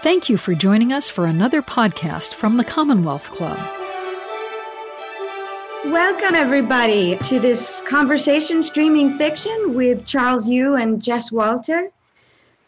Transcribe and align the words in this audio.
Thank 0.00 0.28
you 0.28 0.36
for 0.36 0.54
joining 0.54 0.92
us 0.92 1.10
for 1.10 1.26
another 1.26 1.60
podcast 1.60 2.34
from 2.34 2.56
the 2.56 2.62
Commonwealth 2.62 3.30
Club. 3.30 3.58
Welcome, 5.86 6.36
everybody, 6.36 7.16
to 7.24 7.40
this 7.40 7.82
conversation 7.82 8.62
streaming 8.62 9.18
fiction 9.18 9.74
with 9.74 10.06
Charles 10.06 10.48
Yu 10.48 10.76
and 10.76 11.02
Jess 11.02 11.32
Walter. 11.32 11.90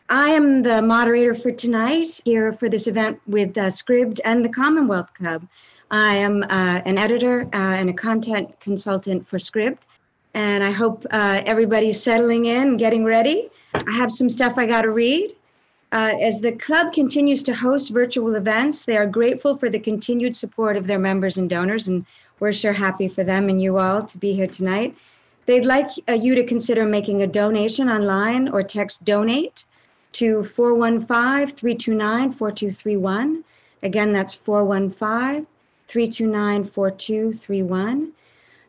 I 0.09 0.30
am 0.30 0.64
the 0.64 0.82
moderator 0.82 1.37
for 1.37 1.53
tonight 1.53 2.21
here 2.25 2.53
for 2.53 2.69
this 2.69 2.89
event 2.89 3.21
with 3.29 3.57
uh, 3.57 3.67
Scribd 3.67 4.19
and 4.25 4.45
the 4.45 4.49
Commonwealth 4.49 5.15
Club. 5.15 5.47
I 5.93 6.17
am 6.17 6.43
uh, 6.43 6.81
an 6.85 6.99
editor 6.99 7.43
uh, 7.53 7.77
and 7.79 7.91
a 7.91 7.93
content 7.93 8.59
consultant 8.59 9.29
for 9.29 9.39
Scribd, 9.39 9.79
and 10.35 10.65
I 10.65 10.73
hope 10.73 11.07
uh, 11.12 11.43
everybody's 11.47 12.03
settling 12.03 12.47
in, 12.47 12.77
getting 12.77 13.05
ready. 13.05 13.51
I 13.73 13.93
have 13.93 14.11
some 14.11 14.29
stuff 14.29 14.55
I 14.57 14.67
got 14.67 14.83
to 14.83 14.91
read. 14.91 15.37
Uh, 15.93 16.14
as 16.21 16.40
the 16.40 16.53
club 16.53 16.93
continues 16.93 17.43
to 17.43 17.54
host 17.54 17.90
virtual 17.90 18.36
events, 18.36 18.85
they 18.85 18.96
are 18.96 19.07
grateful 19.07 19.57
for 19.57 19.68
the 19.68 19.79
continued 19.79 20.36
support 20.36 20.76
of 20.76 20.86
their 20.86 20.98
members 20.98 21.36
and 21.36 21.50
donors, 21.50 21.89
and 21.89 22.07
we're 22.39 22.53
sure 22.53 22.72
happy 22.72 23.08
for 23.08 23.25
them 23.25 23.48
and 23.48 23.61
you 23.61 23.76
all 23.76 24.03
to 24.03 24.17
be 24.17 24.32
here 24.32 24.46
tonight. 24.46 24.96
They'd 25.46 25.64
like 25.64 25.89
uh, 26.08 26.12
you 26.12 26.36
to 26.36 26.45
consider 26.45 26.84
making 26.86 27.22
a 27.22 27.26
donation 27.26 27.89
online 27.89 28.48
or 28.48 28.62
text 28.62 29.04
donate 29.04 29.64
to 30.12 30.45
415 30.45 31.57
329 31.57 32.33
4231. 32.33 33.45
Again, 33.83 34.12
that's 34.12 34.34
415 34.34 35.47
329 35.89 36.64
4231. 36.64 38.12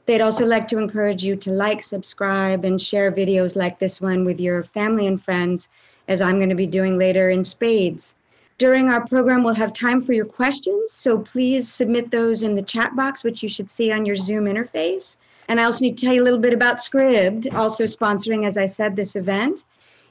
They'd 0.07 0.21
also 0.21 0.45
like 0.45 0.67
to 0.69 0.79
encourage 0.79 1.23
you 1.23 1.35
to 1.35 1.51
like, 1.51 1.83
subscribe, 1.83 2.65
and 2.65 2.81
share 2.81 3.11
videos 3.11 3.55
like 3.55 3.77
this 3.77 4.01
one 4.01 4.25
with 4.25 4.39
your 4.39 4.63
family 4.63 5.05
and 5.05 5.21
friends, 5.21 5.69
as 6.07 6.21
I'm 6.21 6.37
going 6.37 6.49
to 6.49 6.55
be 6.55 6.67
doing 6.67 6.97
later 6.97 7.29
in 7.29 7.43
spades. 7.43 8.15
During 8.57 8.89
our 8.89 9.07
program, 9.07 9.43
we'll 9.43 9.55
have 9.55 9.73
time 9.73 9.99
for 9.99 10.13
your 10.13 10.25
questions, 10.25 10.91
so 10.91 11.17
please 11.17 11.67
submit 11.67 12.11
those 12.11 12.43
in 12.43 12.53
the 12.53 12.61
chat 12.61 12.95
box, 12.95 13.23
which 13.23 13.41
you 13.41 13.49
should 13.49 13.71
see 13.71 13.91
on 13.91 14.05
your 14.05 14.15
Zoom 14.15 14.45
interface. 14.45 15.17
And 15.47 15.59
I 15.59 15.63
also 15.63 15.83
need 15.83 15.97
to 15.97 16.05
tell 16.05 16.13
you 16.13 16.21
a 16.21 16.23
little 16.23 16.39
bit 16.39 16.53
about 16.53 16.77
Scribd, 16.77 17.53
also 17.55 17.85
sponsoring, 17.85 18.45
as 18.45 18.57
I 18.57 18.67
said, 18.67 18.95
this 18.95 19.15
event. 19.15 19.63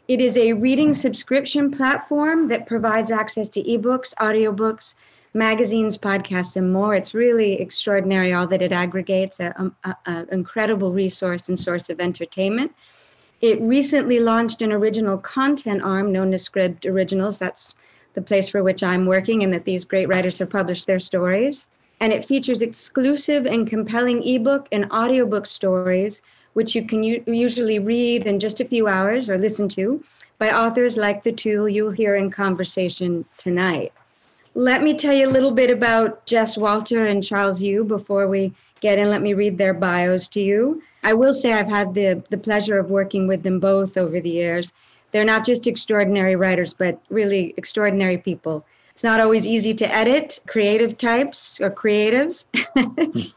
It 0.09 0.21
is 0.21 0.37
a 0.37 0.53
reading 0.55 0.93
subscription 0.93 1.71
platform 1.71 2.49
that 2.49 2.67
provides 2.67 3.13
access 3.13 3.49
to 3.51 3.63
ebooks, 3.63 4.13
audiobooks, 4.17 4.97
magazines, 5.33 5.97
podcasts, 5.97 6.57
and 6.57 6.73
more. 6.73 6.97
It's 6.97 7.15
really 7.15 7.61
extraordinary 7.61 8.33
all 8.33 8.49
that 8.49 8.63
it 8.63 8.73
aggregates, 8.73 9.39
an 9.39 9.73
incredible 10.33 10.93
resource 10.93 11.49
and 11.49 11.57
source 11.57 11.89
of 11.89 12.01
entertainment. 12.01 12.75
It 13.41 13.61
recently 13.63 14.21
launched 14.21 14.61
an 14.61 14.71
original 14.71 15.17
content 15.17 15.83
arm 15.83 16.13
known 16.13 16.35
as 16.35 16.47
Scribd 16.47 16.85
Originals. 16.85 17.39
That's 17.39 17.75
the 18.13 18.21
place 18.21 18.51
for 18.51 18.63
which 18.63 18.83
I'm 18.83 19.07
working, 19.07 19.43
and 19.43 19.53
that 19.55 19.65
these 19.65 19.85
great 19.85 20.09
writers 20.09 20.39
have 20.41 20.51
published 20.51 20.87
their 20.87 21.01
stories. 21.01 21.67
And 22.01 22.13
it 22.13 22.27
features 22.27 22.61
exclusive 22.61 23.47
and 23.47 23.67
compelling 23.67 24.23
ebook 24.23 24.69
and 24.73 24.91
audiobook 24.93 25.47
stories, 25.47 26.21
which 26.53 26.75
you 26.75 26.85
can 26.85 27.03
u- 27.03 27.23
usually 27.27 27.79
read 27.79 28.27
in 28.27 28.41
just 28.41 28.61
a 28.61 28.65
few 28.65 28.89
hours 28.89 29.31
or 29.31 29.39
listen 29.39 29.69
to 29.71 30.03
by 30.39 30.53
authors 30.53 30.97
like 30.97 31.23
the 31.23 31.33
two 31.33 31.67
you'll 31.67 31.91
hear 31.91 32.17
in 32.17 32.31
conversation 32.31 33.25
tonight. 33.39 33.93
Let 34.55 34.83
me 34.83 34.95
tell 34.95 35.15
you 35.15 35.29
a 35.29 35.31
little 35.31 35.53
bit 35.53 35.71
about 35.71 36.27
Jess 36.27 36.59
Walter 36.59 37.07
and 37.07 37.23
Charles 37.23 37.63
Yu 37.63 37.85
before 37.85 38.27
we 38.27 38.53
get 38.81 38.99
in. 38.99 39.11
Let 39.11 39.23
me 39.23 39.35
read 39.35 39.59
their 39.59 39.75
bios 39.75 40.29
to 40.29 40.41
you. 40.41 40.83
I 41.03 41.15
will 41.15 41.33
say 41.33 41.53
I've 41.53 41.69
had 41.69 41.95
the, 41.95 42.23
the 42.31 42.39
pleasure 42.39 42.79
of 42.79 42.91
working 42.91 43.27
with 43.27 43.43
them 43.43 43.61
both 43.61 43.97
over 43.97 44.21
the 44.21 44.31
years 44.31 44.73
they're 45.13 45.25
not 45.25 45.45
just 45.45 45.67
extraordinary 45.67 46.37
writers, 46.37 46.73
but 46.73 47.01
really 47.11 47.55
extraordinary 47.57 48.19
people. 48.19 48.65
It's 48.93 49.05
not 49.05 49.21
always 49.21 49.47
easy 49.47 49.75
to 49.75 49.95
edit 49.95 50.39
creative 50.47 50.99
types 50.99 51.61
or 51.61 51.71
creatives, 51.71 52.47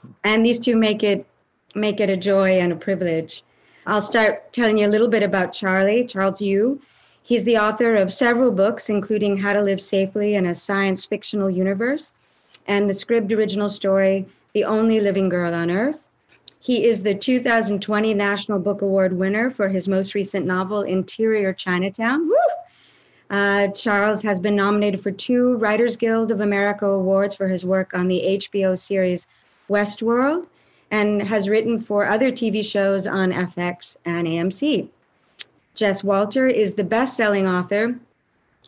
and 0.24 0.46
these 0.46 0.60
two 0.60 0.76
make 0.76 1.04
it 1.04 1.26
make 1.76 2.00
it 2.00 2.10
a 2.10 2.18
joy 2.18 2.60
and 2.60 2.72
a 2.72 2.76
privilege. 2.76 3.44
I'll 3.88 4.02
start 4.02 4.54
telling 4.54 4.78
you 4.78 4.88
a 4.88 4.90
little 4.90 5.08
bit 5.08 5.24
about 5.24 5.54
Charlie, 5.54 6.06
Charles 6.06 6.42
Yu. 6.42 6.80
He's 7.24 7.46
the 7.46 7.58
author 7.58 7.96
of 7.96 8.14
several 8.14 8.52
books, 8.52 8.90
including 8.90 9.38
How 9.38 9.54
to 9.54 9.62
Live 9.62 9.82
Safely 9.82 10.36
in 10.36 10.46
a 10.46 10.56
Science 10.56 11.06
Fictional 11.06 11.50
Universe 11.50 12.14
and 12.68 12.88
the 12.88 12.94
Scribd 12.94 13.36
original 13.36 13.70
story, 13.70 14.26
The 14.54 14.66
Only 14.66 15.00
Living 15.00 15.30
Girl 15.30 15.52
on 15.52 15.72
Earth. 15.72 16.08
He 16.60 16.86
is 16.86 17.02
the 17.02 17.16
2020 17.16 18.14
National 18.14 18.60
Book 18.60 18.84
Award 18.84 19.14
winner 19.14 19.50
for 19.50 19.68
his 19.68 19.88
most 19.88 20.14
recent 20.14 20.46
novel, 20.46 20.84
Interior 20.84 21.54
Chinatown. 21.54 22.30
Uh, 23.32 23.70
Charles 23.70 24.22
has 24.22 24.40
been 24.40 24.56
nominated 24.56 25.02
for 25.02 25.10
two 25.10 25.56
Writers 25.56 25.98
Guild 25.98 26.30
of 26.30 26.40
America 26.40 26.86
awards 26.86 27.34
for 27.36 27.48
his 27.48 27.66
work 27.66 27.96
on 27.96 28.08
the 28.08 28.22
HBO 28.40 28.78
series 28.78 29.26
Westworld 29.72 30.46
and 30.92 31.24
has 31.24 31.50
written 31.50 31.80
for 31.80 32.06
other 32.06 32.32
TV 32.32 32.64
shows 32.64 33.08
on 33.08 33.32
FX 33.32 33.98
and 34.06 34.28
AMC. 34.28 34.88
Jess 35.74 36.04
Walter 36.04 36.48
is 36.48 36.76
the 36.76 36.84
best 36.84 37.18
selling 37.18 37.48
author 37.48 37.96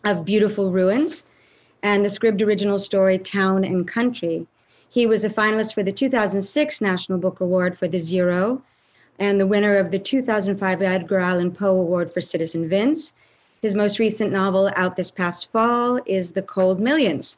of 0.03 0.25
Beautiful 0.25 0.72
Ruins 0.72 1.25
and 1.84 2.03
the 2.03 2.09
Scribd 2.09 2.41
original 2.41 2.79
story 2.79 3.19
Town 3.19 3.63
and 3.63 3.88
Country. 3.88 4.47
He 4.96 5.06
was 5.06 5.26
a 5.26 5.30
finalist 5.30 5.74
for 5.74 5.84
the 5.84 5.92
2006 5.92 6.80
National 6.80 7.18
Book 7.18 7.42
Award 7.42 7.78
for 7.78 7.86
The 7.86 8.00
Zero 8.00 8.62
and 9.20 9.38
the 9.38 9.46
winner 9.46 9.76
of 9.76 9.92
the 9.92 10.00
2005 10.00 10.82
Edgar 10.82 11.20
Allan 11.20 11.52
Poe 11.52 11.78
Award 11.78 12.10
for 12.10 12.22
Citizen 12.22 12.70
Vince. 12.70 13.12
His 13.62 13.76
most 13.76 14.00
recent 14.00 14.32
novel, 14.32 14.72
out 14.78 14.96
this 14.96 15.12
past 15.12 15.52
fall, 15.52 16.00
is 16.06 16.32
The 16.32 16.44
Cold 16.44 16.80
Millions. 16.80 17.38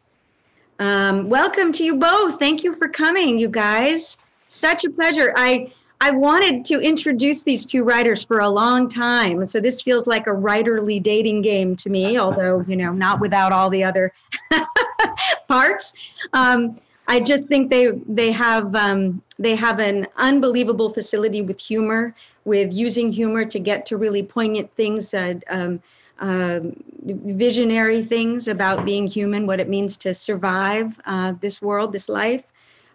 Um, 0.78 1.30
welcome 1.30 1.72
to 1.72 1.84
you 1.84 1.96
both. 1.96 2.38
Thank 2.38 2.64
you 2.64 2.76
for 2.76 2.88
coming, 2.88 3.40
you 3.40 3.50
guys. 3.50 4.20
Such 4.50 4.86
a 4.86 4.92
pleasure. 4.92 5.34
I 5.36 5.74
I 6.00 6.12
wanted 6.12 6.64
to 6.66 6.80
introduce 6.80 7.44
these 7.44 7.66
two 7.66 7.84
writers 7.84 8.24
for 8.24 8.38
a 8.38 8.50
long 8.50 8.88
time, 8.88 9.40
and 9.40 9.50
so 9.50 9.60
this 9.60 9.82
feels 9.82 10.06
like 10.06 10.28
a 10.28 10.32
writerly 10.32 11.02
dating 11.02 11.42
game 11.42 11.76
to 11.78 11.90
me. 11.90 12.20
Although 12.20 12.64
you 12.68 12.76
know, 12.76 12.94
not 12.94 13.20
without 13.20 13.52
all 13.52 13.72
the 13.72 13.84
other 13.84 14.14
parts. 15.48 15.96
Um, 16.34 16.78
I 17.08 17.20
just 17.20 17.48
think 17.48 17.70
they 17.70 17.92
they 18.08 18.32
have 18.32 18.76
um, 18.76 19.22
they 19.40 19.56
have 19.56 19.80
an 19.80 20.08
unbelievable 20.18 20.90
facility 20.90 21.42
with 21.42 21.60
humor, 21.60 22.14
with 22.46 22.74
using 22.74 23.12
humor 23.12 23.46
to 23.46 23.60
get 23.60 23.86
to 23.88 23.98
really 23.98 24.24
poignant 24.24 24.74
things, 24.76 25.14
uh, 25.14 25.36
um, 25.50 25.82
uh, 26.20 26.60
visionary 27.04 28.04
things 28.04 28.48
about 28.48 28.84
being 28.86 29.08
human, 29.08 29.48
what 29.48 29.60
it 29.60 29.70
means 29.70 29.96
to 29.98 30.14
survive 30.14 31.00
uh, 31.06 31.34
this 31.40 31.62
world, 31.62 31.94
this 31.94 32.10
life. 32.10 32.44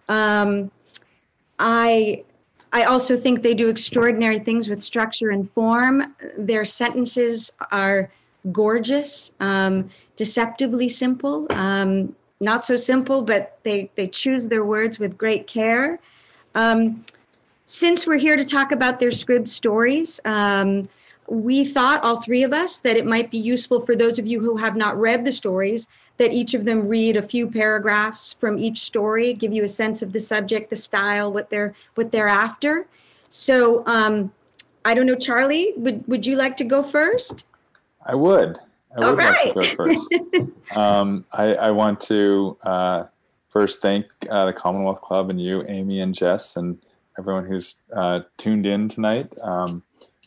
Um, 0.09 0.71
I 1.59 2.25
I 2.73 2.85
also 2.85 3.17
think 3.17 3.43
they 3.43 3.55
do 3.55 3.69
extraordinary 3.69 4.39
things 4.39 4.69
with 4.69 4.83
structure 4.83 5.31
and 5.31 5.51
form. 5.53 6.15
Their 6.37 6.65
sentences 6.65 7.53
are 7.71 8.11
gorgeous, 8.51 9.33
um, 9.41 9.91
deceptively 10.17 10.89
simple. 10.89 11.47
Um, 11.51 12.15
not 12.43 12.65
so 12.65 12.77
simple, 12.77 13.23
but 13.23 13.59
they, 13.63 13.91
they 13.95 14.07
choose 14.07 14.47
their 14.47 14.65
words 14.65 14.99
with 14.99 15.17
great 15.17 15.47
care. 15.47 15.99
Um, 16.55 17.05
since 17.65 18.07
we're 18.07 18.19
here 18.19 18.37
to 18.37 18.45
talk 18.45 18.73
about 18.73 19.01
their 19.01 19.11
Scribd 19.11 19.49
stories, 19.49 20.21
um, 20.25 20.89
we 21.29 21.65
thought, 21.65 22.03
all 22.03 22.21
three 22.21 22.43
of 22.43 22.53
us, 22.53 22.81
that 22.81 22.97
it 22.97 23.07
might 23.07 23.31
be 23.31 23.39
useful 23.39 23.87
for 23.87 23.97
those 23.97 24.19
of 24.19 24.27
you 24.27 24.41
who 24.41 24.57
have 24.57 24.77
not 24.77 24.99
read 24.99 25.25
the 25.25 25.33
stories 25.33 25.89
that 26.19 26.33
each 26.33 26.55
of 26.55 26.65
them 26.65 26.87
read 26.87 27.17
a 27.17 27.23
few 27.23 27.49
paragraphs 27.49 28.35
from 28.35 28.59
each 28.59 28.81
story, 28.83 29.33
give 29.33 29.53
you 29.53 29.65
a 29.65 29.69
sense 29.69 30.03
of 30.03 30.13
the 30.13 30.21
subject, 30.21 30.71
the 30.71 30.77
style, 30.77 31.33
what 31.33 31.49
they're 31.49 31.75
what 31.95 32.13
they're 32.13 32.29
after. 32.29 32.87
So 33.31 33.85
um, 33.87 34.31
I 34.85 34.95
don't 34.95 35.07
know, 35.07 35.17
Charlie, 35.17 35.73
would 35.77 36.07
would 36.07 36.27
you 36.27 36.37
like 36.37 36.57
to 36.59 36.65
go 36.65 36.83
first? 36.83 37.47
I 38.05 38.15
would. 38.15 38.59
I 38.97 39.07
All 39.07 39.15
right. 39.15 39.55
Like 39.57 39.71
to 39.71 39.77
go 39.77 39.77
first. 39.77 40.15
um, 40.77 41.25
I, 41.33 41.55
I, 41.55 41.71
want 41.71 42.01
to 42.03 42.59
uh, 42.63 43.05
first 43.49 43.81
thank 43.81 44.07
uh, 44.31 44.47
the 44.47 44.53
Commonwealth 44.53 45.01
Club 45.01 45.31
and 45.31 45.41
you, 45.41 45.65
Amy 45.67 46.01
and 46.01 46.15
Jess, 46.15 46.57
and 46.57 46.79
everyone 47.19 47.47
who's 47.47 47.81
uh, 47.95 48.21
tuned 48.37 48.67
in 48.67 48.89
tonight. 48.89 49.33
Um, 49.43 49.83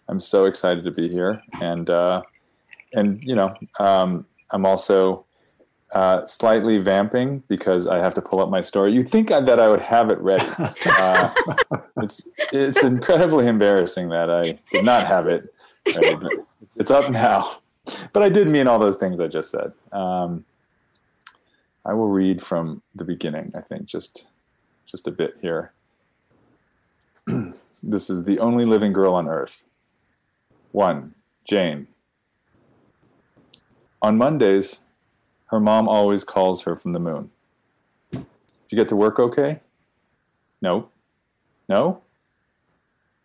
I'm 0.08 0.20
so 0.20 0.46
excited 0.46 0.84
to 0.84 0.92
be 0.92 1.10
here, 1.10 1.42
and 1.62 1.90
uh, 1.90 2.24
and 2.94 3.24
you 3.24 3.36
know, 3.36 3.56
um, 3.80 4.26
I'm 4.50 4.66
also 4.66 5.26
uh, 5.92 6.26
slightly 6.26 6.80
vamping 6.80 7.44
because 7.48 7.88
I 7.88 7.98
have 7.98 8.16
to 8.16 8.22
pull 8.22 8.40
up 8.40 8.50
my 8.50 8.62
story. 8.62 8.94
You 8.94 9.04
think 9.04 9.30
that 9.30 9.60
I 9.60 9.68
would 9.68 9.82
have 9.82 10.10
it 10.10 10.20
ready? 10.20 10.46
Uh, 10.98 11.34
it's 11.98 12.28
it's 12.54 12.84
incredibly 12.84 13.48
embarrassing 13.48 14.10
that 14.10 14.30
I 14.30 14.58
did 14.72 14.86
not 14.86 15.08
have 15.08 15.28
it. 15.28 15.54
Ready, 15.96 16.28
it's 16.78 16.90
up 16.92 17.12
now 17.12 17.58
but 18.14 18.24
I 18.24 18.30
did 18.30 18.50
mean 18.50 18.68
all 18.68 18.80
those 18.80 18.98
things 18.98 19.20
I 19.20 19.28
just 19.28 19.52
said. 19.52 19.74
Um, 19.92 20.46
I 21.86 21.94
will 21.94 22.10
read 22.10 22.42
from 22.42 22.82
the 22.96 23.04
beginning. 23.04 23.52
I 23.56 23.62
think 23.62 23.86
just 23.86 24.26
just 24.86 25.08
a 25.08 25.12
bit 25.12 25.38
here. 25.42 25.74
this 27.84 28.10
is 28.10 28.24
the 28.24 28.40
only 28.40 28.66
living 28.66 28.94
girl 28.94 29.14
on 29.14 29.28
earth. 29.28 29.64
One, 30.72 31.16
Jane. 31.50 31.88
On 34.02 34.18
Mondays, 34.18 34.80
Her 35.48 35.60
mom 35.60 35.88
always 35.88 36.24
calls 36.24 36.64
her 36.64 36.76
from 36.76 36.92
the 36.92 37.00
moon. 37.00 37.32
Did 38.12 38.26
you 38.70 38.78
get 38.78 38.90
to 38.90 38.96
work 38.96 39.20
okay? 39.20 39.62
Nope. 40.62 40.92
No? 41.70 42.02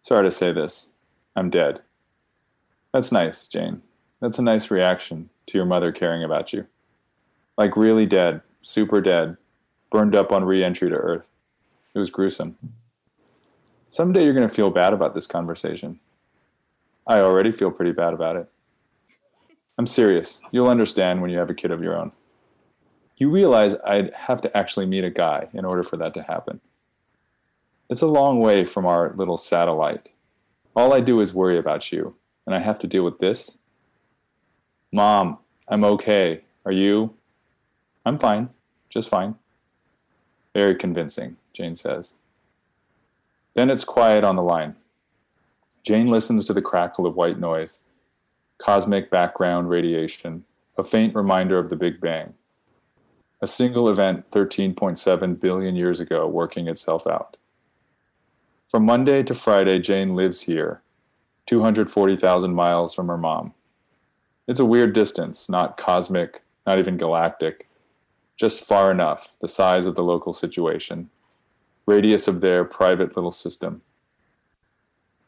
Sorry 0.03 0.25
to 0.25 0.31
say 0.31 0.53
this. 0.53 0.91
I'm 1.37 1.51
dead. 1.51 1.81
That's 2.93 3.13
nice, 3.13 3.49
Jane. 3.49 3.83
That's 4.20 4.38
a 4.38 4.43
nice 4.43 4.70
reaction 4.70 5.31
to 5.46 5.56
your 5.56 5.67
mother 5.67 5.93
caring 5.93 6.22
about 6.22 6.52
you. 6.52 6.67
Like 7.56 7.76
really 7.76 8.06
dead, 8.06 8.43
super 8.62 9.00
dead, 9.00 9.37
burned 9.90 10.14
up 10.14 10.31
on 10.32 10.44
re 10.44 10.62
entry 10.62 10.90
to 10.90 10.96
Earth. 10.96 11.25
It 11.94 11.99
was 11.99 12.11
gruesome. 12.11 12.56
Someday 13.90 14.25
you're 14.25 14.34
going 14.34 14.49
to 14.49 14.55
feel 14.55 14.70
bad 14.70 14.93
about 14.93 15.14
this 15.14 15.26
conversation. 15.26 15.99
I 17.06 17.19
already 17.20 17.50
feel 17.50 17.70
pretty 17.70 17.93
bad 17.93 18.14
about 18.14 18.37
it. 18.37 18.49
I'm 19.76 19.87
serious. 19.87 20.43
You'll 20.52 20.69
understand 20.69 21.20
when 21.20 21.31
you 21.31 21.38
have 21.38 21.50
a 21.50 21.55
kid 21.55 21.70
of 21.70 21.82
your 21.82 21.96
own. 21.96 22.12
You 23.17 23.31
realize 23.31 23.75
I'd 23.84 24.12
have 24.14 24.40
to 24.43 24.56
actually 24.56 24.87
meet 24.87 25.05
a 25.05 25.11
guy 25.11 25.49
in 25.52 25.64
order 25.64 25.82
for 25.82 25.96
that 25.96 26.14
to 26.14 26.22
happen. 26.22 26.61
It's 27.88 28.02
a 28.02 28.06
long 28.06 28.40
way 28.40 28.64
from 28.64 28.87
our 28.87 29.12
little 29.17 29.37
satellite. 29.37 30.11
All 30.76 30.93
I 30.93 31.00
do 31.00 31.20
is 31.20 31.34
worry 31.34 31.58
about 31.58 31.90
you, 31.90 32.14
and 32.46 32.55
I 32.55 32.61
have 32.61 32.78
to 32.81 32.87
deal 32.87 33.02
with 33.02 33.19
this? 33.19 33.58
Mom, 34.93 35.39
I'm 35.69 35.85
okay. 35.85 36.43
Are 36.65 36.73
you? 36.73 37.15
I'm 38.05 38.19
fine. 38.19 38.49
Just 38.89 39.09
fine. 39.09 39.37
Very 40.53 40.75
convincing, 40.75 41.37
Jane 41.53 41.77
says. 41.77 42.15
Then 43.55 43.71
it's 43.71 43.85
quiet 43.85 44.25
on 44.25 44.35
the 44.35 44.43
line. 44.43 44.75
Jane 45.85 46.09
listens 46.09 46.47
to 46.47 46.53
the 46.53 46.63
crackle 46.63 47.07
of 47.07 47.15
white 47.15 47.39
noise, 47.39 47.81
cosmic 48.59 49.11
background 49.11 49.71
radiation, 49.71 50.45
a 50.77 50.83
faint 50.83 51.15
reminder 51.15 51.59
of 51.59 51.71
the 51.71 51.77
Big 51.77 52.01
Bang. 52.01 52.35
A 53.41 53.47
single 53.47 53.89
event 53.89 54.31
13.7 54.33 55.41
billion 55.41 55.77
years 55.77 56.01
ago 56.01 56.27
working 56.27 56.69
itself 56.69 57.07
out. 57.07 57.37
From 58.69 58.85
Monday 58.85 59.23
to 59.23 59.35
Friday, 59.35 59.79
Jane 59.79 60.15
lives 60.15 60.43
here, 60.43 60.83
240,000 61.47 62.53
miles 62.53 62.93
from 62.93 63.09
her 63.09 63.17
mom. 63.17 63.55
It's 64.49 64.61
a 64.61 64.65
weird 64.65 64.93
distance, 64.93 65.49
not 65.49 65.77
cosmic, 65.77 66.43
not 66.67 66.79
even 66.79 66.97
galactic, 66.97 67.69
just 68.37 68.65
far 68.65 68.91
enough, 68.91 69.33
the 69.41 69.49
size 69.49 69.87
of 69.87 69.95
the 69.95 70.03
local 70.03 70.33
situation, 70.33 71.11
radius 71.87 72.27
of 72.27 72.41
their 72.41 72.65
private 72.65 73.17
little 73.17 73.33
system. 73.33 73.83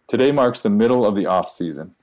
Today 0.08 0.32
marks 0.32 0.60
the 0.60 0.70
middle 0.70 1.06
of 1.06 1.14
the 1.14 1.26
off 1.26 1.50
season. 1.50 1.94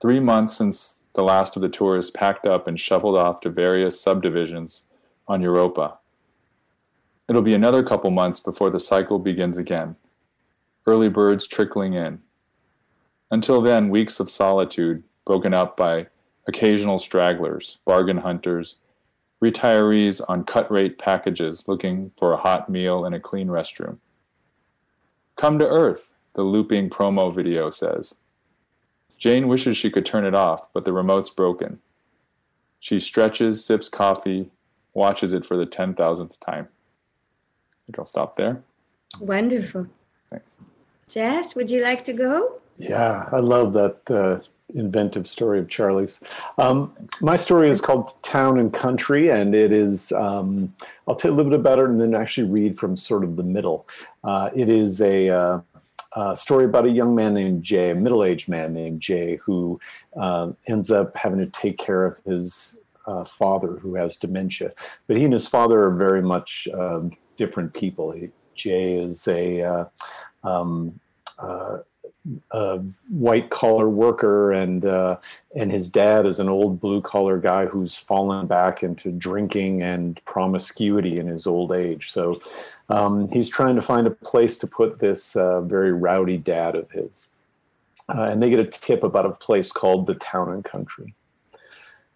Three 0.00 0.20
months 0.20 0.56
since 0.56 1.00
the 1.14 1.24
last 1.24 1.56
of 1.56 1.62
the 1.62 1.68
tourists 1.68 2.12
packed 2.14 2.46
up 2.46 2.66
and 2.66 2.78
shuffled 2.78 3.16
off 3.16 3.40
to 3.40 3.50
various 3.50 4.00
subdivisions 4.00 4.84
on 5.26 5.42
Europa. 5.42 5.98
It'll 7.28 7.42
be 7.42 7.54
another 7.54 7.82
couple 7.82 8.10
months 8.10 8.40
before 8.40 8.70
the 8.70 8.80
cycle 8.80 9.18
begins 9.18 9.58
again 9.58 9.96
early 10.88 11.10
birds 11.10 11.46
trickling 11.46 11.92
in. 11.92 12.18
Until 13.30 13.60
then, 13.60 13.90
weeks 13.90 14.20
of 14.20 14.30
solitude 14.30 15.02
broken 15.26 15.52
up 15.52 15.76
by 15.76 16.06
occasional 16.48 16.98
stragglers, 16.98 17.78
bargain 17.84 18.18
hunters, 18.18 18.76
retirees 19.40 20.20
on 20.28 20.42
cut 20.42 20.68
rate 20.72 20.98
packages 20.98 21.68
looking 21.68 22.10
for 22.18 22.32
a 22.32 22.38
hot 22.38 22.68
meal 22.68 23.04
and 23.04 23.14
a 23.14 23.20
clean 23.20 23.48
restroom. 23.48 23.98
Come 25.36 25.58
to 25.60 25.68
Earth, 25.68 26.08
the 26.34 26.42
looping 26.42 26.90
promo 26.90 27.32
video 27.32 27.70
says. 27.70 28.16
Jane 29.18 29.46
wishes 29.46 29.76
she 29.76 29.90
could 29.90 30.06
turn 30.06 30.24
it 30.24 30.34
off, 30.34 30.72
but 30.72 30.84
the 30.84 30.92
remote's 30.92 31.30
broken. 31.30 31.78
She 32.80 32.98
stretches, 32.98 33.64
sips 33.64 33.88
coffee, 33.88 34.50
watches 34.94 35.32
it 35.32 35.44
for 35.44 35.56
the 35.56 35.66
10,000th 35.66 36.32
time. 36.44 36.68
I 37.72 37.78
think 37.86 37.98
I'll 37.98 38.04
stop 38.04 38.36
there. 38.36 38.62
Wonderful. 39.20 39.86
Thanks. 40.30 40.46
Jess, 41.08 41.54
would 41.54 41.70
you 41.70 41.82
like 41.82 42.04
to 42.04 42.12
go? 42.12 42.60
Yeah, 42.76 43.28
I 43.32 43.40
love 43.40 43.72
that 43.72 44.10
uh, 44.10 44.40
inventive 44.74 45.26
story 45.26 45.58
of 45.58 45.68
Charlie's. 45.68 46.20
Um, 46.58 46.92
my 47.20 47.36
story 47.36 47.70
is 47.70 47.80
called 47.80 48.22
Town 48.22 48.58
and 48.58 48.72
Country, 48.72 49.30
and 49.30 49.54
it 49.54 49.72
is, 49.72 50.12
um, 50.12 50.74
I'll 51.06 51.14
tell 51.14 51.30
you 51.30 51.34
a 51.34 51.36
little 51.36 51.50
bit 51.50 51.60
about 51.60 51.78
it 51.78 51.86
and 51.86 52.00
then 52.00 52.14
actually 52.14 52.48
read 52.48 52.78
from 52.78 52.96
sort 52.96 53.24
of 53.24 53.36
the 53.36 53.42
middle. 53.42 53.88
Uh, 54.24 54.50
it 54.54 54.68
is 54.68 55.00
a, 55.00 55.28
uh, 55.28 55.60
a, 56.16 56.36
story 56.36 56.64
about 56.64 56.86
a 56.86 56.90
young 56.90 57.14
man 57.14 57.34
named 57.34 57.62
Jay, 57.62 57.90
a 57.90 57.94
middle 57.94 58.24
aged 58.24 58.48
man 58.48 58.72
named 58.72 59.00
Jay, 59.00 59.36
who 59.36 59.80
uh, 60.16 60.50
ends 60.66 60.90
up 60.90 61.16
having 61.16 61.38
to 61.38 61.46
take 61.46 61.78
care 61.78 62.04
of 62.04 62.18
his 62.24 62.78
uh, 63.06 63.24
father 63.24 63.76
who 63.78 63.94
has 63.94 64.16
dementia. 64.18 64.72
But 65.06 65.16
he 65.16 65.24
and 65.24 65.32
his 65.32 65.46
father 65.46 65.82
are 65.84 65.94
very 65.94 66.22
much 66.22 66.68
um, 66.74 67.16
different 67.36 67.72
people. 67.72 68.10
He, 68.12 68.30
Jay 68.54 68.98
is 68.98 69.26
a 69.28 69.88
a 72.50 72.78
white 73.08 73.50
collar 73.50 73.88
worker, 73.88 74.52
and 74.52 74.84
uh, 74.84 75.18
and 75.54 75.70
his 75.70 75.88
dad 75.88 76.26
is 76.26 76.40
an 76.40 76.48
old 76.48 76.80
blue 76.80 77.00
collar 77.00 77.38
guy 77.38 77.66
who's 77.66 77.96
fallen 77.96 78.46
back 78.46 78.82
into 78.82 79.10
drinking 79.10 79.82
and 79.82 80.22
promiscuity 80.24 81.18
in 81.18 81.26
his 81.26 81.46
old 81.46 81.72
age. 81.72 82.10
So 82.10 82.40
um, 82.88 83.28
he's 83.28 83.48
trying 83.48 83.76
to 83.76 83.82
find 83.82 84.06
a 84.06 84.10
place 84.10 84.58
to 84.58 84.66
put 84.66 84.98
this 84.98 85.36
uh, 85.36 85.60
very 85.62 85.92
rowdy 85.92 86.38
dad 86.38 86.76
of 86.76 86.90
his. 86.90 87.28
Uh, 88.08 88.22
and 88.22 88.42
they 88.42 88.48
get 88.48 88.60
a 88.60 88.64
tip 88.64 89.02
about 89.02 89.26
a 89.26 89.30
place 89.30 89.70
called 89.70 90.06
the 90.06 90.14
Town 90.14 90.50
and 90.52 90.64
Country. 90.64 91.14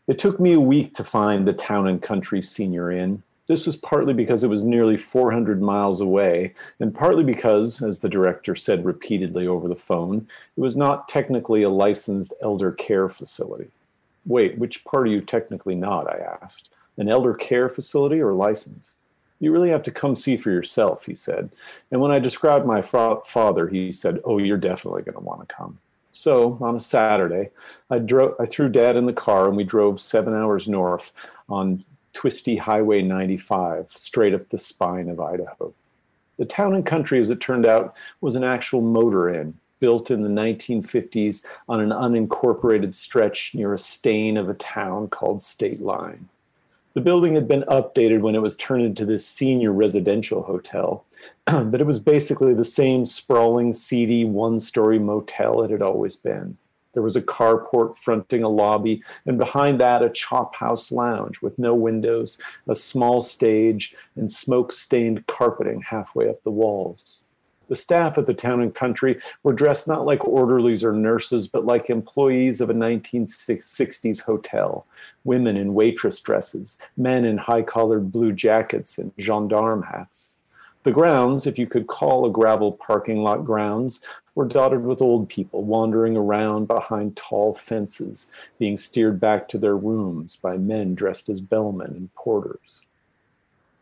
It 0.06 0.18
took 0.18 0.40
me 0.40 0.54
a 0.54 0.60
week 0.60 0.94
to 0.94 1.04
find 1.04 1.46
the 1.46 1.52
Town 1.52 1.86
and 1.86 2.00
Country 2.00 2.42
Senior 2.42 2.90
Inn. 2.90 3.22
This 3.48 3.66
was 3.66 3.76
partly 3.76 4.14
because 4.14 4.44
it 4.44 4.50
was 4.50 4.64
nearly 4.64 4.96
400 4.96 5.60
miles 5.60 6.00
away, 6.00 6.54
and 6.78 6.94
partly 6.94 7.24
because, 7.24 7.82
as 7.82 8.00
the 8.00 8.08
director 8.08 8.54
said 8.54 8.84
repeatedly 8.84 9.46
over 9.46 9.68
the 9.68 9.76
phone, 9.76 10.28
it 10.56 10.60
was 10.60 10.76
not 10.76 11.08
technically 11.08 11.62
a 11.62 11.70
licensed 11.70 12.32
elder 12.40 12.70
care 12.70 13.08
facility. 13.08 13.70
Wait, 14.24 14.58
which 14.58 14.84
part 14.84 15.08
are 15.08 15.10
you 15.10 15.20
technically 15.20 15.74
not? 15.74 16.06
I 16.06 16.38
asked. 16.42 16.70
An 16.96 17.08
elder 17.08 17.34
care 17.34 17.68
facility 17.68 18.20
or 18.20 18.32
licensed? 18.32 18.96
You 19.40 19.50
really 19.50 19.70
have 19.70 19.82
to 19.84 19.90
come 19.90 20.14
see 20.14 20.36
for 20.36 20.50
yourself, 20.50 21.06
he 21.06 21.16
said. 21.16 21.50
And 21.90 22.00
when 22.00 22.12
I 22.12 22.20
described 22.20 22.64
my 22.64 22.80
fa- 22.80 23.22
father, 23.24 23.66
he 23.66 23.90
said, 23.90 24.20
Oh, 24.24 24.38
you're 24.38 24.56
definitely 24.56 25.02
going 25.02 25.16
to 25.16 25.20
want 25.20 25.48
to 25.48 25.52
come. 25.52 25.78
So 26.12 26.58
on 26.60 26.76
a 26.76 26.80
Saturday, 26.80 27.50
I 27.90 27.98
drove. 27.98 28.36
I 28.38 28.44
threw 28.44 28.68
Dad 28.68 28.96
in 28.96 29.06
the 29.06 29.12
car, 29.12 29.48
and 29.48 29.56
we 29.56 29.64
drove 29.64 29.98
seven 29.98 30.34
hours 30.34 30.68
north 30.68 31.12
on 31.48 31.84
twisty 32.12 32.56
Highway 32.56 33.02
95 33.02 33.86
straight 33.90 34.34
up 34.34 34.48
the 34.48 34.58
spine 34.58 35.08
of 35.08 35.20
Idaho. 35.20 35.72
The 36.38 36.44
town 36.44 36.74
and 36.74 36.84
country, 36.84 37.20
as 37.20 37.30
it 37.30 37.40
turned 37.40 37.66
out, 37.66 37.96
was 38.20 38.34
an 38.34 38.44
actual 38.44 38.80
motor 38.80 39.28
inn 39.28 39.58
built 39.80 40.10
in 40.10 40.22
the 40.22 40.28
1950s 40.28 41.44
on 41.68 41.80
an 41.80 41.90
unincorporated 41.90 42.94
stretch 42.94 43.52
near 43.54 43.74
a 43.74 43.78
stain 43.78 44.36
of 44.36 44.48
a 44.48 44.54
town 44.54 45.08
called 45.08 45.42
State 45.42 45.80
Line. 45.80 46.28
The 46.94 47.00
building 47.00 47.34
had 47.34 47.48
been 47.48 47.62
updated 47.62 48.20
when 48.20 48.34
it 48.34 48.42
was 48.42 48.56
turned 48.56 48.84
into 48.84 49.04
this 49.04 49.26
senior 49.26 49.72
residential 49.72 50.42
hotel, 50.42 51.04
but 51.46 51.80
it 51.80 51.86
was 51.86 51.98
basically 51.98 52.54
the 52.54 52.64
same 52.64 53.06
sprawling, 53.06 53.72
seedy, 53.72 54.24
one 54.24 54.60
story 54.60 54.98
motel 54.98 55.62
it 55.62 55.70
had 55.70 55.82
always 55.82 56.16
been. 56.16 56.56
There 56.92 57.02
was 57.02 57.16
a 57.16 57.22
carport 57.22 57.96
fronting 57.96 58.42
a 58.42 58.48
lobby, 58.48 59.02
and 59.26 59.38
behind 59.38 59.80
that, 59.80 60.02
a 60.02 60.10
chop 60.10 60.54
house 60.56 60.92
lounge 60.92 61.40
with 61.40 61.58
no 61.58 61.74
windows, 61.74 62.38
a 62.68 62.74
small 62.74 63.22
stage, 63.22 63.94
and 64.16 64.30
smoke 64.30 64.72
stained 64.72 65.26
carpeting 65.26 65.82
halfway 65.82 66.28
up 66.28 66.42
the 66.42 66.50
walls. 66.50 67.24
The 67.68 67.76
staff 67.76 68.18
at 68.18 68.26
the 68.26 68.34
town 68.34 68.60
and 68.60 68.74
country 68.74 69.18
were 69.42 69.54
dressed 69.54 69.88
not 69.88 70.04
like 70.04 70.28
orderlies 70.28 70.84
or 70.84 70.92
nurses, 70.92 71.48
but 71.48 71.64
like 71.64 71.88
employees 71.88 72.60
of 72.60 72.68
a 72.68 72.74
1960s 72.74 74.20
hotel 74.20 74.86
women 75.24 75.56
in 75.56 75.72
waitress 75.72 76.20
dresses, 76.20 76.76
men 76.98 77.24
in 77.24 77.38
high 77.38 77.62
collared 77.62 78.12
blue 78.12 78.32
jackets 78.32 78.98
and 78.98 79.12
gendarme 79.18 79.84
hats. 79.84 80.36
The 80.82 80.92
grounds, 80.92 81.46
if 81.46 81.58
you 81.58 81.66
could 81.66 81.86
call 81.86 82.26
a 82.26 82.30
gravel 82.30 82.72
parking 82.72 83.22
lot 83.22 83.44
grounds, 83.44 84.02
were 84.34 84.46
dotted 84.46 84.82
with 84.82 85.02
old 85.02 85.28
people 85.28 85.62
wandering 85.62 86.16
around 86.16 86.66
behind 86.66 87.16
tall 87.16 87.54
fences, 87.54 88.30
being 88.58 88.76
steered 88.76 89.20
back 89.20 89.48
to 89.48 89.58
their 89.58 89.76
rooms 89.76 90.36
by 90.36 90.56
men 90.56 90.94
dressed 90.94 91.28
as 91.28 91.40
bellmen 91.40 91.90
and 91.90 92.14
porters. 92.14 92.82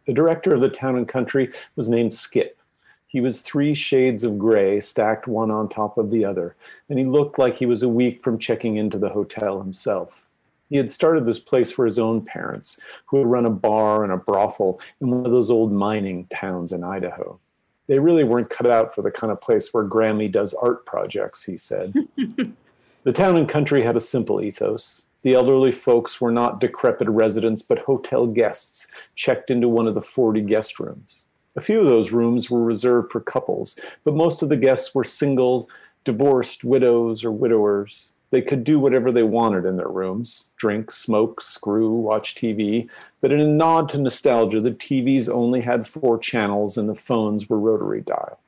The 0.07 0.14
director 0.14 0.54
of 0.54 0.61
the 0.61 0.69
town 0.69 0.97
and 0.97 1.07
country 1.07 1.52
was 1.76 1.88
named 1.88 2.14
Skip. 2.14 2.59
He 3.07 3.21
was 3.21 3.42
three 3.42 3.75
shades 3.75 4.25
of 4.25 4.38
gray 4.38 4.80
stacked 4.80 5.26
one 5.26 5.50
on 5.50 5.69
top 5.69 5.99
of 5.99 6.11
the 6.11 6.25
other, 6.25 6.57
and 6.88 6.99
he 6.99 7.04
looked 7.04 7.38
like 7.38 7.57
he 7.57 7.66
was 7.66 7.83
a 7.83 7.88
week 7.88 8.23
from 8.23 8.38
checking 8.38 8.76
into 8.76 8.99
the 8.99 9.09
hotel 9.09 9.61
himself. 9.61 10.26
He 10.69 10.76
had 10.76 10.88
started 10.88 11.26
this 11.26 11.40
place 11.40 11.73
for 11.73 11.85
his 11.85 11.99
own 11.99 12.25
parents, 12.25 12.80
who 13.07 13.19
had 13.19 13.26
run 13.26 13.47
a 13.47 13.50
bar 13.50 14.04
and 14.04 14.12
a 14.12 14.16
brothel 14.16 14.80
in 15.00 15.11
one 15.11 15.26
of 15.26 15.33
those 15.33 15.50
old 15.50 15.73
mining 15.73 16.26
towns 16.26 16.73
in 16.73 16.85
Idaho 16.85 17.40
they 17.90 17.99
really 17.99 18.23
weren't 18.23 18.49
cut 18.49 18.70
out 18.70 18.94
for 18.94 19.02
the 19.02 19.11
kind 19.11 19.32
of 19.32 19.40
place 19.40 19.75
where 19.75 19.82
Grammy 19.82 20.30
does 20.30 20.54
art 20.54 20.87
projects, 20.87 21.42
he 21.42 21.56
said. 21.56 21.92
the 23.02 23.12
town 23.12 23.37
and 23.37 23.49
country 23.49 23.82
had 23.82 23.97
a 23.97 24.00
simple 24.00 24.40
ethos. 24.40 25.02
The 25.23 25.35
elderly 25.35 25.73
folks 25.73 26.20
were 26.20 26.30
not 26.30 26.61
decrepit 26.61 27.09
residents, 27.09 27.62
but 27.62 27.80
hotel 27.80 28.28
guests 28.28 28.87
checked 29.16 29.50
into 29.50 29.68
one 29.68 29.88
of 29.88 29.94
the 29.94 30.00
40 30.00 30.42
guest 30.42 30.78
rooms. 30.78 31.25
A 31.56 31.61
few 31.61 31.80
of 31.80 31.87
those 31.87 32.12
rooms 32.12 32.49
were 32.49 32.62
reserved 32.62 33.11
for 33.11 33.20
couples, 33.20 33.76
but 34.04 34.14
most 34.14 34.40
of 34.40 34.50
the 34.50 34.56
guests 34.56 34.94
were 34.94 35.02
singles, 35.02 35.66
divorced 36.04 36.62
widows, 36.62 37.25
or 37.25 37.32
widowers. 37.32 38.12
They 38.30 38.42
could 38.42 38.62
do 38.62 38.78
whatever 38.78 39.10
they 39.10 39.25
wanted 39.25 39.64
in 39.64 39.76
their 39.76 39.88
rooms 39.88 40.44
drink, 40.56 40.90
smoke, 40.90 41.40
screw, 41.40 41.90
watch 41.90 42.34
TV. 42.34 42.88
But 43.20 43.32
in 43.32 43.40
a 43.40 43.46
nod 43.46 43.88
to 43.90 43.99
nostalgia, 43.99 44.60
the 44.60 44.70
TVs 44.70 45.28
only 45.28 45.62
had 45.62 45.87
four 45.87 46.18
channels 46.18 46.76
and 46.78 46.88
the 46.88 46.94
phones 46.94 47.49
were 47.49 47.58
rotary 47.58 48.02
dial. 48.02 48.38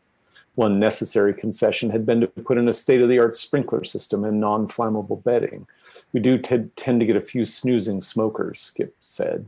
One 0.55 0.79
necessary 0.79 1.33
concession 1.33 1.89
had 1.91 2.05
been 2.05 2.21
to 2.21 2.27
put 2.27 2.59
in 2.59 2.69
a 2.69 2.75
state 2.75 3.01
of 3.01 3.09
the 3.09 3.19
art 3.19 3.35
sprinkler 3.35 3.85
system 3.85 4.25
and 4.25 4.39
non 4.39 4.69
flammable 4.69 5.25
bedding. 5.25 5.67
We 6.12 6.21
do 6.21 6.37
t- 6.37 6.69
tend 6.77 7.01
to 7.01 7.07
get 7.07 7.17
a 7.17 7.23
few 7.23 7.47
snoozing 7.47 8.03
smokers, 8.03 8.61
Skip 8.61 8.95
said. 9.01 9.47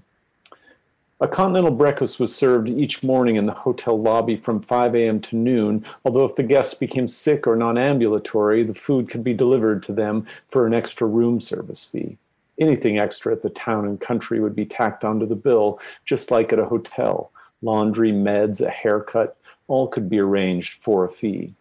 A 1.21 1.29
continental 1.29 1.71
breakfast 1.71 2.19
was 2.19 2.35
served 2.35 2.69
each 2.69 3.05
morning 3.05 3.37
in 3.37 3.47
the 3.47 3.53
hotel 3.53 4.01
lobby 4.01 4.35
from 4.35 4.61
5 4.61 4.97
a.m. 4.97 5.21
to 5.21 5.37
noon, 5.37 5.85
although 6.05 6.25
if 6.25 6.35
the 6.35 6.43
guests 6.43 6.75
became 6.75 7.07
sick 7.07 7.47
or 7.47 7.55
non 7.55 7.79
ambulatory, 7.79 8.65
the 8.65 8.75
food 8.75 9.09
could 9.09 9.23
be 9.23 9.33
delivered 9.33 9.81
to 9.85 9.93
them 9.93 10.27
for 10.49 10.67
an 10.67 10.75
extra 10.75 11.07
room 11.07 11.41
service 11.41 11.85
fee. 11.85 12.19
Anything 12.59 12.99
extra 12.99 13.33
at 13.33 13.43
the 13.43 13.51
town 13.51 13.87
and 13.87 14.01
country 14.01 14.41
would 14.41 14.57
be 14.57 14.67
tacked 14.67 15.05
onto 15.05 15.25
the 15.25 15.37
bill, 15.37 15.79
just 16.05 16.33
like 16.33 16.53
at 16.53 16.59
a 16.59 16.65
hotel. 16.65 17.31
Laundry, 17.63 18.11
meds, 18.11 18.61
a 18.61 18.69
haircut, 18.69 19.37
all 19.69 19.87
could 19.87 20.09
be 20.11 20.19
arranged 20.19 20.83
for 20.83 21.05
a 21.05 21.11
fee. 21.11 21.55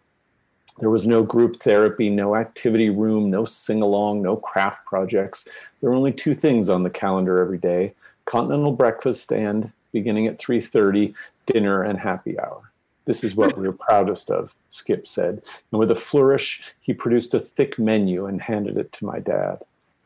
There 0.80 0.90
was 0.90 1.06
no 1.06 1.22
group 1.22 1.60
therapy, 1.60 2.10
no 2.10 2.34
activity 2.34 2.90
room, 2.90 3.30
no 3.30 3.44
sing 3.44 3.82
along, 3.82 4.22
no 4.22 4.36
craft 4.36 4.84
projects. 4.84 5.46
There 5.80 5.90
were 5.90 5.96
only 5.96 6.12
two 6.12 6.34
things 6.34 6.68
on 6.68 6.82
the 6.82 6.90
calendar 6.90 7.38
every 7.38 7.58
day 7.58 7.94
continental 8.24 8.72
breakfast 8.72 9.32
and 9.32 9.72
beginning 9.92 10.26
at 10.26 10.38
3.30 10.38 11.14
dinner 11.46 11.82
and 11.82 11.98
happy 11.98 12.38
hour 12.38 12.70
this 13.04 13.22
is 13.22 13.36
what 13.36 13.54
hmm. 13.54 13.60
we 13.60 13.68
are 13.68 13.72
proudest 13.72 14.30
of 14.30 14.54
skip 14.70 15.06
said 15.06 15.42
and 15.70 15.78
with 15.78 15.90
a 15.90 15.96
flourish 15.96 16.74
he 16.80 16.92
produced 16.92 17.34
a 17.34 17.40
thick 17.40 17.78
menu 17.78 18.26
and 18.26 18.42
handed 18.42 18.76
it 18.76 18.92
to 18.92 19.04
my 19.04 19.18
dad 19.18 19.58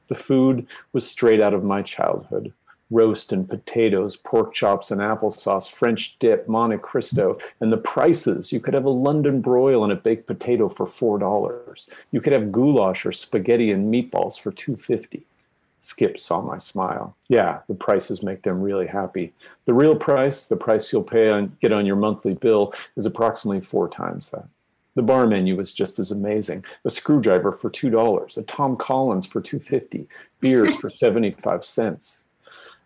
the 0.08 0.14
food 0.14 0.66
was 0.92 1.08
straight 1.08 1.40
out 1.40 1.54
of 1.54 1.64
my 1.64 1.82
childhood 1.82 2.52
roast 2.90 3.32
and 3.32 3.48
potatoes, 3.48 4.16
pork 4.16 4.54
chops 4.54 4.90
and 4.90 5.00
applesauce, 5.00 5.70
French 5.70 6.18
dip, 6.18 6.48
Monte 6.48 6.78
Cristo, 6.78 7.38
and 7.60 7.72
the 7.72 7.76
prices. 7.76 8.52
You 8.52 8.60
could 8.60 8.74
have 8.74 8.84
a 8.84 8.90
London 8.90 9.40
broil 9.40 9.84
and 9.84 9.92
a 9.92 9.96
baked 9.96 10.26
potato 10.26 10.68
for 10.68 10.86
four 10.86 11.18
dollars. 11.18 11.88
You 12.10 12.20
could 12.20 12.32
have 12.32 12.52
goulash 12.52 13.04
or 13.04 13.12
spaghetti 13.12 13.70
and 13.70 13.92
meatballs 13.92 14.40
for 14.40 14.50
two 14.52 14.76
fifty. 14.76 15.26
Skip 15.80 16.18
saw 16.18 16.40
my 16.40 16.58
smile. 16.58 17.16
Yeah, 17.28 17.60
the 17.68 17.74
prices 17.74 18.22
make 18.22 18.42
them 18.42 18.60
really 18.60 18.86
happy. 18.86 19.32
The 19.64 19.74
real 19.74 19.94
price, 19.94 20.46
the 20.46 20.56
price 20.56 20.92
you'll 20.92 21.04
pay 21.04 21.30
on 21.30 21.56
get 21.60 21.72
on 21.72 21.86
your 21.86 21.96
monthly 21.96 22.34
bill, 22.34 22.74
is 22.96 23.06
approximately 23.06 23.60
four 23.60 23.88
times 23.88 24.30
that. 24.30 24.48
The 24.96 25.02
bar 25.02 25.28
menu 25.28 25.56
was 25.56 25.72
just 25.72 26.00
as 26.00 26.10
amazing. 26.10 26.64
A 26.84 26.90
screwdriver 26.90 27.52
for 27.52 27.70
two 27.70 27.90
dollars, 27.90 28.36
a 28.36 28.42
Tom 28.42 28.74
Collins 28.74 29.26
for 29.26 29.40
two 29.40 29.60
fifty, 29.60 30.08
beers 30.40 30.74
for 30.76 30.90
seventy 31.04 31.30
five 31.30 31.64
cents. 31.64 32.24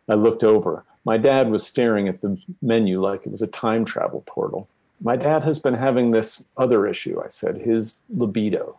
I 0.09 0.15
looked 0.15 0.45
over. 0.45 0.85
My 1.05 1.17
dad 1.17 1.51
was 1.51 1.67
staring 1.67 2.09
at 2.09 2.21
the 2.21 2.37
menu 2.61 3.01
like 3.01 3.25
it 3.25 3.33
was 3.33 3.43
a 3.43 3.47
time 3.47 3.85
travel 3.85 4.23
portal. 4.27 4.69
My 5.01 5.17
dad 5.17 5.43
has 5.43 5.59
been 5.59 5.75
having 5.75 6.11
this 6.11 6.45
other 6.57 6.87
issue, 6.87 7.21
I 7.25 7.29
said, 7.29 7.57
his 7.57 7.99
libido. 8.11 8.79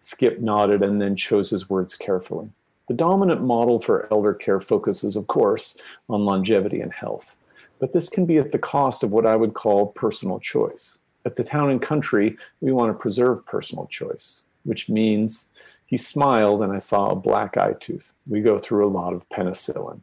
Skip 0.00 0.40
nodded 0.40 0.82
and 0.82 1.00
then 1.00 1.16
chose 1.16 1.48
his 1.50 1.70
words 1.70 1.94
carefully. 1.94 2.50
The 2.88 2.94
dominant 2.94 3.42
model 3.42 3.80
for 3.80 4.08
elder 4.10 4.34
care 4.34 4.60
focuses, 4.60 5.16
of 5.16 5.26
course, 5.26 5.76
on 6.08 6.24
longevity 6.24 6.80
and 6.80 6.92
health, 6.92 7.36
but 7.78 7.92
this 7.92 8.08
can 8.08 8.26
be 8.26 8.38
at 8.38 8.52
the 8.52 8.58
cost 8.58 9.02
of 9.02 9.12
what 9.12 9.26
I 9.26 9.36
would 9.36 9.54
call 9.54 9.86
personal 9.86 10.40
choice. 10.40 10.98
At 11.24 11.36
the 11.36 11.44
town 11.44 11.70
and 11.70 11.80
country, 11.80 12.36
we 12.60 12.72
want 12.72 12.90
to 12.90 13.00
preserve 13.00 13.46
personal 13.46 13.86
choice, 13.86 14.42
which 14.64 14.88
means 14.88 15.48
he 15.86 15.96
smiled 15.96 16.62
and 16.62 16.72
I 16.72 16.78
saw 16.78 17.10
a 17.10 17.16
black 17.16 17.56
eye 17.56 17.74
tooth. 17.78 18.14
We 18.26 18.40
go 18.40 18.58
through 18.58 18.86
a 18.86 18.90
lot 18.90 19.12
of 19.12 19.28
penicillin. 19.28 20.00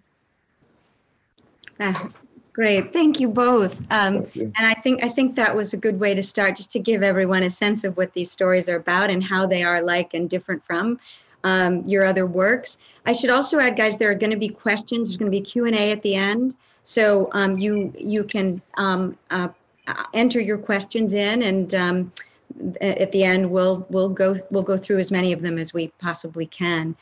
That's 1.77 2.49
great. 2.53 2.93
Thank 2.93 3.19
you 3.19 3.27
both. 3.27 3.81
Um, 3.89 4.25
you. 4.33 4.51
And 4.57 4.65
I 4.67 4.73
think 4.75 5.03
I 5.03 5.09
think 5.09 5.35
that 5.35 5.55
was 5.55 5.73
a 5.73 5.77
good 5.77 5.99
way 5.99 6.13
to 6.13 6.21
start, 6.21 6.55
just 6.55 6.71
to 6.73 6.79
give 6.79 7.03
everyone 7.03 7.43
a 7.43 7.49
sense 7.49 7.83
of 7.83 7.97
what 7.97 8.13
these 8.13 8.29
stories 8.29 8.69
are 8.69 8.75
about 8.75 9.09
and 9.09 9.23
how 9.23 9.47
they 9.47 9.63
are 9.63 9.81
like 9.81 10.13
and 10.13 10.29
different 10.29 10.63
from 10.65 10.99
um, 11.43 11.83
your 11.87 12.05
other 12.05 12.25
works. 12.25 12.77
I 13.05 13.13
should 13.13 13.29
also 13.29 13.59
add, 13.59 13.77
guys, 13.77 13.97
there 13.97 14.11
are 14.11 14.15
going 14.15 14.31
to 14.31 14.37
be 14.37 14.49
questions. 14.49 15.09
There's 15.09 15.17
going 15.17 15.31
to 15.31 15.37
be 15.37 15.41
Q 15.41 15.65
and 15.65 15.75
A 15.75 15.91
at 15.91 16.01
the 16.01 16.15
end, 16.15 16.55
so 16.83 17.29
um, 17.33 17.57
you 17.57 17.93
you 17.97 18.23
can 18.23 18.61
um, 18.75 19.17
uh, 19.29 19.49
enter 20.13 20.39
your 20.39 20.57
questions 20.57 21.13
in, 21.13 21.43
and 21.43 21.75
um, 21.75 22.11
at 22.81 23.11
the 23.11 23.23
end 23.23 23.49
we'll 23.49 23.85
we'll 23.89 24.09
go 24.09 24.35
we'll 24.51 24.63
go 24.63 24.77
through 24.77 24.99
as 24.99 25.11
many 25.11 25.31
of 25.31 25.41
them 25.41 25.57
as 25.57 25.73
we 25.73 25.87
possibly 25.99 26.45
can. 26.45 26.95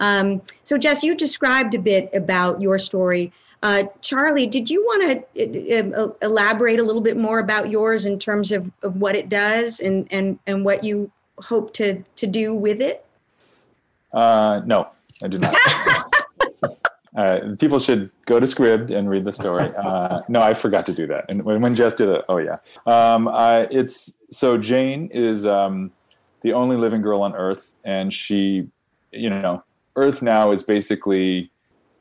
Um, 0.00 0.42
so, 0.64 0.76
Jess, 0.76 1.02
you 1.02 1.14
described 1.14 1.74
a 1.74 1.78
bit 1.78 2.10
about 2.12 2.60
your 2.60 2.78
story. 2.78 3.32
Uh, 3.62 3.84
Charlie, 4.02 4.46
did 4.46 4.68
you 4.68 4.84
want 4.84 5.24
to 5.34 5.96
uh, 5.96 6.04
uh, 6.04 6.08
elaborate 6.20 6.78
a 6.78 6.82
little 6.82 7.00
bit 7.00 7.16
more 7.16 7.38
about 7.38 7.70
yours 7.70 8.04
in 8.04 8.18
terms 8.18 8.52
of, 8.52 8.70
of 8.82 8.96
what 8.96 9.16
it 9.16 9.30
does 9.30 9.80
and, 9.80 10.06
and, 10.10 10.38
and 10.46 10.64
what 10.64 10.84
you 10.84 11.10
hope 11.38 11.72
to, 11.74 12.02
to 12.16 12.26
do 12.26 12.54
with 12.54 12.82
it? 12.82 13.03
Uh, 14.14 14.62
no, 14.64 14.88
I 15.22 15.28
do 15.28 15.38
not. 15.38 15.56
uh, 17.16 17.40
people 17.58 17.78
should 17.78 18.10
go 18.26 18.38
to 18.38 18.46
Scribd 18.46 18.90
and 18.90 19.10
read 19.10 19.24
the 19.24 19.32
story. 19.32 19.72
Uh, 19.76 20.22
no, 20.28 20.40
I 20.40 20.54
forgot 20.54 20.86
to 20.86 20.92
do 20.92 21.06
that. 21.08 21.26
And 21.28 21.42
when, 21.42 21.60
when 21.60 21.74
Jess 21.74 21.94
did 21.94 22.08
it, 22.08 22.24
oh 22.28 22.38
yeah. 22.38 22.58
Um, 22.86 23.28
I, 23.28 23.66
it's 23.70 24.16
so 24.30 24.56
Jane 24.56 25.10
is 25.12 25.44
um, 25.44 25.90
the 26.42 26.52
only 26.52 26.76
living 26.76 27.02
girl 27.02 27.22
on 27.22 27.34
Earth, 27.34 27.72
and 27.84 28.12
she, 28.12 28.68
you 29.10 29.30
know, 29.30 29.64
Earth 29.96 30.22
now 30.22 30.52
is 30.52 30.62
basically 30.62 31.50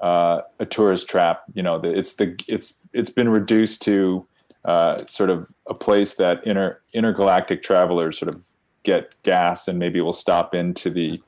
uh, 0.01 0.41
a 0.59 0.65
tourist 0.65 1.09
trap. 1.09 1.43
You 1.53 1.63
know, 1.63 1.81
it's 1.83 2.13
the 2.13 2.39
it's 2.47 2.79
it's 2.93 3.09
been 3.09 3.29
reduced 3.29 3.81
to 3.83 4.25
uh, 4.65 4.97
sort 5.05 5.29
of 5.29 5.47
a 5.67 5.73
place 5.73 6.15
that 6.15 6.45
inter 6.45 6.79
intergalactic 6.93 7.63
travelers 7.63 8.19
sort 8.19 8.33
of 8.33 8.41
get 8.83 9.11
gas 9.23 9.67
and 9.67 9.79
maybe 9.79 10.01
will 10.01 10.13
stop 10.13 10.53
into 10.53 10.89
the 10.89 11.21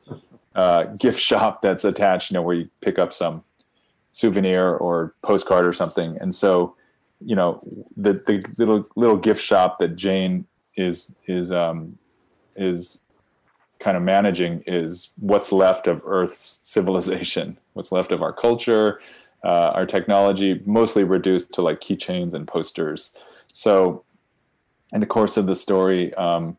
uh, 0.55 0.85
gift 0.97 1.19
shop 1.19 1.61
that's 1.63 1.83
attached. 1.83 2.31
You 2.31 2.35
know, 2.35 2.41
where 2.41 2.55
you 2.55 2.69
pick 2.81 2.97
up 2.97 3.13
some 3.13 3.43
souvenir 4.11 4.75
or 4.75 5.13
postcard 5.23 5.65
or 5.65 5.73
something. 5.73 6.17
And 6.21 6.33
so, 6.33 6.75
you 7.19 7.35
know, 7.35 7.59
the 7.97 8.13
the 8.13 8.43
little 8.57 8.87
little 8.95 9.17
gift 9.17 9.43
shop 9.43 9.79
that 9.79 9.95
Jane 9.95 10.45
is 10.77 11.13
is 11.27 11.51
um, 11.51 11.97
is 12.55 13.01
kind 13.79 13.97
of 13.97 14.03
managing 14.03 14.63
is 14.65 15.09
what's 15.19 15.51
left 15.51 15.85
of 15.87 16.01
Earth's 16.05 16.61
civilization, 16.63 17.57
what's 17.73 17.91
left 17.91 18.11
of 18.11 18.21
our 18.21 18.33
culture, 18.33 19.01
uh, 19.43 19.71
our 19.73 19.85
technology, 19.85 20.61
mostly 20.65 21.03
reduced 21.03 21.51
to 21.53 21.61
like 21.61 21.81
keychains 21.81 22.33
and 22.33 22.47
posters. 22.47 23.13
So, 23.51 24.03
in 24.93 25.01
the 25.01 25.07
course 25.07 25.37
of 25.37 25.45
the 25.45 25.55
story, 25.55 26.13
um, 26.15 26.57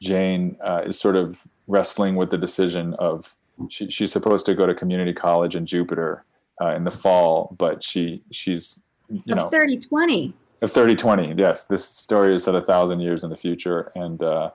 Jane 0.00 0.56
uh, 0.62 0.82
is 0.86 0.98
sort 0.98 1.16
of 1.16 1.42
wrestling 1.70 2.16
with 2.16 2.30
the 2.30 2.38
decision 2.38 2.94
of 2.94 3.34
she, 3.68 3.90
she's 3.90 4.12
supposed 4.12 4.46
to 4.46 4.54
go 4.54 4.66
to 4.66 4.74
community 4.74 5.12
college 5.12 5.54
in 5.54 5.66
Jupiter 5.66 6.24
uh, 6.60 6.74
in 6.74 6.84
the 6.84 6.90
fall, 6.90 7.54
but 7.58 7.82
she 7.82 8.22
she's 8.30 8.82
you 9.08 9.34
know. 9.34 9.48
30 9.48 9.78
20 9.78 10.34
30 10.62 10.96
20 10.96 11.34
yes. 11.38 11.64
This 11.64 11.84
story 11.84 12.34
is 12.34 12.44
set 12.44 12.54
a 12.54 12.60
thousand 12.60 13.00
years 13.00 13.24
in 13.24 13.30
the 13.30 13.36
future 13.36 13.92
and 13.94 14.22
uh, 14.22 14.50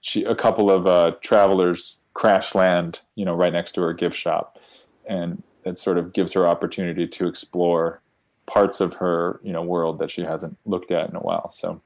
she 0.00 0.24
a 0.24 0.34
couple 0.34 0.70
of 0.70 0.86
uh, 0.86 1.12
travelers 1.22 1.96
crash 2.12 2.54
land, 2.54 3.00
you 3.16 3.24
know, 3.24 3.34
right 3.34 3.52
next 3.52 3.72
to 3.72 3.80
her 3.80 3.92
gift 3.92 4.16
shop, 4.16 4.58
and 5.06 5.42
it 5.64 5.78
sort 5.78 5.98
of 5.98 6.12
gives 6.12 6.32
her 6.32 6.46
opportunity 6.46 7.06
to 7.06 7.26
explore 7.26 8.00
parts 8.46 8.80
of 8.80 8.94
her, 8.94 9.40
you 9.42 9.52
know, 9.52 9.62
world 9.62 9.98
that 9.98 10.10
she 10.10 10.22
hasn't 10.22 10.56
looked 10.64 10.90
at 10.90 11.08
in 11.08 11.16
a 11.16 11.20
while. 11.20 11.50
So 11.50 11.80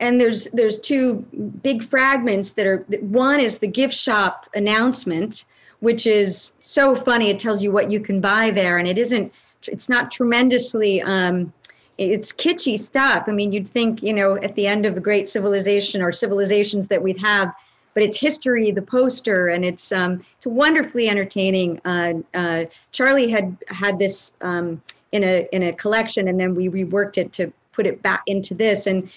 and 0.00 0.20
there's 0.20 0.46
there's 0.46 0.78
two 0.78 1.16
big 1.62 1.82
fragments 1.82 2.52
that 2.52 2.66
are 2.66 2.78
one 3.00 3.40
is 3.40 3.58
the 3.58 3.66
gift 3.66 3.94
shop 3.94 4.48
announcement 4.54 5.44
which 5.80 6.06
is 6.06 6.52
so 6.60 6.94
funny 6.94 7.30
it 7.30 7.38
tells 7.38 7.62
you 7.62 7.70
what 7.70 7.90
you 7.90 8.00
can 8.00 8.20
buy 8.20 8.50
there 8.50 8.78
and 8.78 8.88
it 8.88 8.98
isn't 8.98 9.32
it's 9.66 9.88
not 9.88 10.10
tremendously 10.10 11.00
um, 11.02 11.52
it's 11.98 12.32
kitschy 12.32 12.78
stuff. 12.78 13.24
I 13.28 13.32
mean, 13.32 13.52
you'd 13.52 13.68
think, 13.68 14.02
you 14.02 14.12
know, 14.12 14.36
at 14.36 14.54
the 14.56 14.66
end 14.66 14.86
of 14.86 14.96
a 14.96 15.00
great 15.00 15.28
civilization 15.28 16.02
or 16.02 16.10
civilizations 16.12 16.88
that 16.88 17.02
we'd 17.02 17.20
have, 17.20 17.54
but 17.94 18.02
it's 18.02 18.18
history, 18.18 18.72
the 18.72 18.82
poster, 18.82 19.48
and 19.48 19.64
it's 19.64 19.92
um, 19.92 20.24
it's 20.36 20.46
wonderfully 20.46 21.08
entertaining. 21.08 21.80
Uh, 21.84 22.14
uh, 22.34 22.64
Charlie 22.90 23.30
had 23.30 23.56
had 23.68 24.00
this 24.00 24.32
um, 24.40 24.82
in 25.12 25.22
a 25.22 25.48
in 25.52 25.62
a 25.62 25.72
collection, 25.72 26.26
and 26.26 26.38
then 26.38 26.56
we 26.56 26.68
reworked 26.68 27.18
it 27.18 27.32
to 27.34 27.52
put 27.72 27.86
it 27.86 28.02
back 28.02 28.22
into 28.26 28.54
this. 28.54 28.88
And 28.88 29.08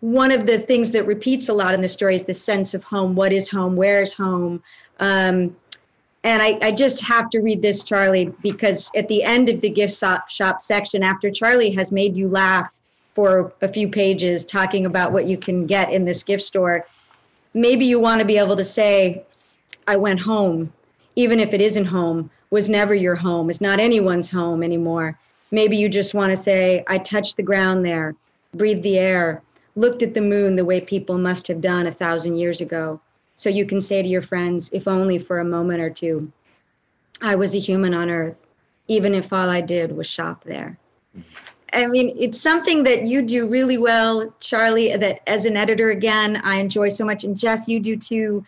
one 0.00 0.30
of 0.30 0.46
the 0.46 0.58
things 0.58 0.92
that 0.92 1.06
repeats 1.06 1.48
a 1.48 1.52
lot 1.52 1.74
in 1.74 1.80
the 1.80 1.88
story 1.88 2.14
is 2.14 2.24
the 2.24 2.34
sense 2.34 2.74
of 2.74 2.84
home. 2.84 3.14
What 3.14 3.32
is 3.32 3.50
home? 3.50 3.76
Where 3.76 4.02
is 4.02 4.14
home? 4.14 4.62
Um, 5.00 5.56
And 6.24 6.42
I, 6.42 6.58
I 6.60 6.72
just 6.72 7.00
have 7.04 7.30
to 7.30 7.38
read 7.38 7.62
this, 7.62 7.84
Charlie, 7.84 8.32
because 8.42 8.90
at 8.96 9.06
the 9.06 9.22
end 9.22 9.48
of 9.48 9.60
the 9.60 9.70
gift 9.70 9.96
shop, 9.96 10.28
shop 10.28 10.60
section, 10.60 11.04
after 11.04 11.30
Charlie 11.30 11.70
has 11.70 11.92
made 11.92 12.16
you 12.16 12.28
laugh 12.28 12.74
for 13.14 13.52
a 13.62 13.68
few 13.68 13.88
pages 13.88 14.44
talking 14.44 14.86
about 14.86 15.12
what 15.12 15.26
you 15.26 15.38
can 15.38 15.66
get 15.66 15.92
in 15.92 16.04
this 16.04 16.24
gift 16.24 16.42
store, 16.42 16.84
maybe 17.54 17.84
you 17.84 18.00
want 18.00 18.20
to 18.20 18.26
be 18.26 18.38
able 18.38 18.56
to 18.56 18.64
say, 18.64 19.22
I 19.86 19.96
went 19.96 20.18
home, 20.18 20.72
even 21.14 21.38
if 21.38 21.54
it 21.54 21.60
isn't 21.60 21.84
home, 21.86 22.28
was 22.50 22.68
never 22.68 22.94
your 22.94 23.14
home, 23.14 23.48
is 23.48 23.60
not 23.60 23.78
anyone's 23.78 24.28
home 24.28 24.64
anymore. 24.64 25.16
Maybe 25.52 25.76
you 25.76 25.88
just 25.88 26.12
want 26.12 26.30
to 26.30 26.36
say, 26.36 26.84
I 26.88 26.98
touched 26.98 27.36
the 27.36 27.44
ground 27.44 27.84
there, 27.84 28.16
breathed 28.52 28.82
the 28.82 28.98
air, 28.98 29.42
looked 29.76 30.02
at 30.02 30.14
the 30.14 30.20
moon 30.20 30.56
the 30.56 30.64
way 30.64 30.80
people 30.80 31.18
must 31.18 31.46
have 31.46 31.60
done 31.60 31.86
a 31.86 31.92
thousand 31.92 32.36
years 32.36 32.60
ago. 32.60 33.00
So 33.36 33.50
you 33.50 33.66
can 33.66 33.80
say 33.80 34.02
to 34.02 34.08
your 34.08 34.22
friends, 34.22 34.70
if 34.72 34.88
only 34.88 35.18
for 35.18 35.38
a 35.38 35.44
moment 35.44 35.80
or 35.80 35.90
two, 35.90 36.32
I 37.22 37.34
was 37.34 37.54
a 37.54 37.58
human 37.58 37.94
on 37.94 38.10
earth, 38.10 38.36
even 38.88 39.14
if 39.14 39.32
all 39.32 39.48
I 39.50 39.60
did 39.60 39.94
was 39.94 40.06
shop 40.06 40.42
there. 40.44 40.78
I 41.72 41.86
mean, 41.86 42.16
it's 42.18 42.40
something 42.40 42.84
that 42.84 43.06
you 43.06 43.20
do 43.20 43.48
really 43.48 43.76
well, 43.76 44.32
Charlie, 44.40 44.96
that 44.96 45.20
as 45.26 45.44
an 45.44 45.56
editor, 45.56 45.90
again, 45.90 46.40
I 46.42 46.56
enjoy 46.56 46.88
so 46.88 47.04
much. 47.04 47.24
And 47.24 47.36
Jess, 47.36 47.68
you 47.68 47.80
do 47.80 47.96
too. 47.96 48.44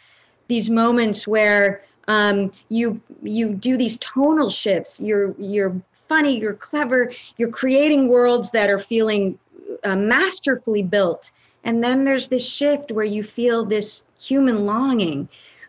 These 0.48 0.70
moments 0.70 1.26
where 1.26 1.82
um, 2.06 2.50
you 2.70 3.00
you 3.22 3.50
do 3.50 3.76
these 3.76 3.98
tonal 3.98 4.48
shifts. 4.48 4.98
You're 4.98 5.34
you're 5.38 5.78
funny. 5.92 6.38
You're 6.38 6.54
clever. 6.54 7.12
You're 7.36 7.50
creating 7.50 8.08
worlds 8.08 8.50
that 8.52 8.70
are 8.70 8.78
feeling 8.78 9.38
uh, 9.84 9.96
masterfully 9.96 10.82
built. 10.82 11.32
And 11.64 11.82
then 11.82 12.04
there's 12.04 12.28
this 12.28 12.48
shift 12.48 12.92
where 12.92 13.04
you 13.04 13.22
feel 13.22 13.64
this 13.64 14.04
human 14.18 14.64
longing. 14.66 15.28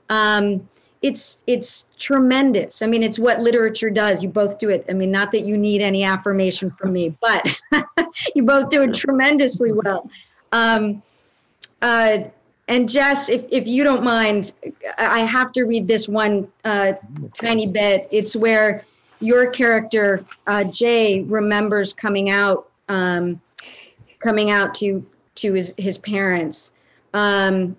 Um, 0.09 0.67
it's 1.01 1.39
it's 1.47 1.87
tremendous. 1.97 2.81
I 2.81 2.87
mean, 2.87 3.03
it's 3.03 3.17
what 3.17 3.39
literature 3.39 3.89
does. 3.89 4.21
You 4.21 4.29
both 4.29 4.59
do 4.59 4.69
it. 4.69 4.85
I 4.89 4.93
mean, 4.93 5.11
not 5.11 5.31
that 5.31 5.41
you 5.41 5.57
need 5.57 5.81
any 5.81 6.03
affirmation 6.03 6.69
from 6.69 6.91
me, 6.91 7.15
but 7.21 7.57
you 8.35 8.43
both 8.43 8.69
do 8.69 8.81
it 8.81 8.93
tremendously 8.93 9.71
well. 9.71 10.09
Um, 10.51 11.01
uh, 11.81 12.19
and 12.67 12.89
Jess, 12.89 13.29
if 13.29 13.45
if 13.49 13.65
you 13.65 13.83
don't 13.83 14.03
mind, 14.03 14.51
I 14.97 15.19
have 15.19 15.51
to 15.53 15.63
read 15.63 15.87
this 15.87 16.07
one 16.07 16.47
uh, 16.65 16.93
tiny 17.33 17.65
bit. 17.65 18.07
It's 18.11 18.35
where 18.35 18.85
your 19.21 19.49
character 19.49 20.25
uh, 20.47 20.65
Jay 20.65 21.21
remembers 21.23 21.93
coming 21.93 22.29
out, 22.29 22.69
um, 22.87 23.41
coming 24.19 24.51
out 24.51 24.75
to 24.75 25.05
to 25.35 25.53
his 25.53 25.73
his 25.77 25.97
parents. 25.97 26.71
Um, 27.13 27.75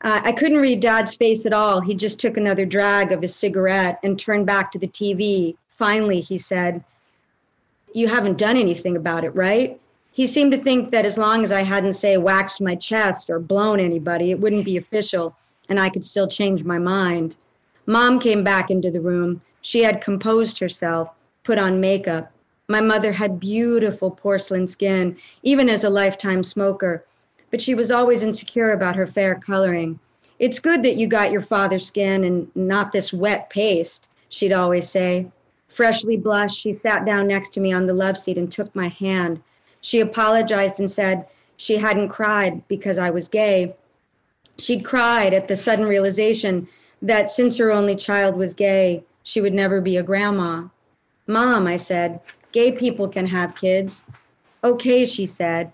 I 0.00 0.30
couldn't 0.30 0.58
read 0.58 0.78
Dad's 0.78 1.16
face 1.16 1.44
at 1.44 1.52
all. 1.52 1.80
He 1.80 1.92
just 1.92 2.20
took 2.20 2.36
another 2.36 2.64
drag 2.64 3.10
of 3.10 3.20
his 3.20 3.34
cigarette 3.34 3.98
and 4.04 4.16
turned 4.16 4.46
back 4.46 4.70
to 4.72 4.78
the 4.78 4.86
TV. 4.86 5.56
Finally, 5.76 6.20
he 6.20 6.38
said, 6.38 6.84
"You 7.92 8.06
haven't 8.06 8.38
done 8.38 8.56
anything 8.56 8.96
about 8.96 9.24
it, 9.24 9.34
right?" 9.34 9.80
He 10.12 10.26
seemed 10.26 10.52
to 10.52 10.58
think 10.58 10.90
that 10.92 11.04
as 11.04 11.18
long 11.18 11.42
as 11.42 11.52
I 11.52 11.62
hadn't, 11.62 11.94
say, 11.94 12.16
waxed 12.16 12.60
my 12.60 12.74
chest 12.74 13.28
or 13.28 13.38
blown 13.38 13.80
anybody, 13.80 14.30
it 14.30 14.40
wouldn't 14.40 14.64
be 14.64 14.76
official, 14.76 15.36
and 15.68 15.80
I 15.80 15.90
could 15.90 16.04
still 16.04 16.26
change 16.28 16.64
my 16.64 16.78
mind. 16.78 17.36
Mom 17.86 18.18
came 18.18 18.44
back 18.44 18.70
into 18.70 18.90
the 18.90 19.00
room. 19.00 19.40
She 19.62 19.82
had 19.82 20.00
composed 20.00 20.58
herself, 20.58 21.10
put 21.42 21.58
on 21.58 21.80
makeup. 21.80 22.30
My 22.70 22.82
mother 22.82 23.12
had 23.12 23.40
beautiful 23.40 24.10
porcelain 24.10 24.68
skin, 24.68 25.16
even 25.42 25.70
as 25.70 25.84
a 25.84 25.88
lifetime 25.88 26.42
smoker, 26.42 27.02
but 27.50 27.62
she 27.62 27.74
was 27.74 27.90
always 27.90 28.22
insecure 28.22 28.72
about 28.72 28.94
her 28.94 29.06
fair 29.06 29.36
coloring. 29.36 29.98
It's 30.38 30.58
good 30.58 30.82
that 30.82 30.96
you 30.96 31.06
got 31.06 31.32
your 31.32 31.40
father's 31.40 31.86
skin 31.86 32.24
and 32.24 32.54
not 32.54 32.92
this 32.92 33.10
wet 33.10 33.48
paste, 33.48 34.06
she'd 34.28 34.52
always 34.52 34.86
say. 34.86 35.28
Freshly 35.68 36.18
blushed, 36.18 36.60
she 36.60 36.74
sat 36.74 37.06
down 37.06 37.26
next 37.26 37.54
to 37.54 37.60
me 37.60 37.72
on 37.72 37.86
the 37.86 37.94
love 37.94 38.18
seat 38.18 38.36
and 38.36 38.52
took 38.52 38.74
my 38.76 38.88
hand. 38.88 39.40
She 39.80 40.00
apologized 40.00 40.78
and 40.78 40.90
said 40.90 41.26
she 41.56 41.78
hadn't 41.78 42.10
cried 42.10 42.68
because 42.68 42.98
I 42.98 43.08
was 43.08 43.28
gay. 43.28 43.74
She'd 44.58 44.84
cried 44.84 45.32
at 45.32 45.48
the 45.48 45.56
sudden 45.56 45.86
realization 45.86 46.68
that 47.00 47.30
since 47.30 47.56
her 47.56 47.72
only 47.72 47.96
child 47.96 48.36
was 48.36 48.52
gay, 48.52 49.04
she 49.22 49.40
would 49.40 49.54
never 49.54 49.80
be 49.80 49.96
a 49.96 50.02
grandma. 50.02 50.64
Mom, 51.26 51.66
I 51.66 51.78
said, 51.78 52.20
Gay 52.52 52.72
people 52.72 53.08
can 53.08 53.26
have 53.26 53.54
kids. 53.54 54.02
Okay, 54.64 55.04
she 55.04 55.26
said. 55.26 55.72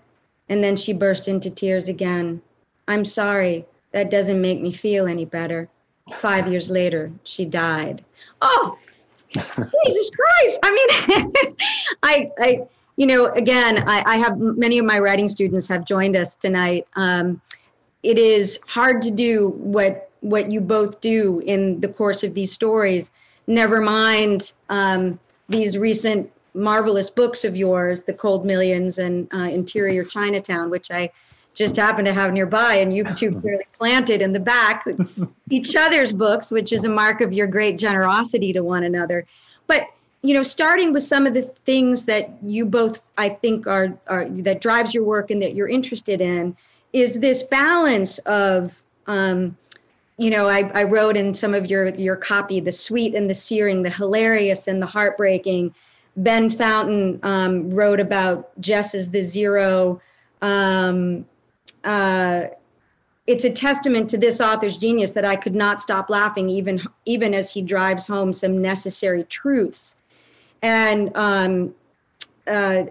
And 0.49 0.63
then 0.63 0.75
she 0.75 0.93
burst 0.93 1.27
into 1.27 1.49
tears 1.49 1.87
again. 1.87 2.41
I'm 2.87 3.05
sorry. 3.05 3.65
That 3.91 4.11
doesn't 4.11 4.41
make 4.41 4.61
me 4.61 4.71
feel 4.71 5.07
any 5.07 5.25
better. 5.25 5.69
Five 6.13 6.47
years 6.47 6.69
later, 6.69 7.11
she 7.23 7.45
died. 7.45 8.03
Oh, 8.41 8.77
Jesus 9.33 10.11
Christ. 10.11 10.59
I 10.63 10.71
mean, 10.71 11.55
I, 12.03 12.27
I, 12.39 12.67
you 12.95 13.07
know, 13.07 13.27
again, 13.27 13.87
I, 13.87 14.03
I, 14.05 14.17
have 14.17 14.37
many 14.37 14.77
of 14.77 14.85
my 14.85 14.99
writing 14.99 15.27
students 15.27 15.67
have 15.67 15.85
joined 15.85 16.15
us 16.15 16.35
tonight. 16.35 16.87
Um, 16.95 17.41
it 18.03 18.19
is 18.19 18.59
hard 18.67 19.01
to 19.01 19.11
do 19.11 19.49
what 19.57 20.11
what 20.21 20.51
you 20.51 20.61
both 20.61 21.01
do 21.01 21.41
in 21.45 21.79
the 21.81 21.87
course 21.87 22.23
of 22.23 22.33
these 22.33 22.51
stories. 22.51 23.11
Never 23.47 23.81
mind 23.81 24.53
um, 24.69 25.19
these 25.49 25.77
recent 25.77 26.31
marvelous 26.55 27.09
books 27.09 27.43
of 27.43 27.55
yours, 27.55 28.03
The 28.03 28.13
Cold 28.13 28.45
Millions 28.45 28.97
and 28.97 29.27
uh, 29.33 29.49
Interior 29.49 30.03
Chinatown, 30.03 30.69
which 30.69 30.89
I 30.91 31.11
just 31.53 31.75
happen 31.75 32.03
to 32.05 32.13
have 32.13 32.33
nearby, 32.33 32.75
and 32.75 32.95
you 32.95 33.03
two 33.03 33.31
clearly 33.41 33.65
planted 33.73 34.21
in 34.21 34.33
the 34.33 34.39
back 34.39 34.85
each 35.49 35.75
other's 35.75 36.11
books, 36.11 36.51
which 36.51 36.73
is 36.73 36.85
a 36.85 36.89
mark 36.89 37.21
of 37.21 37.33
your 37.33 37.47
great 37.47 37.77
generosity 37.77 38.51
to 38.53 38.63
one 38.63 38.83
another. 38.83 39.25
But 39.67 39.87
you 40.21 40.33
know, 40.33 40.43
starting 40.43 40.91
with 40.91 41.03
some 41.03 41.27
of 41.27 41.35
the 41.35 41.43
things 41.43 42.05
that 42.05 42.31
you 42.41 42.65
both, 42.65 43.03
I 43.15 43.29
think, 43.29 43.67
are, 43.67 43.95
are 44.07 44.27
that 44.29 44.59
drives 44.59 44.93
your 44.93 45.03
work 45.03 45.29
and 45.29 45.41
that 45.41 45.53
you're 45.53 45.69
interested 45.69 46.19
in, 46.19 46.57
is 46.93 47.19
this 47.19 47.43
balance 47.43 48.17
of 48.19 48.73
um, 49.07 49.55
you 50.17 50.29
know, 50.29 50.47
I, 50.47 50.71
I 50.73 50.83
wrote 50.83 51.17
in 51.17 51.33
some 51.33 51.53
of 51.53 51.69
your 51.69 51.93
your 51.95 52.15
copy 52.15 52.59
the 52.59 52.71
sweet 52.71 53.15
and 53.15 53.29
the 53.29 53.33
searing, 53.33 53.83
the 53.83 53.89
hilarious 53.89 54.67
and 54.67 54.81
the 54.81 54.85
heartbreaking, 54.85 55.75
Ben 56.17 56.49
Fountain 56.49 57.19
um, 57.23 57.69
wrote 57.71 57.99
about 57.99 58.59
Jess 58.61 58.95
as 58.95 59.09
the 59.09 59.21
zero. 59.21 60.01
Um, 60.41 61.25
uh, 61.83 62.45
it's 63.27 63.43
a 63.43 63.49
testament 63.49 64.09
to 64.11 64.17
this 64.17 64.39
author's 64.39 64.77
genius 64.77 65.13
that 65.13 65.25
I 65.25 65.35
could 65.35 65.55
not 65.55 65.81
stop 65.81 66.09
laughing, 66.09 66.49
even 66.49 66.81
even 67.05 67.33
as 67.33 67.51
he 67.51 67.61
drives 67.61 68.05
home 68.05 68.31
some 68.31 68.61
necessary 68.61 69.23
truths. 69.25 69.97
And 70.61 71.11
um, 71.15 71.73
uh, 72.47 72.85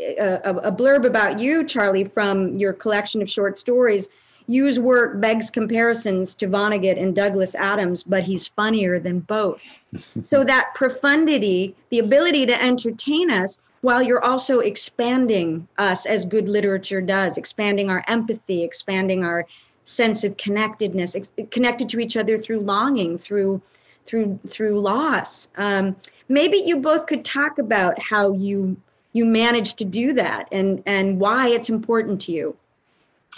a, 0.00 0.54
a 0.62 0.72
blurb 0.72 1.04
about 1.04 1.38
you, 1.38 1.64
Charlie, 1.64 2.04
from 2.04 2.54
your 2.54 2.72
collection 2.72 3.20
of 3.20 3.28
short 3.28 3.58
stories 3.58 4.08
Yu's 4.50 4.80
work 4.80 5.20
begs 5.20 5.48
comparisons 5.48 6.34
to 6.34 6.48
Vonnegut 6.48 7.00
and 7.00 7.14
Douglas 7.14 7.54
Adams, 7.54 8.02
but 8.02 8.24
he's 8.24 8.48
funnier 8.48 8.98
than 8.98 9.20
both. 9.20 9.62
so 10.24 10.42
that 10.42 10.74
profundity, 10.74 11.76
the 11.90 12.00
ability 12.00 12.46
to 12.46 12.60
entertain 12.60 13.30
us 13.30 13.60
while 13.82 14.02
you're 14.02 14.24
also 14.24 14.58
expanding 14.58 15.68
us 15.78 16.04
as 16.04 16.24
good 16.24 16.48
literature 16.48 17.00
does, 17.00 17.38
expanding 17.38 17.90
our 17.90 18.04
empathy, 18.08 18.64
expanding 18.64 19.22
our 19.22 19.46
sense 19.84 20.24
of 20.24 20.36
connectedness, 20.36 21.14
ex- 21.14 21.32
connected 21.52 21.88
to 21.88 22.00
each 22.00 22.16
other 22.16 22.36
through 22.36 22.60
longing, 22.60 23.18
through 23.18 23.62
through 24.04 24.40
through 24.48 24.80
loss. 24.80 25.46
Um, 25.58 25.94
maybe 26.28 26.56
you 26.56 26.80
both 26.80 27.06
could 27.06 27.24
talk 27.24 27.58
about 27.58 28.00
how 28.02 28.32
you 28.32 28.76
you 29.12 29.24
managed 29.24 29.78
to 29.78 29.84
do 29.84 30.12
that 30.14 30.48
and 30.50 30.82
and 30.86 31.20
why 31.20 31.50
it's 31.50 31.70
important 31.70 32.20
to 32.22 32.32
you. 32.32 32.56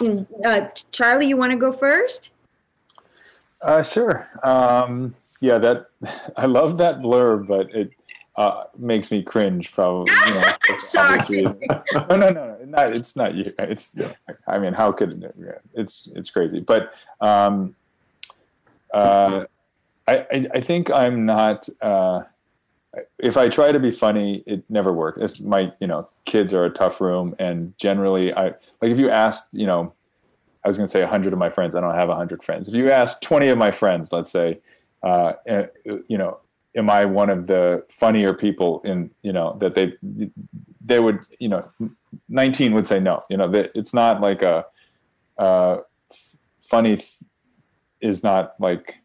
And, 0.03 0.27
uh, 0.45 0.67
Charlie, 0.91 1.27
you 1.27 1.37
want 1.37 1.51
to 1.51 1.57
go 1.57 1.71
first? 1.71 2.31
Uh, 3.61 3.81
sure. 3.81 4.27
Um, 4.43 5.15
yeah, 5.39 5.57
that 5.57 5.87
I 6.37 6.45
love 6.45 6.77
that 6.77 6.99
blurb, 6.99 7.47
but 7.47 7.73
it 7.73 7.91
uh, 8.35 8.65
makes 8.77 9.11
me 9.11 9.23
cringe. 9.23 9.71
Probably. 9.71 10.13
You 10.13 10.33
know, 10.33 10.53
Sorry. 10.79 11.43
no, 11.93 12.15
no, 12.15 12.29
no, 12.29 12.57
not, 12.65 12.97
it's 12.97 13.15
not 13.15 13.35
you. 13.35 13.53
It's. 13.59 13.95
I 14.47 14.59
mean, 14.59 14.73
how 14.73 14.91
could 14.91 15.23
it? 15.23 15.61
It's 15.73 16.09
it's 16.15 16.29
crazy, 16.29 16.59
but 16.59 16.93
um, 17.21 17.75
uh, 18.93 19.45
I, 20.07 20.17
I, 20.31 20.47
I 20.55 20.59
think 20.61 20.91
I'm 20.91 21.25
not. 21.25 21.67
Uh, 21.81 22.23
if 23.17 23.37
I 23.37 23.49
try 23.49 23.71
to 23.71 23.79
be 23.79 23.91
funny, 23.91 24.43
it 24.45 24.63
never 24.69 24.93
works. 24.93 25.19
It's 25.21 25.41
my, 25.41 25.71
you 25.79 25.87
know, 25.87 26.09
kids 26.25 26.53
are 26.53 26.65
a 26.65 26.69
tough 26.69 27.01
room, 27.01 27.35
and 27.39 27.73
generally, 27.77 28.33
I 28.33 28.45
like 28.81 28.91
if 28.91 28.99
you 28.99 29.09
asked, 29.09 29.49
you 29.51 29.65
know, 29.65 29.93
I 30.63 30.67
was 30.67 30.77
going 30.77 30.87
to 30.87 30.91
say 30.91 31.03
hundred 31.03 31.33
of 31.33 31.39
my 31.39 31.49
friends. 31.49 31.75
I 31.75 31.81
don't 31.81 31.95
have 31.95 32.09
hundred 32.09 32.43
friends. 32.43 32.67
If 32.67 32.75
you 32.75 32.89
ask 32.89 33.21
twenty 33.21 33.47
of 33.47 33.57
my 33.57 33.71
friends, 33.71 34.11
let's 34.11 34.31
say, 34.31 34.59
uh, 35.01 35.33
eh, 35.47 35.67
you 36.07 36.17
know, 36.17 36.39
am 36.75 36.89
I 36.89 37.05
one 37.05 37.29
of 37.29 37.47
the 37.47 37.83
funnier 37.89 38.33
people 38.33 38.81
in, 38.83 39.11
you 39.21 39.33
know, 39.33 39.57
that 39.59 39.75
they, 39.75 39.93
they 40.85 40.99
would, 40.99 41.19
you 41.39 41.49
know, 41.49 41.69
nineteen 42.29 42.73
would 42.73 42.87
say 42.87 42.99
no. 42.99 43.23
You 43.29 43.37
know, 43.37 43.51
it's 43.53 43.93
not 43.93 44.21
like 44.21 44.41
a, 44.41 44.65
uh, 45.37 45.77
funny 46.61 47.03
is 48.01 48.23
not 48.23 48.53
like 48.59 48.95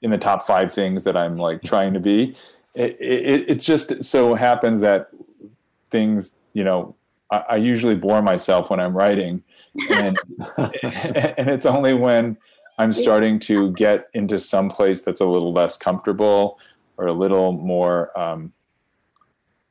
in 0.00 0.10
the 0.10 0.18
top 0.18 0.46
five 0.46 0.72
things 0.72 1.04
that 1.04 1.16
I'm 1.16 1.36
like 1.36 1.62
trying 1.62 1.92
to 1.94 2.00
be. 2.00 2.36
It, 2.74 2.96
it, 3.00 3.50
it 3.50 3.54
just 3.56 4.04
so 4.04 4.34
happens 4.34 4.80
that 4.80 5.10
things, 5.90 6.36
you 6.52 6.64
know, 6.64 6.94
I, 7.30 7.44
I 7.50 7.56
usually 7.56 7.94
bore 7.94 8.22
myself 8.22 8.70
when 8.70 8.80
I'm 8.80 8.96
writing, 8.96 9.42
and 9.90 10.18
and 10.56 11.48
it's 11.48 11.66
only 11.66 11.94
when 11.94 12.36
I'm 12.78 12.92
starting 12.92 13.40
to 13.40 13.72
get 13.72 14.08
into 14.14 14.38
some 14.38 14.68
place 14.70 15.02
that's 15.02 15.20
a 15.20 15.26
little 15.26 15.52
less 15.52 15.76
comfortable 15.76 16.58
or 16.96 17.06
a 17.06 17.12
little 17.12 17.52
more. 17.52 18.16
Um, 18.18 18.52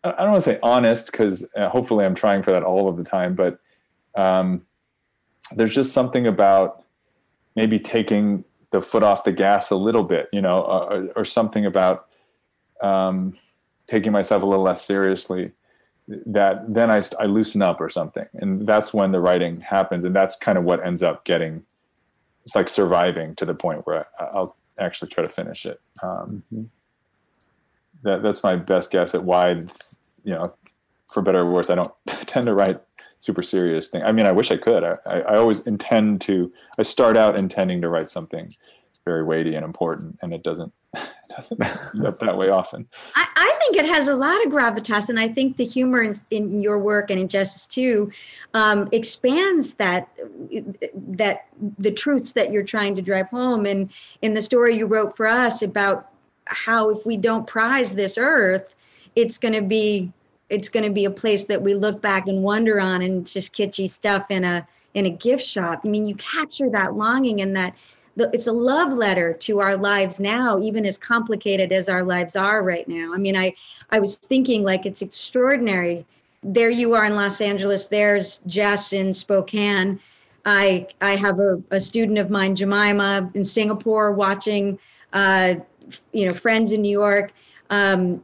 I 0.04 0.12
don't 0.12 0.32
want 0.32 0.44
to 0.44 0.52
say 0.52 0.60
honest 0.62 1.12
because 1.12 1.48
uh, 1.56 1.70
hopefully 1.70 2.06
I'm 2.06 2.16
trying 2.16 2.44
for 2.44 2.52
that 2.52 2.64
all 2.64 2.88
of 2.88 2.98
the 2.98 3.04
time, 3.04 3.36
but 3.36 3.60
um, 4.16 4.66
there's 5.52 5.74
just 5.74 5.94
something 5.94 6.28
about 6.28 6.84
maybe 7.56 7.80
taking 7.80 8.44
the 8.72 8.82
foot 8.82 9.04
off 9.04 9.24
the 9.24 9.32
gas 9.32 9.70
a 9.72 9.76
little 9.76 10.04
bit, 10.04 10.28
you 10.32 10.42
know, 10.42 10.64
uh, 10.64 10.88
or, 10.90 11.22
or, 11.22 11.26
something 11.26 11.66
about 11.66 12.07
um, 12.82 13.38
taking 13.88 14.12
myself 14.12 14.44
a 14.44 14.46
little 14.46 14.64
less 14.64 14.86
seriously. 14.86 15.52
That 16.08 16.74
then 16.74 16.90
I, 16.90 17.02
I 17.20 17.26
loosen 17.26 17.62
up 17.62 17.82
or 17.82 17.90
something, 17.90 18.26
and 18.34 18.66
that's 18.66 18.94
when 18.94 19.12
the 19.12 19.20
writing 19.20 19.60
happens, 19.60 20.06
and 20.06 20.16
that's 20.16 20.38
kind 20.38 20.58
of 20.58 20.64
what 20.64 20.86
ends 20.86 21.04
up 21.04 21.26
getting. 21.26 21.64
It's 22.46 22.56
like 22.56 22.70
surviving 22.70 23.36
to 23.36 23.46
the 23.46 23.54
point 23.54 23.86
where 23.86 24.08
I, 24.18 24.40
will 24.40 24.56
actually 24.80 25.10
try 25.10 25.26
to 25.26 25.32
finish 25.32 25.66
it. 25.66 25.82
Um, 26.02 26.44
mm-hmm. 26.54 26.64
That 28.04 28.24
that's 28.24 28.42
my 28.42 28.56
best 28.56 28.90
guess 28.90 29.14
at 29.16 29.26
why, 29.26 29.50
you 30.24 30.34
know, 30.34 30.54
for 31.12 31.22
better 31.22 31.40
or 31.40 31.52
worse, 31.52 31.70
I 31.70 31.76
don't 31.76 31.94
tend 32.26 32.46
to 32.46 32.54
write 32.54 32.80
super 33.20 33.44
serious 33.44 33.88
thing. 33.88 34.04
I 34.04 34.12
mean, 34.12 34.26
I 34.26 34.32
wish 34.32 34.52
I 34.52 34.58
could. 34.58 34.84
I, 34.84 34.98
I, 35.06 35.20
I 35.22 35.36
always 35.38 35.66
intend 35.68 36.22
to. 36.22 36.52
I 36.78 36.84
start 36.84 37.18
out 37.18 37.38
intending 37.38 37.82
to 37.82 37.90
write 37.90 38.10
something 38.10 38.54
very 39.08 39.24
weighty 39.24 39.56
and 39.56 39.64
important, 39.64 40.20
and 40.22 40.34
it 40.34 40.44
doesn't 40.44 40.72
it 40.94 41.10
doesn't 41.36 41.64
end 41.96 42.06
up 42.06 42.20
that 42.20 42.38
way 42.38 42.50
often. 42.50 42.86
I, 43.16 43.28
I, 43.36 43.54
think 43.60 43.78
it 43.78 43.86
has 43.86 44.08
a 44.08 44.16
lot 44.16 44.46
of 44.46 44.52
gravitas, 44.52 45.10
and 45.10 45.20
I 45.20 45.30
think 45.30 45.58
the 45.58 45.66
humor 45.66 46.04
in, 46.04 46.16
in 46.30 46.62
your 46.62 46.78
work 46.78 47.10
and 47.10 47.20
in 47.20 47.28
Jess's 47.28 47.66
too 47.68 48.12
um, 48.54 48.90
expands 48.92 49.76
that 49.76 50.10
that 50.96 51.48
the 51.80 51.92
truths 51.92 52.34
that 52.34 52.52
you're 52.52 52.64
trying 52.64 52.96
to 52.96 53.02
drive 53.02 53.30
home. 53.30 53.66
And 53.66 53.92
in 54.22 54.34
the 54.34 54.42
story 54.42 54.76
you 54.78 54.86
wrote 54.86 55.16
for 55.16 55.28
us 55.28 55.62
about 55.62 56.10
how 56.46 56.90
if 56.90 57.06
we 57.06 57.18
don't 57.18 57.48
prize 57.48 57.96
this 57.96 58.18
earth, 58.18 58.76
it's 59.16 59.38
going 59.38 59.54
to 59.54 59.62
be 59.62 60.12
it's 60.50 60.70
going 60.70 60.86
to 60.86 60.92
be 60.92 61.06
a 61.06 61.12
place 61.12 61.46
that 61.46 61.62
we 61.62 61.76
look 61.76 62.02
back 62.02 62.28
and 62.28 62.44
wonder 62.44 62.80
on 62.80 63.02
and 63.02 63.28
just 63.28 63.56
kitschy 63.56 63.90
stuff 63.90 64.30
in 64.30 64.44
a 64.44 64.68
in 64.94 65.06
a 65.06 65.10
gift 65.10 65.44
shop 65.44 65.82
i 65.84 65.88
mean 65.88 66.06
you 66.06 66.16
capture 66.16 66.70
that 66.70 66.94
longing 66.94 67.42
and 67.42 67.56
that 67.56 67.76
it's 68.18 68.48
a 68.48 68.52
love 68.52 68.94
letter 68.94 69.34
to 69.34 69.60
our 69.60 69.76
lives 69.76 70.20
now 70.20 70.60
even 70.60 70.86
as 70.86 70.98
complicated 70.98 71.72
as 71.72 71.90
our 71.90 72.04
lives 72.04 72.36
are 72.36 72.64
right 72.64 72.88
now. 72.88 73.14
I 73.14 73.18
mean 73.18 73.36
i 73.36 73.54
i 73.92 74.00
was 74.00 74.18
thinking 74.18 74.64
like 74.64 74.86
it's 74.86 75.02
extraordinary. 75.02 76.06
There 76.44 76.70
you 76.70 76.94
are 76.94 77.06
in 77.06 77.16
los 77.16 77.42
angeles. 77.42 77.88
There's 77.88 78.40
jess 78.48 78.94
in 78.94 79.14
spokane. 79.14 80.00
I 80.46 80.88
i 81.02 81.16
have 81.16 81.40
a, 81.40 81.62
a 81.72 81.80
student 81.80 82.18
of 82.18 82.30
mine 82.30 82.56
jemima 82.56 83.30
in 83.34 83.44
singapore 83.44 84.12
watching 84.12 84.80
uh 85.14 85.56
you 86.12 86.28
know 86.28 86.34
friends 86.34 86.72
in 86.72 86.82
new 86.82 86.98
york. 87.00 87.34
Um 87.70 88.24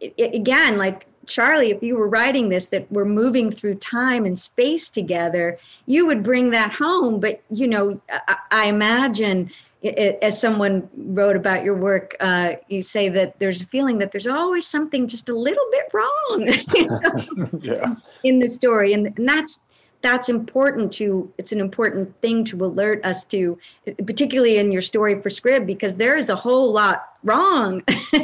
it, 0.00 0.34
again 0.34 0.76
like 0.78 1.06
Charlie, 1.26 1.70
if 1.70 1.82
you 1.82 1.96
were 1.96 2.08
writing 2.08 2.48
this, 2.48 2.66
that 2.66 2.90
we're 2.90 3.04
moving 3.04 3.50
through 3.50 3.76
time 3.76 4.24
and 4.24 4.38
space 4.38 4.90
together, 4.90 5.58
you 5.86 6.06
would 6.06 6.22
bring 6.22 6.50
that 6.50 6.72
home. 6.72 7.20
But, 7.20 7.42
you 7.50 7.68
know, 7.68 8.00
I, 8.10 8.36
I 8.50 8.66
imagine 8.66 9.50
it, 9.84 10.18
as 10.22 10.40
someone 10.40 10.88
wrote 10.96 11.36
about 11.36 11.62
your 11.62 11.76
work, 11.76 12.16
uh, 12.20 12.52
you 12.68 12.80
say 12.80 13.08
that 13.10 13.38
there's 13.38 13.60
a 13.60 13.66
feeling 13.66 13.98
that 13.98 14.12
there's 14.12 14.26
always 14.26 14.66
something 14.66 15.06
just 15.06 15.28
a 15.28 15.36
little 15.36 15.66
bit 15.70 15.90
wrong 15.92 16.54
you 16.74 16.86
know, 16.86 17.48
yeah. 17.60 17.94
in 18.22 18.38
the 18.38 18.48
story. 18.48 18.94
And, 18.94 19.06
and 19.18 19.28
that's 19.28 19.60
that's 20.04 20.28
important 20.28 20.92
to 20.92 21.32
it's 21.38 21.50
an 21.50 21.60
important 21.60 22.14
thing 22.20 22.44
to 22.44 22.64
alert 22.64 23.04
us 23.04 23.24
to 23.24 23.58
particularly 24.06 24.58
in 24.58 24.70
your 24.70 24.82
story 24.82 25.20
for 25.20 25.30
Scribd 25.30 25.66
because 25.66 25.96
there 25.96 26.14
is 26.14 26.28
a 26.28 26.36
whole 26.36 26.72
lot 26.72 27.16
wrong 27.22 27.82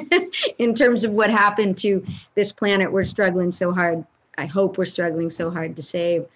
in 0.59 0.75
terms 0.75 1.05
of 1.05 1.13
what 1.13 1.31
happened 1.31 1.79
to 1.79 2.05
this 2.35 2.53
planet 2.53 2.93
we're 2.93 3.05
struggling 3.05 3.51
so 3.51 3.73
hard 3.73 4.05
i 4.37 4.45
hope 4.45 4.77
we're 4.77 4.85
struggling 4.85 5.31
so 5.31 5.51
hard 5.51 5.75
to 5.77 5.83
save. 5.83 6.27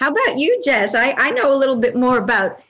How 0.00 0.08
about 0.10 0.38
you 0.38 0.60
jess? 0.64 0.94
I, 0.94 1.12
I 1.18 1.30
know 1.30 1.52
a 1.52 1.58
little 1.62 1.76
bit 1.76 1.94
more 1.94 2.16
about 2.16 2.60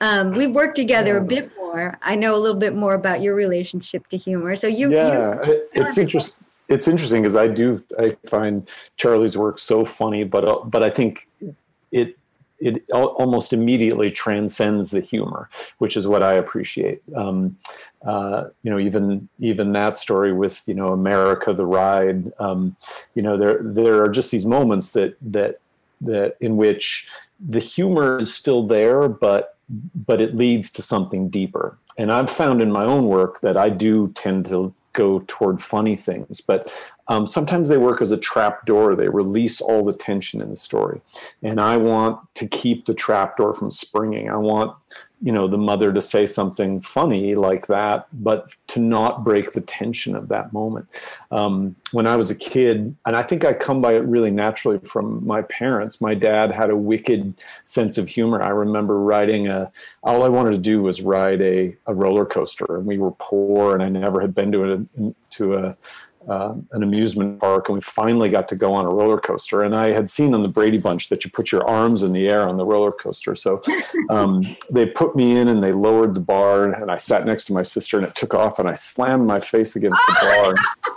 um, 0.00 0.32
we've 0.32 0.50
worked 0.50 0.74
together 0.74 1.16
a 1.16 1.20
bit 1.20 1.56
more. 1.56 1.96
I 2.02 2.16
know 2.16 2.34
a 2.34 2.40
little 2.44 2.58
bit 2.58 2.74
more 2.74 2.94
about 2.94 3.22
your 3.22 3.36
relationship 3.36 4.08
to 4.08 4.16
humor. 4.16 4.56
So 4.56 4.66
you 4.66 4.92
yeah 4.92 5.34
you, 5.46 5.68
it's 5.74 5.96
interesting 5.96 6.44
it's 6.68 6.88
interesting 6.88 7.22
because 7.22 7.36
I 7.36 7.46
do 7.46 7.82
I 7.98 8.16
find 8.26 8.68
Charlie's 8.96 9.38
work 9.38 9.60
so 9.60 9.84
funny, 9.84 10.24
but 10.24 10.44
uh, 10.44 10.58
but 10.64 10.82
I 10.82 10.90
think 10.90 11.28
it 11.92 12.16
it 12.62 12.84
almost 12.92 13.52
immediately 13.52 14.08
transcends 14.08 14.92
the 14.92 15.00
humor, 15.00 15.50
which 15.78 15.96
is 15.96 16.06
what 16.06 16.22
I 16.22 16.34
appreciate. 16.34 17.02
Um, 17.16 17.58
uh, 18.06 18.44
you 18.62 18.70
know, 18.70 18.78
even 18.78 19.28
even 19.40 19.72
that 19.72 19.96
story 19.96 20.32
with 20.32 20.62
you 20.66 20.74
know 20.74 20.92
America 20.92 21.52
the 21.52 21.66
ride. 21.66 22.32
Um, 22.38 22.76
you 23.14 23.22
know, 23.22 23.36
there 23.36 23.58
there 23.62 24.02
are 24.02 24.08
just 24.08 24.30
these 24.30 24.46
moments 24.46 24.90
that 24.90 25.16
that 25.22 25.58
that 26.00 26.36
in 26.40 26.56
which 26.56 27.08
the 27.40 27.58
humor 27.60 28.20
is 28.20 28.32
still 28.32 28.66
there, 28.66 29.08
but 29.08 29.56
but 30.06 30.20
it 30.20 30.36
leads 30.36 30.70
to 30.72 30.82
something 30.82 31.28
deeper. 31.28 31.76
And 31.98 32.12
I've 32.12 32.30
found 32.30 32.62
in 32.62 32.70
my 32.70 32.84
own 32.84 33.06
work 33.06 33.40
that 33.40 33.56
I 33.56 33.70
do 33.70 34.12
tend 34.14 34.46
to 34.46 34.72
go 34.92 35.24
toward 35.26 35.60
funny 35.60 35.96
things, 35.96 36.40
but 36.40 36.72
um, 37.08 37.26
sometimes 37.26 37.68
they 37.68 37.78
work 37.78 38.00
as 38.02 38.12
a 38.12 38.16
trap 38.16 38.66
door. 38.66 38.94
They 38.94 39.08
release 39.08 39.60
all 39.60 39.84
the 39.84 39.92
tension 39.92 40.40
in 40.40 40.50
the 40.50 40.56
story, 40.56 41.00
and 41.42 41.60
I 41.60 41.76
want 41.76 42.20
to 42.34 42.46
keep 42.46 42.86
the 42.86 42.94
trap 42.94 43.36
door 43.36 43.52
from 43.54 43.70
springing. 43.70 44.30
I 44.30 44.36
want 44.36 44.76
you 45.22 45.32
know 45.32 45.46
the 45.46 45.58
mother 45.58 45.92
to 45.92 46.02
say 46.02 46.26
something 46.26 46.80
funny 46.80 47.34
like 47.34 47.66
that 47.68 48.06
but 48.12 48.54
to 48.66 48.80
not 48.80 49.24
break 49.24 49.52
the 49.52 49.60
tension 49.60 50.16
of 50.16 50.28
that 50.28 50.52
moment. 50.52 50.86
Um, 51.30 51.76
when 51.92 52.06
i 52.06 52.16
was 52.16 52.30
a 52.30 52.34
kid 52.34 52.94
and 53.06 53.16
i 53.16 53.22
think 53.22 53.44
i 53.44 53.52
come 53.52 53.80
by 53.80 53.94
it 53.94 54.00
really 54.00 54.30
naturally 54.30 54.78
from 54.80 55.24
my 55.26 55.42
parents. 55.42 56.00
My 56.00 56.14
dad 56.14 56.50
had 56.50 56.70
a 56.70 56.76
wicked 56.76 57.34
sense 57.64 57.98
of 57.98 58.08
humor. 58.08 58.42
I 58.42 58.48
remember 58.48 59.00
riding 59.00 59.46
a 59.46 59.70
all 60.02 60.24
i 60.24 60.28
wanted 60.28 60.50
to 60.50 60.58
do 60.58 60.82
was 60.82 61.02
ride 61.02 61.40
a, 61.40 61.76
a 61.86 61.94
roller 61.94 62.26
coaster 62.26 62.76
and 62.76 62.86
we 62.86 62.98
were 62.98 63.12
poor 63.12 63.74
and 63.74 63.82
i 63.82 63.88
never 63.88 64.20
had 64.20 64.34
been 64.34 64.52
to 64.52 64.72
a 64.72 65.14
to 65.30 65.54
a 65.54 65.76
uh, 66.28 66.54
an 66.72 66.82
amusement 66.82 67.40
park, 67.40 67.68
and 67.68 67.74
we 67.76 67.80
finally 67.80 68.28
got 68.28 68.48
to 68.48 68.56
go 68.56 68.72
on 68.72 68.84
a 68.84 68.88
roller 68.88 69.18
coaster. 69.18 69.62
And 69.62 69.74
I 69.74 69.88
had 69.88 70.08
seen 70.08 70.34
on 70.34 70.42
the 70.42 70.48
Brady 70.48 70.78
Bunch 70.78 71.08
that 71.08 71.24
you 71.24 71.30
put 71.30 71.52
your 71.52 71.66
arms 71.68 72.02
in 72.02 72.12
the 72.12 72.28
air 72.28 72.48
on 72.48 72.56
the 72.56 72.64
roller 72.64 72.92
coaster. 72.92 73.34
So 73.34 73.60
um, 74.10 74.44
they 74.70 74.86
put 74.86 75.16
me 75.16 75.36
in 75.36 75.48
and 75.48 75.62
they 75.62 75.72
lowered 75.72 76.14
the 76.14 76.20
bar, 76.20 76.72
and 76.72 76.90
I 76.90 76.96
sat 76.96 77.26
next 77.26 77.46
to 77.46 77.52
my 77.52 77.62
sister, 77.62 77.98
and 77.98 78.06
it 78.06 78.14
took 78.14 78.34
off, 78.34 78.58
and 78.58 78.68
I 78.68 78.74
slammed 78.74 79.26
my 79.26 79.40
face 79.40 79.76
against 79.76 80.00
the 80.06 80.54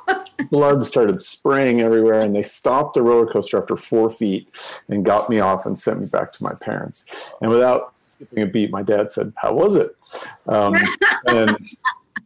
bar. 0.07 0.23
Blood 0.51 0.83
started 0.83 1.21
spraying 1.21 1.81
everywhere, 1.81 2.19
and 2.19 2.35
they 2.35 2.43
stopped 2.43 2.95
the 2.95 3.01
roller 3.01 3.25
coaster 3.25 3.57
after 3.57 3.75
four 3.75 4.09
feet 4.09 4.49
and 4.89 5.03
got 5.05 5.29
me 5.29 5.39
off 5.39 5.65
and 5.65 5.77
sent 5.77 6.01
me 6.01 6.07
back 6.11 6.31
to 6.33 6.43
my 6.43 6.53
parents. 6.61 7.05
And 7.41 7.49
without 7.49 7.93
skipping 8.15 8.43
a 8.43 8.45
beat, 8.45 8.71
my 8.71 8.83
dad 8.83 9.09
said, 9.09 9.33
"How 9.37 9.53
was 9.53 9.75
it?" 9.75 9.95
Um, 10.47 10.75
and 11.27 11.57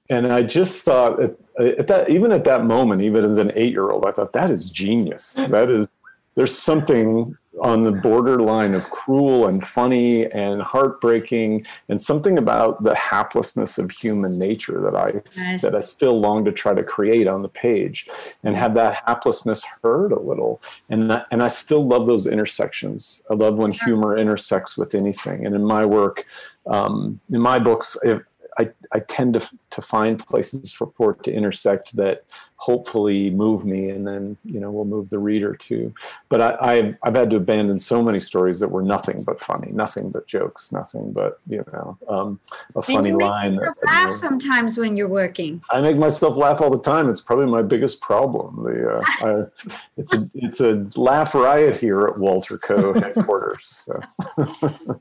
and 0.10 0.32
I 0.32 0.42
just 0.42 0.82
thought 0.82 1.22
at, 1.22 1.36
at, 1.60 1.88
that 1.88 2.10
even 2.10 2.32
at 2.32 2.44
that 2.46 2.66
moment, 2.66 3.02
even 3.02 3.24
as 3.24 3.38
an 3.38 3.52
eight 3.56 3.72
year 3.72 3.90
old, 3.92 4.06
I 4.06 4.12
thought 4.12 4.34
that 4.34 4.50
is 4.52 4.70
genius. 4.70 5.34
That 5.34 5.70
is 5.70 5.90
there's 6.36 6.58
something 6.58 7.36
on 7.62 7.84
the 7.84 7.92
borderline 7.92 8.74
of 8.74 8.90
cruel 8.92 9.48
and 9.48 9.68
funny 9.68 10.26
and 10.32 10.62
heartbreaking 10.62 11.66
and 11.90 12.00
something 12.00 12.38
about 12.38 12.82
the 12.84 12.94
haplessness 12.94 13.78
of 13.78 13.92
human 13.92 14.40
nature 14.40 14.80
that 14.80 14.96
I 14.96 15.12
that 15.58 15.76
I 15.76 15.82
still 15.82 16.20
long 16.20 16.46
to 16.46 16.52
try 16.52 16.74
to 16.74 16.84
create 16.84 17.28
on 17.28 17.42
the 17.42 17.50
page 17.50 18.08
and 18.44 18.56
have 18.56 18.74
that 18.76 19.06
haplessness 19.06 19.64
heard 19.82 20.12
a 20.12 20.20
little. 20.20 20.62
And 20.90 21.10
that, 21.12 21.28
and 21.32 21.44
I 21.44 21.48
still 21.48 21.86
love 21.86 22.08
those 22.08 22.28
intersections. 22.28 23.24
I 23.30 23.34
love 23.34 23.56
when 23.56 23.74
humor 23.74 24.18
intersects 24.18 24.78
with 24.78 24.96
anything. 24.96 25.46
And 25.46 25.56
in 25.56 25.66
my 25.66 25.86
work 25.86 26.26
um, 26.68 27.20
in 27.32 27.42
my 27.42 27.60
books 27.60 27.98
if, 28.04 28.22
I, 28.60 28.70
I 28.92 29.00
tend 29.00 29.36
to, 29.36 29.50
to 29.72 29.82
find 29.82 30.20
places 30.20 30.72
for, 30.74 30.92
for 30.98 31.12
it 31.12 31.24
to 31.24 31.34
intersect 31.34 31.96
that 31.96 32.24
hopefully 32.58 33.30
move 33.30 33.66
me 33.66 33.90
and 33.90 34.06
then 34.06 34.36
you 34.44 34.60
know 34.60 34.70
will 34.70 34.86
move 34.86 35.10
the 35.10 35.18
reader 35.18 35.56
too 35.56 35.94
but 36.28 36.42
I, 36.42 36.76
have 36.76 36.98
I've 37.04 37.16
had 37.16 37.30
to 37.30 37.38
abandon 37.38 37.80
so 37.80 38.04
many 38.04 38.20
stories 38.20 38.60
that 38.60 38.70
were 38.70 38.82
nothing 38.82 39.24
but 39.24 39.40
funny 39.40 39.72
nothing 39.72 40.10
but 40.10 40.28
jokes 40.28 40.74
nothing 40.74 41.14
but 41.14 41.40
you 41.48 41.64
know 41.72 41.98
um, 42.10 42.40
a 42.76 42.82
funny 42.82 43.14
line 43.14 43.56
that, 43.56 43.76
laugh 43.86 44.00
you 44.00 44.06
know, 44.08 44.12
sometimes 44.12 44.78
when 44.78 44.98
you're 44.98 45.08
working. 45.08 45.62
I 45.72 45.82
make 45.82 45.98
myself 45.98 46.36
laugh 46.36 46.62
all 46.62 46.70
the 46.70 46.82
time. 46.82 47.10
It's 47.10 47.22
probably 47.22 47.46
my 47.46 47.62
biggest 47.62 48.02
problem. 48.02 48.64
The 48.64 48.98
uh, 48.98 49.04
I, 49.06 49.76
it's 49.98 50.14
a 50.14 50.30
it's 50.34 50.60
a 50.60 50.88
laugh 50.96 51.34
riot 51.36 51.76
here 51.76 52.08
at 52.08 52.18
Walter 52.18 52.58
Co 52.58 52.94
headquarters 52.94 53.80
so. 53.84 54.02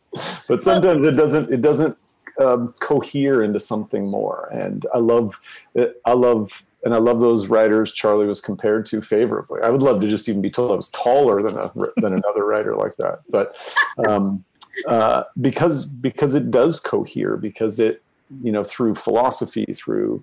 but 0.49 0.63
sometimes 0.63 1.05
it 1.07 1.17
doesn't 1.17 1.53
it 1.53 1.61
doesn't 1.61 1.99
um, 2.41 2.69
cohere 2.81 3.43
into 3.43 3.61
something 3.61 4.09
more. 4.09 4.49
And 4.53 4.87
I 4.95 4.99
love, 4.99 5.41
I 6.05 6.13
love, 6.13 6.65
and 6.85 6.95
I 6.95 6.99
love 6.99 7.21
those 7.21 7.49
writers 7.49 7.93
Charlie 7.93 8.27
was 8.27 8.41
compared 8.41 8.87
to 8.87 9.01
favorably. 9.01 9.61
I 9.63 9.71
would 9.71 9.83
love 9.83 10.01
to 10.01 10.09
just 10.09 10.29
even 10.29 10.41
be 10.43 10.51
told 10.51 10.73
I 10.73 10.77
was 10.77 10.89
taller 10.91 11.43
than 11.43 11.57
a 11.57 11.73
than 11.97 12.15
another 12.15 12.45
writer 12.45 12.77
like 12.77 12.97
that. 12.97 13.21
But 13.29 13.57
um, 14.09 14.45
uh, 14.87 15.25
because 15.41 15.87
because 15.87 16.35
it 16.35 16.51
does 16.51 16.79
cohere, 16.79 17.37
because 17.37 17.81
it 17.81 18.03
you 18.43 18.53
know 18.53 18.63
through 18.63 18.95
philosophy, 18.95 19.67
through 19.75 20.23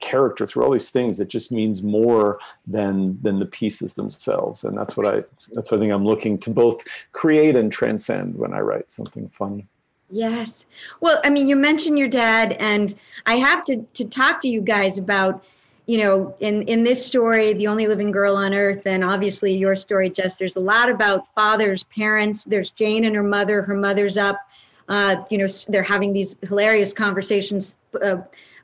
character 0.00 0.46
through 0.46 0.64
all 0.64 0.70
these 0.70 0.90
things 0.90 1.20
it 1.20 1.28
just 1.28 1.52
means 1.52 1.82
more 1.82 2.40
than 2.66 3.20
than 3.20 3.38
the 3.38 3.44
pieces 3.44 3.92
themselves 3.92 4.64
and 4.64 4.76
that's 4.76 4.96
what 4.96 5.06
i 5.06 5.22
that's 5.52 5.70
what 5.70 5.76
i 5.76 5.80
think 5.80 5.92
i'm 5.92 6.06
looking 6.06 6.38
to 6.38 6.48
both 6.48 6.82
create 7.12 7.54
and 7.54 7.70
transcend 7.70 8.34
when 8.34 8.54
i 8.54 8.58
write 8.58 8.90
something 8.90 9.28
funny 9.28 9.66
Yes. 10.10 10.66
Well, 11.00 11.20
I 11.24 11.30
mean, 11.30 11.46
you 11.46 11.54
mentioned 11.54 11.98
your 11.98 12.08
dad, 12.08 12.56
and 12.58 12.94
I 13.26 13.36
have 13.36 13.64
to, 13.66 13.82
to 13.94 14.04
talk 14.04 14.40
to 14.42 14.48
you 14.48 14.60
guys 14.60 14.98
about, 14.98 15.44
you 15.86 15.98
know, 15.98 16.34
in, 16.40 16.62
in 16.62 16.82
this 16.82 17.04
story, 17.04 17.52
The 17.52 17.68
Only 17.68 17.86
Living 17.86 18.10
Girl 18.10 18.34
on 18.34 18.52
Earth, 18.52 18.86
and 18.86 19.04
obviously 19.04 19.54
your 19.54 19.76
story, 19.76 20.10
Jess, 20.10 20.36
there's 20.36 20.56
a 20.56 20.60
lot 20.60 20.90
about 20.90 21.32
fathers, 21.34 21.84
parents. 21.84 22.44
There's 22.44 22.72
Jane 22.72 23.04
and 23.04 23.14
her 23.14 23.22
mother. 23.22 23.62
Her 23.62 23.74
mother's 23.74 24.16
up. 24.16 24.40
Uh, 24.88 25.22
you 25.30 25.38
know, 25.38 25.46
they're 25.68 25.84
having 25.84 26.12
these 26.12 26.36
hilarious 26.42 26.92
conversations, 26.92 27.76
uh, 28.02 28.16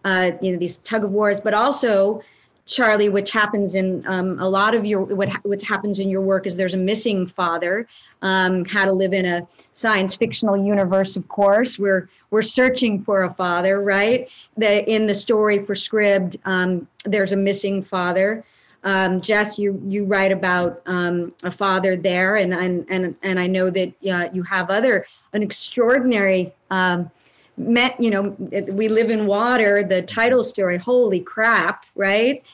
uh, 0.05 0.33
you 0.43 0.53
know, 0.53 0.59
these 0.59 0.79
tug 0.79 1.05
of 1.05 1.13
wars, 1.13 1.41
but 1.41 1.55
also 1.55 2.21
Charlie, 2.67 3.09
which 3.09 3.31
happens 3.31 3.77
in 3.77 4.05
um, 4.07 4.39
a 4.41 4.49
lot 4.49 4.75
of 4.75 4.85
your 4.85 5.05
what 5.05 5.33
what 5.45 5.63
happens 5.63 6.01
in 6.01 6.09
your 6.09 6.21
work 6.21 6.47
is 6.47 6.57
there's 6.57 6.75
a 6.75 6.79
missing 6.79 7.27
father. 7.27 7.87
Um, 8.23 8.65
how 8.65 8.85
to 8.85 8.93
live 8.93 9.13
in 9.13 9.25
a 9.25 9.47
science 9.73 10.17
fictional 10.17 10.57
universe, 10.57 11.15
of 11.17 11.29
course. 11.29 11.79
We're 11.79 12.09
we're 12.31 12.43
searching 12.43 13.05
for 13.05 13.25
a 13.25 13.33
father, 13.35 13.81
right? 13.81 14.29
The 14.57 14.89
in 14.91 15.07
the 15.07 15.15
story 15.15 15.65
for 15.65 15.75
Scribd, 15.75 16.39
um, 16.45 16.89
there's 17.05 17.33
a 17.33 17.37
missing 17.37 17.83
father. 17.83 18.45
Um, 18.83 19.21
Jess, 19.21 19.59
you 19.59 19.81
you 19.87 20.05
write 20.05 20.33
about 20.33 20.83
um, 20.87 21.33
a 21.45 21.51
father 21.51 21.97
there, 21.97 22.37
and 22.37 22.53
and 22.53 22.85
and 22.89 23.15
and 23.23 23.39
I 23.39 23.47
know 23.47 23.71
that 23.71 23.93
uh, 24.11 24.29
you 24.33 24.43
have 24.43 24.71
other 24.71 25.07
an 25.33 25.43
extraordinary 25.43 26.53
um, 26.71 27.11
met 27.57 27.99
you 28.01 28.11
know 28.11 28.37
we 28.73 28.89
live 28.89 29.11
in 29.11 29.27
water 29.27 29.83
the 29.83 30.03
title 30.03 30.45
story 30.45 30.79
holy 30.79 31.21
crap 31.21 31.87
right? 31.95 32.45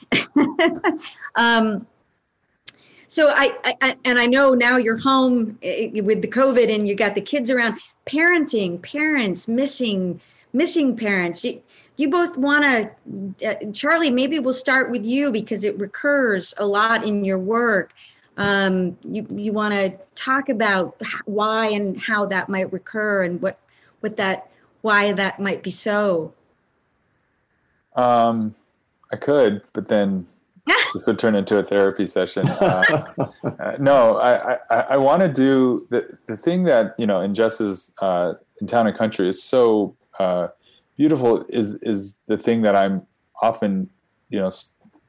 Um, 1.34 1.86
so 3.08 3.28
I, 3.28 3.52
I, 3.82 3.96
and 4.04 4.18
i 4.18 4.26
know 4.26 4.54
now 4.54 4.76
you're 4.78 4.98
home 4.98 5.58
eh, 5.62 5.90
eh, 5.94 6.00
with 6.00 6.22
the 6.22 6.28
covid 6.28 6.74
and 6.74 6.88
you 6.88 6.94
got 6.94 7.14
the 7.14 7.20
kids 7.20 7.50
around. 7.50 7.78
Parenting 8.06 8.82
parents 8.82 9.48
missing 9.48 10.20
missing 10.52 10.96
parents. 10.96 11.44
You, 11.44 11.62
you 11.96 12.08
both 12.10 12.38
want 12.38 12.64
to 12.64 13.48
uh, 13.48 13.72
charlie 13.72 14.10
maybe 14.10 14.38
we'll 14.38 14.52
start 14.52 14.90
with 14.90 15.04
you 15.04 15.30
because 15.30 15.64
it 15.64 15.78
recurs 15.78 16.54
a 16.58 16.66
lot 16.66 17.04
in 17.04 17.24
your 17.24 17.38
work. 17.38 17.92
Um, 18.38 18.96
you 19.04 19.26
you 19.30 19.52
want 19.52 19.74
to 19.74 19.94
talk 20.14 20.48
about 20.48 21.00
why 21.26 21.68
and 21.68 22.00
how 22.00 22.24
that 22.26 22.48
might 22.48 22.72
recur 22.72 23.24
and 23.24 23.40
what 23.42 23.58
what 24.00 24.16
that 24.16 24.51
why 24.82 25.12
that 25.12 25.40
might 25.40 25.62
be 25.62 25.70
so? 25.70 26.34
Um, 27.94 28.54
I 29.12 29.16
could, 29.16 29.62
but 29.72 29.88
then 29.88 30.26
this 30.94 31.06
would 31.06 31.18
turn 31.18 31.34
into 31.34 31.58
a 31.58 31.62
therapy 31.62 32.06
session. 32.06 32.46
Uh, 32.46 33.04
uh, 33.44 33.76
no, 33.78 34.18
I, 34.18 34.54
I, 34.70 34.80
I 34.90 34.96
want 34.96 35.22
to 35.22 35.28
do 35.28 35.86
the, 35.90 36.18
the 36.26 36.36
thing 36.36 36.64
that, 36.64 36.94
you 36.98 37.06
know, 37.06 37.20
in 37.20 37.34
Jess's 37.34 37.94
uh, 38.00 38.34
in 38.60 38.66
town 38.66 38.86
and 38.86 38.96
country 38.96 39.28
is 39.28 39.42
so 39.42 39.96
uh, 40.18 40.48
beautiful 40.96 41.44
is, 41.48 41.76
is 41.82 42.18
the 42.26 42.38
thing 42.38 42.62
that 42.62 42.76
I'm 42.76 43.06
often, 43.40 43.90
you 44.30 44.38
know, 44.38 44.50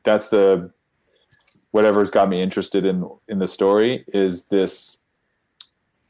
that's 0.04 0.30
the, 0.30 0.72
whatever's 1.72 2.12
got 2.12 2.30
me 2.30 2.42
interested 2.42 2.86
in, 2.86 3.10
in 3.28 3.40
the 3.40 3.48
story 3.48 4.04
is 4.08 4.46
this 4.46 4.98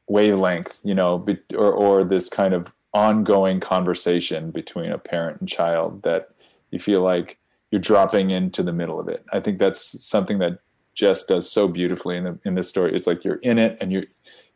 wavelength, 0.07 0.79
you 0.83 0.95
know, 0.95 1.25
or, 1.55 1.71
or 1.71 2.03
this 2.03 2.29
kind 2.29 2.53
of 2.53 2.71
ongoing 2.93 3.59
conversation 3.59 4.51
between 4.51 4.91
a 4.91 4.97
parent 4.97 5.39
and 5.39 5.49
child 5.49 6.03
that 6.03 6.29
you 6.71 6.79
feel 6.79 7.01
like 7.01 7.37
you're 7.71 7.81
dropping 7.81 8.29
into 8.29 8.61
the 8.61 8.73
middle 8.73 8.99
of 8.99 9.07
it. 9.07 9.25
I 9.33 9.39
think 9.39 9.57
that's 9.57 10.05
something 10.05 10.39
that 10.39 10.59
Jess 10.93 11.23
does 11.23 11.49
so 11.49 11.67
beautifully 11.67 12.17
in 12.17 12.23
the, 12.23 12.39
in 12.45 12.55
this 12.55 12.69
story. 12.69 12.95
It's 12.95 13.07
like 13.07 13.23
you're 13.23 13.37
in 13.37 13.57
it 13.57 13.77
and 13.81 13.91
you 13.91 14.03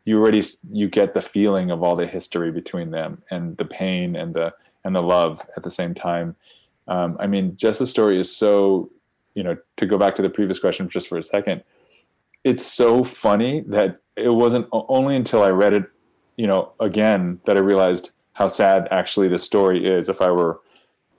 you 0.04 0.18
already 0.18 0.42
you 0.70 0.88
get 0.88 1.14
the 1.14 1.20
feeling 1.20 1.70
of 1.70 1.82
all 1.82 1.96
the 1.96 2.06
history 2.06 2.50
between 2.50 2.92
them 2.92 3.22
and 3.30 3.56
the 3.56 3.64
pain 3.64 4.16
and 4.16 4.34
the 4.34 4.54
and 4.84 4.94
the 4.94 5.02
love 5.02 5.44
at 5.56 5.64
the 5.64 5.70
same 5.70 5.94
time. 5.94 6.36
Um, 6.86 7.16
I 7.20 7.26
mean, 7.26 7.56
Jess's 7.56 7.90
story 7.90 8.20
is 8.20 8.34
so 8.34 8.90
you 9.34 9.42
know 9.42 9.56
to 9.76 9.86
go 9.86 9.98
back 9.98 10.14
to 10.16 10.22
the 10.22 10.30
previous 10.30 10.58
question 10.58 10.88
just 10.88 11.08
for 11.08 11.18
a 11.18 11.22
second. 11.22 11.62
It's 12.44 12.64
so 12.64 13.02
funny 13.02 13.60
that 13.62 14.00
it 14.16 14.30
wasn't 14.30 14.68
only 14.72 15.16
until 15.16 15.42
I 15.42 15.50
read 15.50 15.72
it, 15.72 15.90
you 16.36 16.46
know, 16.46 16.72
again 16.80 17.40
that 17.46 17.56
I 17.56 17.60
realized 17.60 18.12
how 18.38 18.46
sad 18.46 18.86
actually 18.92 19.26
the 19.26 19.38
story 19.38 19.84
is 19.84 20.08
if 20.08 20.22
I 20.22 20.30
were 20.30 20.60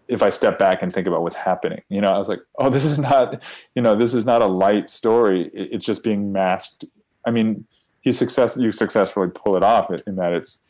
if 0.08 0.24
I 0.24 0.30
step 0.30 0.58
back 0.58 0.82
and 0.82 0.92
think 0.92 1.06
about 1.06 1.22
what's 1.22 1.36
happening. 1.36 1.82
You 1.90 2.02
know, 2.02 2.10
I 2.10 2.18
was 2.18 2.30
like, 2.30 2.40
oh, 2.58 2.70
this 2.70 2.86
is 2.86 2.98
not, 2.98 3.44
you 3.76 3.82
know, 3.82 3.96
this 3.96 4.16
is 4.16 4.26
not 4.26 4.42
a 4.42 4.48
light 4.48 4.90
story. 4.90 5.50
It's 5.54 5.86
just 5.86 6.04
being 6.04 6.32
masked. 6.32 6.86
I 7.26 7.32
mean, 7.32 7.68
you 8.04 8.14
success 8.14 8.56
you 8.58 8.72
successfully 8.72 9.28
pull 9.28 9.58
it 9.58 9.64
off 9.64 9.92
in 10.08 10.16
that 10.16 10.32
it's 10.32 10.62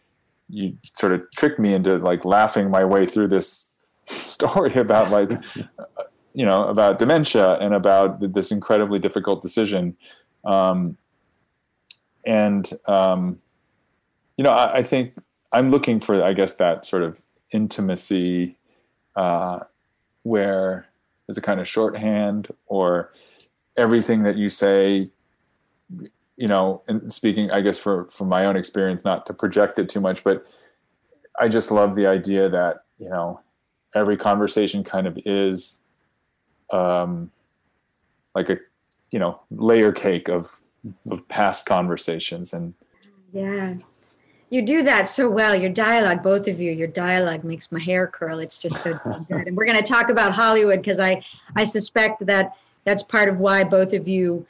you 0.50 0.76
sort 0.96 1.14
of 1.14 1.22
tricked 1.36 1.60
me 1.60 1.74
into 1.74 1.98
like 2.00 2.26
laughing 2.26 2.72
my 2.72 2.84
way 2.84 3.06
through 3.06 3.28
this 3.28 3.70
story 4.08 4.74
about 4.74 5.12
like 5.12 5.30
you 6.34 6.46
know 6.46 6.68
about 6.68 6.98
dementia 6.98 7.54
and 7.60 7.76
about 7.76 8.34
this 8.34 8.52
incredibly 8.52 8.98
difficult 8.98 9.44
decision 9.44 9.96
um, 10.46 10.98
and 12.26 12.74
um, 12.88 13.38
you 14.36 14.44
know 14.44 14.52
I, 14.52 14.78
I 14.78 14.84
think 14.84 15.14
I'm 15.52 15.72
looking 15.72 16.00
for, 16.00 16.24
I 16.24 16.34
guess, 16.34 16.56
that 16.56 16.86
sort 16.86 17.04
of 17.04 17.18
intimacy 17.52 18.58
uh, 19.16 19.60
where 20.24 20.88
there's 21.26 21.38
a 21.38 21.42
kind 21.42 21.60
of 21.60 21.68
shorthand 21.68 22.50
or 22.68 23.14
everything 23.78 24.24
that 24.24 24.38
you 24.38 24.50
say, 24.50 25.10
you 26.38 26.48
know, 26.48 26.84
and 26.88 27.12
speaking, 27.12 27.52
I 27.52 27.62
guess, 27.62 27.78
for, 27.78 28.10
from 28.12 28.30
my 28.30 28.46
own 28.46 28.56
experience, 28.56 29.04
not 29.04 29.26
to 29.28 29.34
project 29.34 29.80
it 29.80 29.90
too 29.90 30.02
much, 30.02 30.24
but 30.24 30.46
I 31.40 31.48
just 31.48 31.72
love 31.72 31.96
the 31.96 32.06
idea 32.06 32.50
that, 32.50 32.84
you 32.98 33.10
know, 33.10 33.42
every 33.96 34.18
conversation 34.18 34.84
kind 34.84 35.08
of 35.08 35.18
is 35.26 35.82
um, 36.72 37.32
like 38.36 38.50
a, 38.50 38.58
you 39.12 39.20
know, 39.20 39.42
layer 39.50 39.92
cake 39.92 40.30
of, 40.30 40.60
of 41.10 41.28
past 41.28 41.66
conversations 41.66 42.54
and 42.54 42.74
yeah 43.34 43.76
you 44.50 44.62
do 44.62 44.84
that 44.84 45.08
so 45.08 45.30
well. 45.30 45.56
Your 45.56 45.70
dialogue, 45.70 46.24
both 46.24 46.48
of 46.48 46.60
you, 46.60 46.72
your 46.72 46.88
dialogue 46.88 47.44
makes 47.44 47.72
my 47.72 47.80
hair 47.80 48.08
curl. 48.08 48.40
It's 48.40 48.60
just 48.60 48.82
so 48.82 48.94
good. 49.30 49.48
And 49.48 49.56
we're 49.56 49.66
going 49.66 49.82
to 49.82 49.88
talk 49.88 50.10
about 50.10 50.34
Hollywood 50.34 50.80
because 50.80 51.00
I, 51.00 51.24
I 51.56 51.64
suspect 51.64 52.26
that 52.26 52.56
that's 52.84 53.04
part 53.04 53.30
of 53.30 53.40
why 53.40 53.64
both 53.64 53.94
of 53.94 54.08
you 54.08 54.46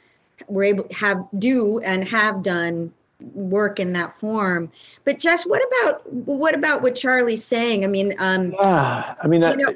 were 0.48 0.64
able 0.64 0.88
have 0.92 1.28
do 1.38 1.80
and 1.80 2.08
have 2.08 2.42
done 2.42 2.94
work 3.34 3.80
in 3.80 3.92
that 3.94 4.18
form. 4.18 4.72
But 5.04 5.20
Jess, 5.20 5.46
what 5.46 5.62
about 5.68 6.14
what 6.14 6.56
about 6.56 6.82
what 6.82 6.96
Charlie's 6.96 7.44
saying? 7.44 7.84
I 7.84 7.88
mean, 7.88 8.16
um, 8.20 8.54
yeah, 8.54 9.16
I 9.22 9.28
mean, 9.28 9.42
that, 9.42 9.60
you 9.60 9.66
know, 9.66 9.74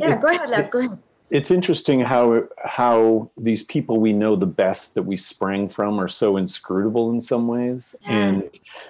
yeah. 0.00 0.14
It, 0.14 0.20
go 0.20 0.28
ahead, 0.28 0.50
Lev. 0.50 0.70
Go 0.70 0.80
ahead 0.80 0.98
it's 1.32 1.50
interesting 1.50 1.98
how 1.98 2.42
how 2.62 3.30
these 3.38 3.62
people 3.62 3.98
we 3.98 4.12
know 4.12 4.36
the 4.36 4.46
best 4.46 4.94
that 4.94 5.02
we 5.02 5.16
sprang 5.16 5.66
from 5.66 5.98
are 5.98 6.06
so 6.06 6.36
inscrutable 6.36 7.10
in 7.10 7.22
some 7.22 7.48
ways. 7.48 7.96
And 8.04 8.42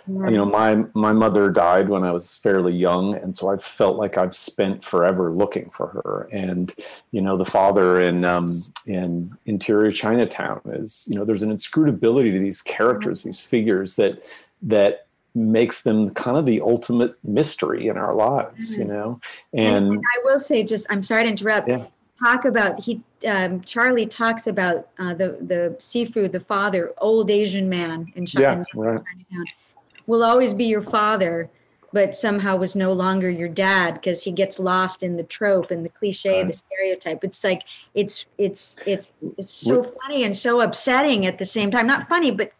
you 0.09 0.33
know 0.33 0.47
my 0.47 0.85
my 0.95 1.13
mother 1.13 1.51
died 1.51 1.89
when 1.89 2.03
i 2.03 2.11
was 2.11 2.37
fairly 2.39 2.75
young 2.75 3.15
and 3.15 3.35
so 3.35 3.49
i 3.49 3.57
felt 3.57 3.97
like 3.97 4.19
i've 4.19 4.35
spent 4.35 4.83
forever 4.83 5.31
looking 5.31 5.71
for 5.71 5.87
her. 5.87 6.29
And 6.33 6.75
you 7.13 7.21
know 7.21 7.37
the 7.37 7.45
father 7.45 8.01
in 8.01 8.25
um, 8.25 8.53
in 8.87 9.37
interior 9.47 9.93
chinatown 9.93 10.61
is 10.67 11.07
you 11.09 11.15
know 11.15 11.25
there's 11.25 11.45
an 11.45 11.53
inscrutability 11.53 12.33
to 12.33 12.41
these 12.41 12.61
characters 12.61 13.23
these 13.23 13.39
figures 13.39 13.95
that 13.97 14.29
that 14.63 15.07
makes 15.35 15.83
them 15.83 16.11
kind 16.11 16.37
of 16.37 16.45
the 16.45 16.61
ultimate 16.61 17.15
mystery 17.25 17.89
in 17.89 17.97
our 17.97 18.15
lives, 18.15 18.77
you 18.77 18.85
know. 18.85 19.19
And, 19.55 19.87
and, 19.87 19.95
and, 19.95 20.03
I 20.15 20.21
will 20.25 20.39
say, 20.39 20.63
just 20.63 20.87
I'm 20.91 21.03
sorry 21.03 21.23
to 21.23 21.31
interrupt. 21.31 21.69
Yeah 21.69 21.87
talk 22.23 22.45
about 22.45 22.81
he 22.81 23.01
um, 23.27 23.61
Charlie 23.61 24.07
talks 24.07 24.47
about 24.47 24.89
uh, 24.99 25.15
the 25.15 25.39
the 25.41 25.77
Sifu, 25.79 26.31
the 26.31 26.41
father, 26.41 26.93
old 26.99 27.31
Asian 27.31 27.69
man 27.69 28.13
in 28.17 28.27
China, 28.27 28.65
yeah, 28.75 28.81
right. 28.81 29.03
Chinatown, 29.05 29.45
will 30.07 30.23
always 30.23 30.55
be 30.55 30.65
your 30.65 30.83
father, 30.83 31.49
but 31.93 32.15
somehow 32.15 32.57
was 32.57 32.75
no 32.75 32.93
longer 32.93 33.31
your 33.31 33.49
dad 33.49 33.95
because 33.95 34.23
he 34.23 34.33
gets 34.33 34.59
lost 34.59 35.03
in 35.03 35.17
the 35.17 35.23
trope 35.23 35.71
and 35.71 35.85
the 35.85 35.89
cliche, 35.89 36.39
right. 36.39 36.47
the 36.47 36.53
stereotype. 36.53 37.25
It's 37.25 37.45
like 37.45 37.63
it's 37.95 38.27
it's 38.39 38.77
it's 38.87 39.13
it's 39.39 39.51
so 39.51 39.83
funny 39.83 40.25
and 40.25 40.37
so 40.37 40.61
upsetting 40.61 41.27
at 41.27 41.39
the 41.39 41.47
same 41.47 41.71
time. 41.71 41.87
Not 41.87 42.09
funny, 42.09 42.31
but 42.31 42.53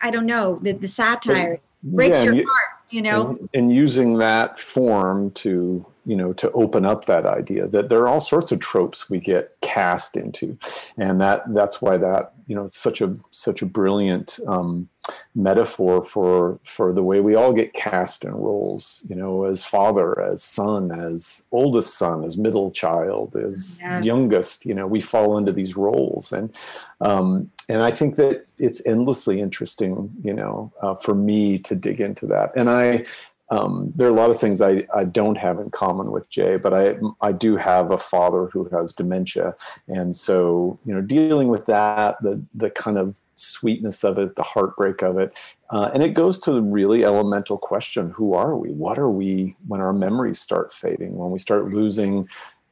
I 0.00 0.10
don't 0.10 0.26
know 0.26 0.56
the 0.56 0.72
the 0.72 0.88
satire 0.88 1.60
breaks 1.82 2.18
yeah, 2.18 2.24
your 2.24 2.34
you, 2.34 2.46
heart 2.46 2.82
you 2.90 3.02
know 3.02 3.28
and, 3.28 3.48
and 3.54 3.72
using 3.72 4.18
that 4.18 4.58
form 4.58 5.30
to 5.32 5.84
you 6.06 6.16
know 6.16 6.32
to 6.32 6.50
open 6.52 6.86
up 6.86 7.04
that 7.06 7.26
idea 7.26 7.66
that 7.66 7.88
there 7.88 7.98
are 8.00 8.08
all 8.08 8.20
sorts 8.20 8.52
of 8.52 8.60
tropes 8.60 9.10
we 9.10 9.18
get 9.18 9.56
cast 9.60 10.16
into. 10.16 10.56
And 10.96 11.20
that 11.20 11.42
that's 11.52 11.82
why 11.82 11.96
that 11.98 12.32
you 12.46 12.54
know 12.54 12.64
it's 12.64 12.78
such 12.78 13.00
a 13.00 13.16
such 13.32 13.60
a 13.60 13.66
brilliant 13.66 14.38
um, 14.46 14.88
metaphor 15.34 16.04
for 16.04 16.58
for 16.62 16.92
the 16.92 17.02
way 17.02 17.20
we 17.20 17.34
all 17.34 17.52
get 17.52 17.72
cast 17.72 18.24
in 18.24 18.32
roles 18.32 19.04
you 19.08 19.14
know 19.14 19.44
as 19.44 19.64
father 19.64 20.20
as 20.22 20.42
son 20.42 20.92
as 20.92 21.44
oldest 21.52 21.98
son 21.98 22.24
as 22.24 22.36
middle 22.36 22.70
child 22.70 23.36
as 23.36 23.80
yeah. 23.82 24.00
youngest 24.02 24.64
you 24.64 24.74
know 24.74 24.86
we 24.86 25.00
fall 25.00 25.36
into 25.36 25.52
these 25.52 25.76
roles. 25.76 26.32
And 26.32 26.54
um, 27.00 27.50
and 27.68 27.82
i 27.82 27.90
think 27.90 28.14
that 28.16 28.46
it's 28.58 28.84
endlessly 28.86 29.40
interesting 29.40 30.10
you 30.22 30.32
know 30.32 30.72
uh, 30.80 30.94
for 30.94 31.14
me 31.14 31.58
to 31.58 31.74
dig 31.74 32.00
into 32.00 32.26
that. 32.26 32.52
And 32.56 32.70
i 32.70 33.04
um, 33.50 33.92
there 33.94 34.06
are 34.08 34.10
a 34.10 34.14
lot 34.14 34.30
of 34.30 34.40
things 34.40 34.60
I, 34.60 34.86
I 34.94 35.04
don't 35.04 35.38
have 35.38 35.58
in 35.60 35.70
common 35.70 36.10
with 36.10 36.28
Jay, 36.30 36.56
but 36.56 36.74
I 36.74 36.96
I 37.20 37.32
do 37.32 37.56
have 37.56 37.90
a 37.90 37.98
father 37.98 38.46
who 38.46 38.68
has 38.70 38.92
dementia, 38.92 39.54
and 39.88 40.14
so 40.14 40.78
you 40.84 40.94
know 40.94 41.00
dealing 41.00 41.48
with 41.48 41.66
that, 41.66 42.20
the 42.22 42.42
the 42.54 42.70
kind 42.70 42.98
of 42.98 43.14
sweetness 43.36 44.02
of 44.02 44.18
it, 44.18 44.34
the 44.34 44.42
heartbreak 44.42 45.02
of 45.02 45.18
it, 45.18 45.36
uh, 45.70 45.90
and 45.92 46.02
it 46.02 46.14
goes 46.14 46.38
to 46.40 46.52
the 46.52 46.62
really 46.62 47.04
elemental 47.04 47.56
question: 47.56 48.10
Who 48.10 48.34
are 48.34 48.56
we? 48.56 48.70
What 48.70 48.98
are 48.98 49.10
we 49.10 49.56
when 49.68 49.80
our 49.80 49.92
memories 49.92 50.40
start 50.40 50.72
fading? 50.72 51.16
When 51.16 51.30
we 51.30 51.38
start 51.38 51.72
losing 51.72 52.28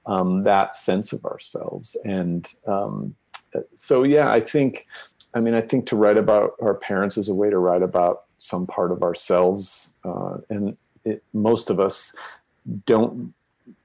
um, 0.07 0.43
that 0.43 0.75
sense 0.75 1.13
of 1.13 1.25
ourselves? 1.25 1.97
And 2.05 2.53
um, 2.67 3.15
so, 3.75 4.03
yeah, 4.03 4.31
I 4.31 4.41
think, 4.41 4.87
I 5.35 5.41
mean, 5.41 5.55
I 5.55 5.61
think 5.61 5.87
to 5.87 5.97
write 5.97 6.19
about 6.19 6.53
our 6.61 6.75
parents 6.75 7.17
is 7.17 7.29
a 7.29 7.35
way 7.35 7.51
to 7.51 7.59
write 7.59 7.83
about 7.83 8.25
some 8.39 8.67
part 8.67 8.93
of 8.93 9.03
ourselves, 9.03 9.95
uh, 10.05 10.39
and 10.51 10.77
it, 11.05 11.23
most 11.33 11.71
of 11.71 11.81
us 11.81 12.15
don't 12.87 13.35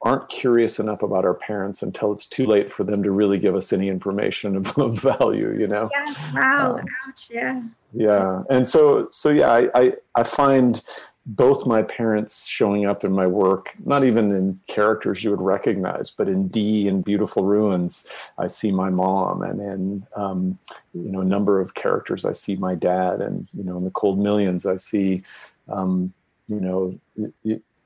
aren't 0.01 0.27
curious 0.29 0.79
enough 0.79 1.03
about 1.03 1.23
our 1.23 1.33
parents 1.33 1.81
until 1.83 2.11
it's 2.11 2.25
too 2.25 2.45
late 2.45 2.71
for 2.71 2.83
them 2.83 3.01
to 3.01 3.11
really 3.11 3.37
give 3.37 3.55
us 3.55 3.71
any 3.71 3.87
information 3.87 4.55
of, 4.57 4.77
of 4.77 5.01
value 5.01 5.57
you 5.57 5.67
know? 5.67 5.89
Yes 5.93 6.33
wow 6.33 6.77
um, 6.77 6.85
ouch 7.07 7.29
yeah. 7.31 7.61
yeah 7.93 8.43
and 8.49 8.67
so 8.67 9.07
so 9.11 9.29
yeah 9.29 9.49
I, 9.49 9.69
I 9.73 9.93
i 10.15 10.23
find 10.23 10.81
both 11.29 11.67
my 11.67 11.83
parents 11.83 12.47
showing 12.47 12.87
up 12.87 13.03
in 13.03 13.11
my 13.11 13.27
work, 13.27 13.75
not 13.85 14.03
even 14.03 14.31
in 14.31 14.59
characters 14.65 15.23
you 15.23 15.29
would 15.29 15.41
recognize, 15.41 16.09
but 16.09 16.27
in 16.27 16.47
D 16.47 16.87
and 16.87 17.03
Beautiful 17.03 17.43
Ruins, 17.43 18.05
I 18.39 18.47
see 18.47 18.71
my 18.71 18.89
mom, 18.89 19.43
and 19.43 19.61
in 19.61 20.07
um, 20.15 20.57
you 20.93 21.11
know 21.11 21.21
a 21.21 21.25
number 21.25 21.61
of 21.61 21.75
characters, 21.75 22.25
I 22.25 22.31
see 22.31 22.55
my 22.55 22.73
dad, 22.73 23.21
and 23.21 23.47
you 23.53 23.63
know 23.63 23.77
in 23.77 23.83
the 23.83 23.91
Cold 23.91 24.17
Millions, 24.17 24.65
I 24.65 24.77
see 24.77 25.21
um, 25.67 26.13
you 26.47 26.59
know. 26.59 26.99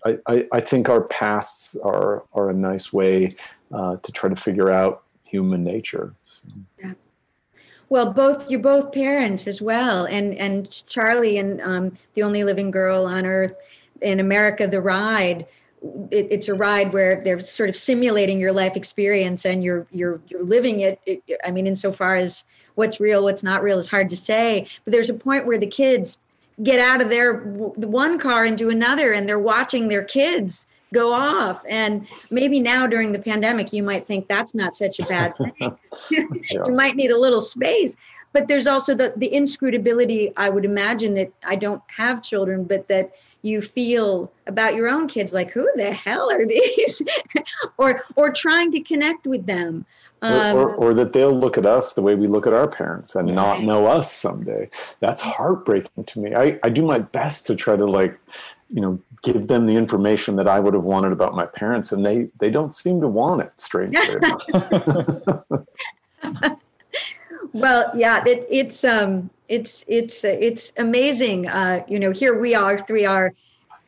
I, 0.06 0.18
I, 0.28 0.48
I, 0.52 0.60
think 0.60 0.90
our 0.90 1.00
pasts 1.00 1.78
are 1.78 2.26
are 2.34 2.50
a 2.50 2.54
nice 2.54 2.92
way 2.92 3.38
uh, 3.74 3.96
to 3.96 4.12
try 4.12 4.30
to 4.30 4.36
figure 4.36 4.70
out 4.70 5.04
human 5.24 5.64
nature. 5.64 6.14
So. 6.30 6.44
Yeah 6.78 6.94
well 7.94 8.12
both 8.12 8.50
you're 8.50 8.60
both 8.60 8.92
parents 8.92 9.48
as 9.48 9.62
well. 9.62 10.06
And 10.06 10.34
and 10.36 10.86
charlie 10.88 11.38
and 11.38 11.62
um, 11.62 11.94
the 12.16 12.24
only 12.24 12.44
living 12.44 12.72
girl 12.72 13.06
on 13.06 13.26
earth 13.26 13.54
in 14.02 14.20
america 14.20 14.68
the 14.68 14.82
ride 14.82 15.46
it, 16.12 16.28
it's 16.32 16.50
a 16.50 16.54
ride 16.54 16.92
where 16.92 17.22
they're 17.24 17.40
sort 17.40 17.70
of 17.70 17.76
simulating 17.76 18.40
your 18.40 18.52
life 18.52 18.76
experience 18.76 19.46
and 19.46 19.64
you're 19.64 19.86
you're 19.92 20.20
you're 20.28 20.44
living 20.44 20.80
it, 20.82 21.00
it 21.06 21.22
i 21.46 21.52
mean 21.52 21.68
insofar 21.68 22.16
as 22.16 22.44
what's 22.76 23.00
real 23.00 23.24
what's 23.24 23.44
not 23.44 23.64
real 23.64 23.78
is 23.78 23.90
hard 23.90 24.10
to 24.10 24.18
say. 24.18 24.68
But 24.84 24.92
there's 24.92 25.10
a 25.10 25.14
point 25.14 25.46
where 25.46 25.58
the 25.58 25.68
kids 25.68 26.20
get 26.62 26.80
out 26.80 27.02
of 27.02 27.10
their 27.10 27.38
one 27.40 28.20
car 28.20 28.46
into 28.46 28.70
another 28.70 29.12
and 29.12 29.28
they're 29.28 29.40
watching 29.40 29.88
their 29.88 30.04
kids 30.04 30.68
go 30.94 31.12
off. 31.12 31.62
And 31.68 32.08
maybe 32.32 32.60
now 32.60 32.88
during 32.88 33.12
the 33.12 33.20
pandemic, 33.20 33.74
you 33.74 33.84
might 33.84 34.08
think 34.08 34.28
that's 34.28 34.56
not 34.56 34.74
such 34.74 35.00
a 35.00 35.06
bad 35.06 35.36
thing. 35.38 35.78
you 36.52 36.72
might 36.72 36.96
need 36.96 37.12
a 37.12 37.20
little 37.20 37.42
space. 37.42 37.98
But 38.32 38.48
there's 38.48 38.66
also 38.66 38.96
the, 38.96 39.14
the 39.16 39.28
inscrutability, 39.28 40.34
I 40.38 40.50
would 40.50 40.66
imagine 40.66 41.14
that 41.16 41.32
I 41.46 41.56
don't 41.56 41.84
have 41.88 42.24
children, 42.24 42.64
but 42.64 42.88
that 42.88 43.14
you 43.44 43.62
feel 43.62 44.32
about 44.48 44.74
your 44.74 44.88
own 44.88 45.08
kids 45.08 45.34
like 45.34 45.52
who 45.52 45.70
the 45.76 45.92
hell 45.92 46.32
are 46.32 46.46
these 46.48 47.02
or 47.78 48.02
or 48.16 48.32
trying 48.32 48.72
to 48.72 48.80
connect 48.80 49.28
with 49.28 49.46
them 49.46 49.86
um, 50.22 50.56
or, 50.56 50.70
or, 50.70 50.76
or, 50.76 50.94
that 50.94 51.12
they'll 51.12 51.38
look 51.38 51.58
at 51.58 51.66
us 51.66 51.94
the 51.94 52.02
way 52.02 52.16
we 52.16 52.28
look 52.28 52.48
at 52.48 52.54
our 52.54 52.68
parents 52.68 53.14
and 53.16 53.28
not 53.34 53.62
know 53.62 53.86
us 53.86 54.12
someday 54.12 54.70
that's 55.02 55.20
heartbreaking 55.20 56.06
to 56.06 56.20
me 56.20 56.34
I, 56.34 56.58
I 56.64 56.70
do 56.70 56.82
my 56.82 57.00
best 57.00 57.46
to 57.48 57.56
try 57.56 57.76
to 57.76 57.86
like 57.86 58.18
you 58.70 58.82
know 58.82 59.00
give 59.22 59.48
them 59.48 59.66
the 59.66 59.76
information 59.76 60.36
that 60.36 60.48
I 60.48 60.60
would 60.60 60.74
have 60.74 60.84
wanted 60.84 61.12
about 61.12 61.36
my 61.36 61.46
parents, 61.46 61.92
and 61.92 62.06
they 62.06 62.30
they 62.40 62.52
don't 62.52 62.76
seem 62.76 63.02
to 63.02 63.08
want 63.08 63.42
it. 63.42 63.60
Strangely. 63.60 64.02
well, 67.54 67.92
yeah, 67.96 68.24
it, 68.26 68.48
it's 68.50 68.84
um, 68.84 69.30
it's 69.48 69.86
it's 69.88 70.24
it's 70.24 70.74
amazing. 70.78 71.48
Uh, 71.48 71.84
you 71.88 72.00
know, 72.00 72.12
here 72.12 72.40
we 72.40 72.56
are, 72.56 72.78
three 72.78 73.06
are, 73.06 73.34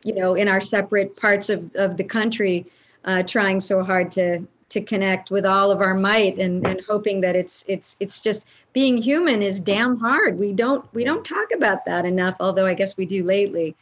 you 0.03 0.13
know, 0.13 0.35
in 0.35 0.47
our 0.47 0.61
separate 0.61 1.15
parts 1.15 1.49
of 1.49 1.75
of 1.75 1.97
the 1.97 2.03
country, 2.03 2.65
uh, 3.05 3.23
trying 3.23 3.59
so 3.59 3.83
hard 3.83 4.11
to 4.11 4.45
to 4.69 4.81
connect 4.81 5.31
with 5.31 5.45
all 5.45 5.71
of 5.71 5.81
our 5.81 5.93
might 5.93 6.37
and 6.37 6.65
and 6.65 6.81
hoping 6.87 7.21
that 7.21 7.35
it's 7.35 7.63
it's 7.67 7.95
it's 7.99 8.19
just 8.19 8.45
being 8.73 8.97
human 8.97 9.41
is 9.41 9.59
damn 9.59 9.97
hard. 9.97 10.37
We 10.37 10.53
don't 10.53 10.91
we 10.93 11.03
don't 11.03 11.23
talk 11.23 11.51
about 11.53 11.85
that 11.85 12.05
enough, 12.05 12.35
although 12.39 12.65
I 12.65 12.73
guess 12.73 12.97
we 12.97 13.05
do 13.05 13.23
lately. 13.23 13.75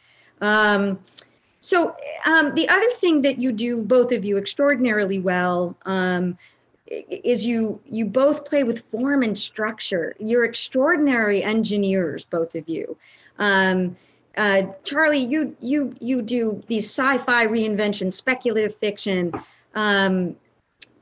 Um, 0.44 0.98
so 1.60 1.96
um, 2.26 2.54
the 2.54 2.68
other 2.68 2.90
thing 2.90 3.22
that 3.22 3.38
you 3.38 3.50
do, 3.50 3.82
both 3.82 4.12
of 4.12 4.24
you, 4.24 4.36
extraordinarily 4.36 5.18
well, 5.18 5.74
um, 5.86 6.36
is 6.86 7.46
you 7.46 7.80
you 7.86 8.04
both 8.04 8.44
play 8.44 8.62
with 8.62 8.84
form 8.90 9.22
and 9.22 9.36
structure. 9.38 10.14
You're 10.18 10.44
extraordinary 10.44 11.42
engineers, 11.42 12.26
both 12.26 12.54
of 12.54 12.68
you. 12.68 12.96
Um, 13.38 13.96
uh, 14.36 14.64
Charlie, 14.84 15.24
you 15.24 15.56
you 15.60 15.94
you 16.00 16.20
do 16.20 16.62
these 16.66 16.84
sci-fi 16.84 17.46
reinvention, 17.46 18.12
speculative 18.12 18.74
fiction, 18.76 19.32
um, 19.74 20.36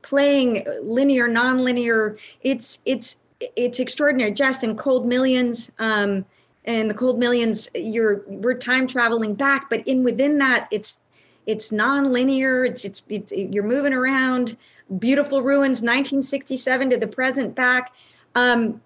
playing 0.03 0.65
linear, 0.81 1.27
non-linear. 1.27 2.17
It's 2.41 2.79
it's 2.85 3.17
it's 3.57 3.81
extraordinary. 3.81 4.31
Jess 4.31 4.63
and 4.63 4.77
Cold 4.77 5.05
Millions. 5.05 5.69
Um, 5.79 6.23
and 6.65 6.89
the 6.89 6.93
cold 6.93 7.19
millions 7.19 7.69
you're 7.75 8.23
we're 8.27 8.57
time 8.57 8.87
traveling 8.87 9.33
back 9.33 9.69
but 9.69 9.85
in 9.87 10.03
within 10.03 10.37
that 10.37 10.67
it's 10.71 10.99
it's 11.45 11.71
non-linear 11.71 12.65
it's 12.65 12.85
it's, 12.85 13.03
it's 13.09 13.31
you're 13.31 13.63
moving 13.63 13.93
around 13.93 14.55
beautiful 14.99 15.41
ruins 15.41 15.81
1967 15.81 16.89
to 16.91 16.97
the 16.97 17.07
present 17.07 17.55
back. 17.55 17.93
Um, 18.35 18.81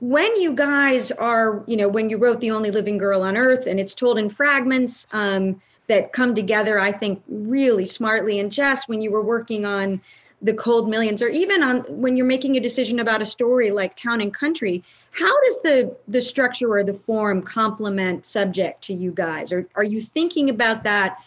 when 0.00 0.34
you 0.36 0.54
guys 0.54 1.10
are 1.12 1.62
you 1.66 1.76
know 1.76 1.86
when 1.86 2.08
you 2.08 2.16
wrote 2.16 2.40
the 2.40 2.50
only 2.50 2.70
living 2.70 2.96
girl 2.96 3.22
on 3.22 3.36
earth 3.36 3.66
and 3.66 3.78
it's 3.78 3.94
told 3.94 4.18
in 4.18 4.30
fragments 4.30 5.06
um, 5.12 5.60
that 5.88 6.14
come 6.14 6.34
together 6.34 6.80
i 6.80 6.90
think 6.90 7.22
really 7.28 7.84
smartly 7.84 8.40
and 8.40 8.50
jess 8.50 8.88
when 8.88 9.02
you 9.02 9.10
were 9.10 9.22
working 9.22 9.66
on 9.66 10.00
the 10.40 10.54
cold 10.54 10.88
millions 10.88 11.20
or 11.20 11.28
even 11.28 11.62
on 11.62 11.80
when 11.90 12.16
you're 12.16 12.24
making 12.24 12.56
a 12.56 12.60
decision 12.60 12.98
about 12.98 13.20
a 13.20 13.26
story 13.26 13.70
like 13.70 13.94
town 13.94 14.22
and 14.22 14.32
country 14.32 14.82
how 15.10 15.44
does 15.44 15.60
the 15.62 15.96
the 16.08 16.20
structure 16.20 16.72
or 16.72 16.84
the 16.84 16.94
form 16.94 17.42
complement 17.42 18.24
subject 18.26 18.82
to 18.82 18.94
you 18.94 19.12
guys 19.12 19.52
or 19.52 19.66
are 19.74 19.84
you 19.84 20.00
thinking 20.00 20.50
about 20.50 20.84
that 20.84 21.18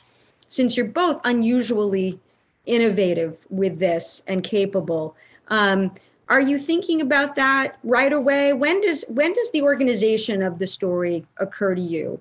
since 0.48 0.78
you're 0.78 0.86
both 0.86 1.20
unusually 1.26 2.20
innovative 2.66 3.46
with 3.50 3.80
this 3.80 4.24
and 4.28 4.44
capable 4.44 5.16
um, 5.50 5.94
are 6.30 6.42
you 6.42 6.58
thinking 6.58 7.02
about 7.02 7.36
that 7.36 7.78
right 7.84 8.14
away 8.14 8.54
when 8.54 8.80
does 8.82 9.04
when 9.10 9.34
does 9.34 9.52
the 9.52 9.62
organization 9.62 10.42
of 10.42 10.60
the 10.60 10.68
story 10.68 11.26
occur 11.38 11.76
to 11.76 11.82
you 11.82 12.20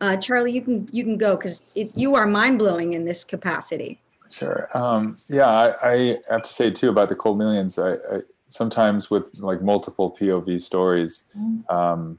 uh, 0.00 0.16
charlie 0.16 0.52
you 0.52 0.62
can 0.62 0.88
you 0.92 1.04
can 1.04 1.16
go 1.16 1.36
because 1.36 1.62
you 1.74 2.14
are 2.14 2.26
mind-blowing 2.26 2.94
in 2.94 3.04
this 3.04 3.24
capacity 3.24 3.98
Sure. 4.30 4.68
Um, 4.76 5.18
yeah, 5.28 5.46
I, 5.46 5.92
I, 5.92 6.18
have 6.28 6.42
to 6.42 6.52
say 6.52 6.68
too 6.68 6.88
about 6.88 7.08
the 7.08 7.14
Cold 7.14 7.38
Millions. 7.38 7.78
I, 7.78 7.92
I 7.92 8.22
sometimes 8.54 9.10
with 9.10 9.40
like 9.40 9.60
multiple 9.60 10.16
POV 10.18 10.60
stories, 10.60 11.28
mm-hmm. 11.36 11.74
um, 11.74 12.18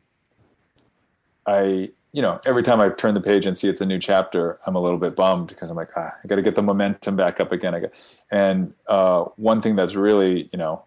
I 1.46 1.92
you 2.12 2.22
know 2.22 2.40
every 2.46 2.62
time 2.62 2.82
I 2.82 2.90
turn 2.90 3.14
the 3.14 3.22
page 3.22 3.46
and 3.46 3.58
see 3.58 3.70
it's 3.70 3.82
a 3.82 3.86
new 3.86 4.00
chapter, 4.00 4.60
I'm 4.68 4.76
a 4.76 4.82
little 4.82 4.98
bit 4.98 5.16
bummed 5.16 5.48
because 5.48 5.70
I'm 5.72 5.78
like, 5.78 5.92
ah, 5.96 6.14
I 6.22 6.28
got 6.28 6.36
to 6.36 6.42
get 6.42 6.56
the 6.56 6.62
momentum 6.62 7.16
back 7.16 7.40
up 7.40 7.52
again. 7.52 7.74
I 7.74 7.80
got, 7.80 7.92
and 8.32 8.74
uh, 8.88 9.24
one 9.38 9.62
thing 9.62 9.78
that's 9.78 9.96
really 9.96 10.50
you 10.52 10.60
know, 10.60 10.84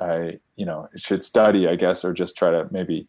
I 0.00 0.38
you 0.56 0.64
know 0.64 0.88
should 0.96 1.22
study, 1.22 1.68
I 1.68 1.76
guess, 1.76 2.04
or 2.04 2.14
just 2.14 2.36
try 2.38 2.50
to 2.50 2.66
maybe 2.70 3.06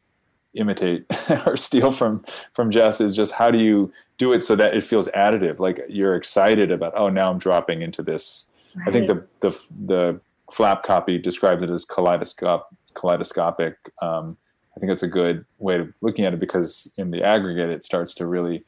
imitate 0.56 1.06
or 1.46 1.56
steal 1.56 1.92
from 1.92 2.26
from 2.54 2.72
Jess 2.72 3.00
is 3.00 3.16
just 3.16 3.32
how 3.32 3.52
do 3.52 3.60
you 3.60 3.94
do 4.18 4.34
it 4.34 4.44
so 4.44 4.56
that 4.58 4.76
it 4.76 4.84
feels 4.84 5.08
additive 5.10 5.60
like 5.60 5.80
you're 5.88 6.16
excited 6.16 6.72
about 6.72 6.92
oh 6.96 7.08
now 7.08 7.30
i'm 7.32 7.38
dropping 7.40 7.82
into 7.82 8.04
this 8.04 8.48
right. 8.76 8.90
i 8.90 8.92
think 8.92 9.08
the 9.08 9.24
the 9.40 9.58
the 9.86 10.20
flap 10.54 10.84
copy 10.84 11.18
describes 11.18 11.64
it 11.64 11.70
as 11.70 11.86
kaleidoscope 11.86 12.68
kaleidoscopic 12.94 13.76
um, 14.02 14.38
i 14.76 14.80
think 14.80 14.90
that's 14.90 15.04
a 15.04 15.08
good 15.08 15.46
way 15.58 15.80
of 15.80 15.94
looking 16.02 16.26
at 16.26 16.34
it 16.34 16.40
because 16.40 16.92
in 16.98 17.12
the 17.12 17.24
aggregate 17.24 17.70
it 17.70 17.84
starts 17.84 18.14
to 18.14 18.26
really 18.26 18.64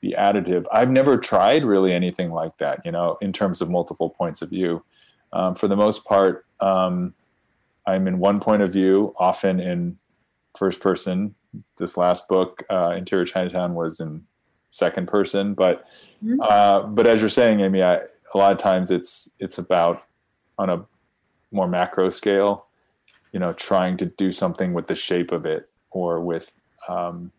be 0.00 0.14
additive. 0.16 0.66
I've 0.70 0.90
never 0.90 1.16
tried 1.16 1.64
really 1.64 1.92
anything 1.92 2.30
like 2.30 2.56
that, 2.58 2.82
you 2.84 2.92
know, 2.92 3.18
in 3.20 3.32
terms 3.32 3.60
of 3.60 3.70
multiple 3.70 4.10
points 4.10 4.42
of 4.42 4.50
view. 4.50 4.84
Um, 5.32 5.54
for 5.54 5.68
the 5.68 5.76
most 5.76 6.04
part, 6.04 6.46
um, 6.60 7.14
I'm 7.86 8.06
in 8.06 8.18
one 8.18 8.40
point 8.40 8.62
of 8.62 8.72
view, 8.72 9.14
often 9.18 9.60
in 9.60 9.98
first 10.56 10.80
person. 10.80 11.34
This 11.78 11.96
last 11.96 12.28
book, 12.28 12.62
uh, 12.70 12.94
Interior 12.96 13.24
Chinatown, 13.24 13.74
was 13.74 14.00
in 14.00 14.24
second 14.70 15.08
person. 15.08 15.54
But 15.54 15.84
mm-hmm. 16.24 16.40
uh, 16.40 16.82
but 16.82 17.06
as 17.06 17.20
you're 17.20 17.28
saying, 17.28 17.60
Amy, 17.60 17.82
I, 17.82 17.96
a 18.34 18.38
lot 18.38 18.52
of 18.52 18.58
times 18.58 18.90
it's 18.90 19.30
it's 19.38 19.58
about 19.58 20.02
on 20.58 20.70
a 20.70 20.84
more 21.52 21.68
macro 21.68 22.10
scale, 22.10 22.66
you 23.32 23.40
know, 23.40 23.52
trying 23.52 23.96
to 23.98 24.06
do 24.06 24.32
something 24.32 24.72
with 24.72 24.86
the 24.86 24.94
shape 24.94 25.32
of 25.32 25.46
it 25.46 25.68
or 25.90 26.20
with 26.20 26.52
um, 26.88 27.32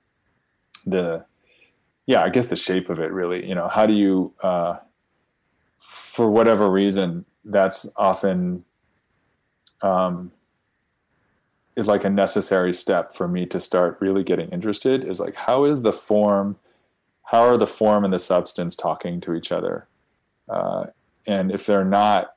the 0.85 1.25
yeah, 2.05 2.23
I 2.23 2.29
guess 2.29 2.47
the 2.47 2.55
shape 2.55 2.89
of 2.89 2.99
it 2.99 3.11
really. 3.11 3.47
You 3.47 3.55
know, 3.55 3.67
how 3.67 3.85
do 3.85 3.93
you 3.93 4.33
uh, 4.41 4.77
for 5.79 6.29
whatever 6.29 6.69
reason 6.69 7.25
that's 7.43 7.87
often 7.95 8.63
um, 9.81 10.31
is 11.75 11.87
like 11.87 12.03
a 12.03 12.09
necessary 12.09 12.73
step 12.73 13.15
for 13.15 13.27
me 13.27 13.45
to 13.45 13.59
start 13.59 13.97
really 14.01 14.23
getting 14.23 14.49
interested 14.49 15.03
is 15.05 15.19
like 15.19 15.35
how 15.35 15.63
is 15.63 15.83
the 15.83 15.93
form 15.93 16.57
how 17.23 17.41
are 17.41 17.57
the 17.57 17.67
form 17.67 18.03
and 18.03 18.13
the 18.13 18.19
substance 18.19 18.75
talking 18.75 19.21
to 19.21 19.35
each 19.35 19.51
other 19.51 19.87
uh, 20.49 20.87
and 21.27 21.51
if 21.51 21.65
they're 21.65 21.85
not 21.85 22.36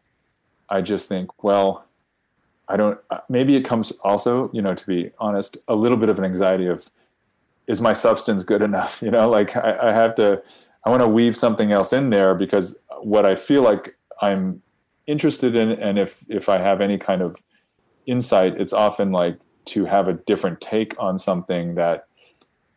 i 0.70 0.80
just 0.80 1.08
think 1.08 1.42
well 1.42 1.84
i 2.68 2.76
don't 2.76 2.98
uh, 3.10 3.18
maybe 3.28 3.56
it 3.56 3.62
comes 3.62 3.92
also 4.02 4.50
you 4.52 4.62
know 4.62 4.74
to 4.74 4.86
be 4.86 5.10
honest 5.18 5.58
a 5.68 5.74
little 5.74 5.96
bit 5.98 6.08
of 6.08 6.18
an 6.18 6.24
anxiety 6.24 6.66
of 6.66 6.90
is 7.66 7.80
my 7.80 7.92
substance 7.92 8.42
good 8.42 8.62
enough? 8.62 9.00
You 9.06 9.10
know 9.10 9.28
like 9.28 9.56
i, 9.56 9.88
I 9.88 9.92
have 9.92 10.14
to 10.16 10.42
i 10.84 10.90
want 10.90 11.02
to 11.02 11.08
weave 11.08 11.36
something 11.36 11.72
else 11.72 11.92
in 11.92 12.10
there 12.10 12.34
because 12.34 12.78
what 13.02 13.26
i 13.26 13.34
feel 13.34 13.62
like 13.62 13.96
i'm 14.20 14.62
interested 15.06 15.56
in 15.56 15.72
and 15.72 15.98
if 15.98 16.24
if 16.28 16.48
i 16.48 16.58
have 16.58 16.80
any 16.80 16.98
kind 16.98 17.22
of 17.22 17.36
insight 18.06 18.60
it's 18.60 18.72
often 18.72 19.12
like 19.12 19.38
to 19.66 19.84
have 19.84 20.08
a 20.08 20.14
different 20.14 20.60
take 20.60 20.94
on 20.98 21.18
something 21.18 21.74
that 21.74 22.06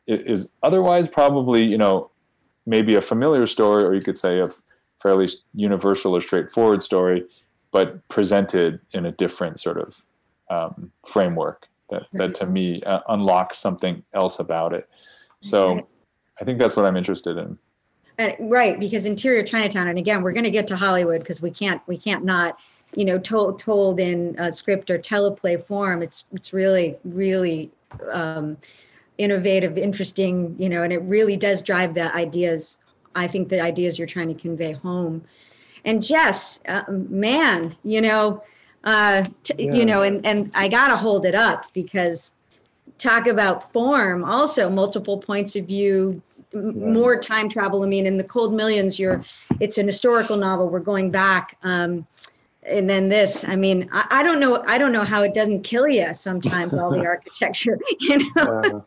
is 0.07 0.51
otherwise 0.61 1.07
probably 1.07 1.63
you 1.63 1.77
know 1.77 2.11
maybe 2.65 2.95
a 2.95 3.01
familiar 3.01 3.47
story 3.47 3.83
or 3.83 3.93
you 3.93 4.01
could 4.01 4.17
say 4.17 4.39
a 4.39 4.49
fairly 5.01 5.29
universal 5.53 6.15
or 6.15 6.21
straightforward 6.21 6.81
story 6.81 7.25
but 7.73 8.07
presented 8.07 8.79
in 8.93 9.05
a 9.05 9.11
different 9.11 9.59
sort 9.59 9.77
of 9.77 10.01
um, 10.49 10.91
framework 11.05 11.67
that, 11.89 12.03
that 12.13 12.35
to 12.35 12.45
me 12.45 12.81
uh, 12.83 13.01
unlocks 13.09 13.57
something 13.57 14.01
else 14.13 14.39
about 14.39 14.73
it 14.73 14.89
so 15.41 15.85
i 16.39 16.45
think 16.45 16.57
that's 16.57 16.77
what 16.77 16.85
i'm 16.85 16.95
interested 16.95 17.37
in 17.37 17.57
and, 18.17 18.35
right 18.39 18.79
because 18.79 19.05
interior 19.05 19.43
chinatown 19.43 19.89
and 19.89 19.99
again 19.99 20.21
we're 20.21 20.31
going 20.31 20.45
to 20.45 20.51
get 20.51 20.67
to 20.67 20.77
hollywood 20.77 21.19
because 21.19 21.41
we 21.41 21.51
can't 21.51 21.81
we 21.85 21.97
can't 21.97 22.23
not 22.23 22.57
you 22.95 23.03
know 23.03 23.19
told 23.19 23.59
told 23.59 23.99
in 23.99 24.33
a 24.37 24.49
script 24.51 24.89
or 24.89 24.97
teleplay 24.97 25.61
form 25.61 26.01
it's 26.01 26.25
it's 26.31 26.53
really 26.53 26.95
really 27.03 27.69
um, 28.11 28.57
innovative, 29.17 29.77
interesting, 29.77 30.55
you 30.57 30.69
know, 30.69 30.83
and 30.83 30.91
it 30.91 31.01
really 31.03 31.37
does 31.37 31.63
drive 31.63 31.93
the 31.93 32.13
ideas. 32.15 32.79
I 33.15 33.27
think 33.27 33.49
the 33.49 33.61
ideas 33.61 33.97
you're 33.97 34.07
trying 34.07 34.29
to 34.29 34.33
convey 34.33 34.71
home. 34.71 35.23
And 35.85 36.01
Jess, 36.01 36.59
uh, 36.67 36.83
man, 36.89 37.75
you 37.83 38.01
know, 38.01 38.43
uh, 38.83 39.23
t- 39.43 39.53
yeah. 39.57 39.73
you 39.73 39.85
know, 39.85 40.01
and 40.01 40.25
and 40.25 40.51
I 40.53 40.67
gotta 40.67 40.95
hold 40.95 41.25
it 41.25 41.35
up 41.35 41.71
because 41.73 42.31
talk 42.99 43.27
about 43.27 43.71
form, 43.73 44.23
also 44.23 44.69
multiple 44.69 45.17
points 45.17 45.55
of 45.55 45.65
view, 45.65 46.21
m- 46.53 46.93
more 46.93 47.19
time 47.19 47.49
travel. 47.49 47.83
I 47.83 47.87
mean, 47.87 48.05
in 48.05 48.17
the 48.17 48.23
Cold 48.23 48.53
Millions, 48.53 48.99
you're 48.99 49.23
it's 49.59 49.77
an 49.77 49.87
historical 49.87 50.37
novel. 50.37 50.69
We're 50.69 50.79
going 50.79 51.11
back. 51.11 51.57
Um, 51.63 52.07
and 52.65 52.89
then 52.89 53.09
this 53.09 53.43
i 53.43 53.57
mean 53.57 53.89
I, 53.91 54.05
I, 54.09 54.23
don't 54.23 54.39
know 54.39 54.63
i 54.65 54.77
don't 54.77 54.93
know 54.93 55.03
how 55.03 55.21
it 55.21 55.33
doesn't 55.33 55.63
kill 55.63 55.85
you 55.85 56.13
sometimes 56.13 56.73
all 56.73 56.91
the 56.91 57.05
architecture 57.05 57.77
you 57.99 58.31
know 58.37 58.85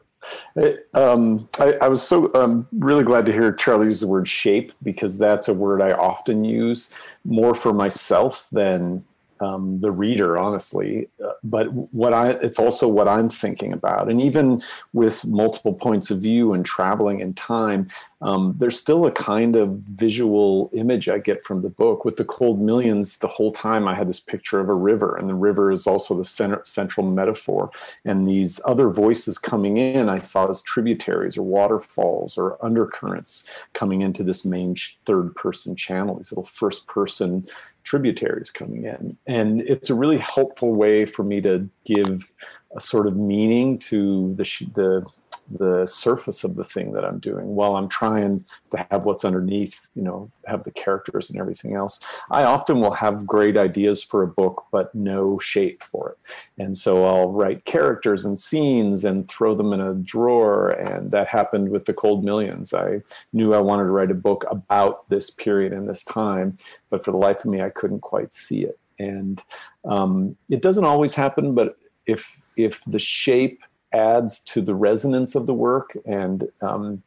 um, 0.94 1.48
I, 1.58 1.74
I, 1.82 1.88
was 1.88 2.02
so 2.02 2.32
um, 2.34 2.66
really 2.72 3.04
glad 3.04 3.26
to 3.26 3.32
hear 3.32 3.52
Charlie 3.52 3.88
use 3.88 4.00
the 4.00 4.06
word 4.06 4.28
shape 4.28 4.72
because 4.82 5.18
that's 5.18 5.48
a 5.48 5.54
word 5.54 5.82
I 5.82 5.92
often 5.92 6.44
use 6.44 6.90
more 7.24 7.54
for 7.54 7.72
myself 7.72 8.48
than 8.50 9.04
um, 9.40 9.80
the 9.80 9.90
reader, 9.90 10.38
honestly. 10.38 11.08
Uh, 11.22 11.32
but 11.44 11.72
what 11.72 12.12
I, 12.12 12.30
it's 12.30 12.58
also 12.58 12.88
what 12.88 13.08
I'm 13.08 13.28
thinking 13.28 13.72
about. 13.72 14.10
And 14.10 14.20
even 14.20 14.62
with 14.92 15.24
multiple 15.26 15.74
points 15.74 16.10
of 16.10 16.20
view 16.20 16.52
and 16.52 16.64
traveling 16.64 17.20
in 17.20 17.34
time, 17.34 17.88
um, 18.22 18.54
there's 18.56 18.78
still 18.78 19.04
a 19.04 19.12
kind 19.12 19.56
of 19.56 19.68
visual 19.70 20.70
image 20.72 21.08
I 21.08 21.18
get 21.18 21.44
from 21.44 21.60
the 21.60 21.68
book. 21.68 22.04
With 22.04 22.16
the 22.16 22.24
Cold 22.24 22.60
Millions, 22.60 23.18
the 23.18 23.26
whole 23.26 23.52
time 23.52 23.86
I 23.86 23.94
had 23.94 24.08
this 24.08 24.20
picture 24.20 24.58
of 24.58 24.70
a 24.70 24.74
river, 24.74 25.16
and 25.16 25.28
the 25.28 25.34
river 25.34 25.70
is 25.70 25.86
also 25.86 26.16
the 26.16 26.24
center, 26.24 26.62
central 26.64 27.06
metaphor. 27.06 27.70
And 28.06 28.26
these 28.26 28.58
other 28.64 28.88
voices 28.88 29.36
coming 29.36 29.76
in, 29.76 30.08
I 30.08 30.20
saw 30.20 30.48
as 30.48 30.62
tributaries 30.62 31.36
or 31.36 31.42
waterfalls 31.42 32.38
or 32.38 32.64
undercurrents 32.64 33.44
coming 33.74 34.00
into 34.00 34.22
this 34.22 34.46
main 34.46 34.76
third 35.04 35.34
person 35.34 35.76
channel, 35.76 36.16
these 36.16 36.32
little 36.32 36.44
first 36.44 36.86
person 36.86 37.46
tributaries 37.84 38.50
coming 38.50 38.84
in. 38.84 39.16
And 39.26 39.60
it's 39.60 39.90
a 39.90 39.94
really 39.94 40.18
helpful 40.18 40.74
way 40.74 41.04
for 41.04 41.22
me 41.22 41.40
to 41.42 41.68
give 41.84 42.32
a 42.74 42.80
sort 42.80 43.06
of 43.06 43.16
meaning 43.16 43.78
to 43.78 44.34
the, 44.34 44.44
the 44.74 45.06
the 45.50 45.86
surface 45.86 46.44
of 46.44 46.56
the 46.56 46.64
thing 46.64 46.92
that 46.92 47.04
I'm 47.04 47.18
doing 47.18 47.54
while 47.54 47.76
I'm 47.76 47.88
trying 47.88 48.44
to 48.70 48.86
have 48.90 49.04
what's 49.04 49.24
underneath, 49.24 49.88
you 49.94 50.02
know, 50.02 50.30
have 50.46 50.64
the 50.64 50.70
characters 50.70 51.30
and 51.30 51.38
everything 51.38 51.74
else. 51.74 52.00
I 52.30 52.44
often 52.44 52.80
will 52.80 52.92
have 52.92 53.26
great 53.26 53.56
ideas 53.56 54.02
for 54.02 54.22
a 54.22 54.28
book, 54.28 54.66
but 54.72 54.94
no 54.94 55.38
shape 55.38 55.82
for 55.82 56.10
it. 56.10 56.18
And 56.62 56.76
so 56.76 57.04
I'll 57.04 57.30
write 57.30 57.64
characters 57.64 58.24
and 58.24 58.38
scenes 58.38 59.04
and 59.04 59.28
throw 59.28 59.54
them 59.54 59.72
in 59.72 59.80
a 59.80 59.94
drawer. 59.94 60.70
And 60.70 61.10
that 61.12 61.28
happened 61.28 61.68
with 61.68 61.84
the 61.84 61.94
Cold 61.94 62.24
Millions. 62.24 62.74
I 62.74 63.02
knew 63.32 63.54
I 63.54 63.60
wanted 63.60 63.84
to 63.84 63.90
write 63.90 64.10
a 64.10 64.14
book 64.14 64.44
about 64.50 65.08
this 65.08 65.30
period 65.30 65.72
and 65.72 65.88
this 65.88 66.04
time, 66.04 66.56
but 66.90 67.04
for 67.04 67.12
the 67.12 67.18
life 67.18 67.40
of 67.40 67.50
me, 67.50 67.60
I 67.60 67.70
couldn't 67.70 68.00
quite 68.00 68.32
see 68.32 68.62
it. 68.62 68.78
And 68.98 69.42
um, 69.84 70.36
it 70.48 70.62
doesn't 70.62 70.84
always 70.84 71.14
happen, 71.14 71.54
but 71.54 71.76
if 72.06 72.40
if 72.56 72.82
the 72.86 72.98
shape 72.98 73.62
adds 73.92 74.40
to 74.40 74.60
the 74.60 74.74
resonance 74.74 75.34
of 75.34 75.46
the 75.46 75.54
work. 75.54 75.96
And 76.06 76.48
um, 76.60 77.02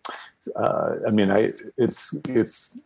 uh, 0.55 0.95
I 1.07 1.11
mean, 1.11 1.31
I 1.31 1.49
it's 1.77 2.15
it's 2.27 2.77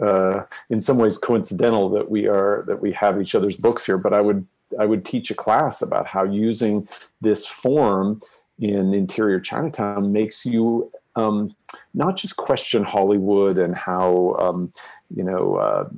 uh, 0.00 0.42
in 0.70 0.80
some 0.80 0.98
ways 0.98 1.18
coincidental 1.18 1.88
that 1.90 2.10
we 2.10 2.26
are 2.26 2.64
that 2.66 2.80
we 2.80 2.92
have 2.92 3.20
each 3.20 3.34
other's 3.34 3.56
books 3.56 3.84
here. 3.84 3.98
But 3.98 4.14
I 4.14 4.20
would 4.20 4.46
I 4.78 4.86
would 4.86 5.04
teach 5.04 5.30
a 5.30 5.34
class 5.34 5.82
about 5.82 6.06
how 6.06 6.24
using 6.24 6.88
this 7.20 7.46
form 7.46 8.20
in 8.58 8.94
interior 8.94 9.40
Chinatown 9.40 10.12
makes 10.12 10.46
you 10.46 10.90
um, 11.16 11.54
not 11.94 12.16
just 12.16 12.36
question 12.36 12.84
Hollywood 12.84 13.58
and 13.58 13.76
how 13.76 14.34
um, 14.38 14.72
you 15.14 15.24
know 15.24 15.56
uh, 15.56 15.88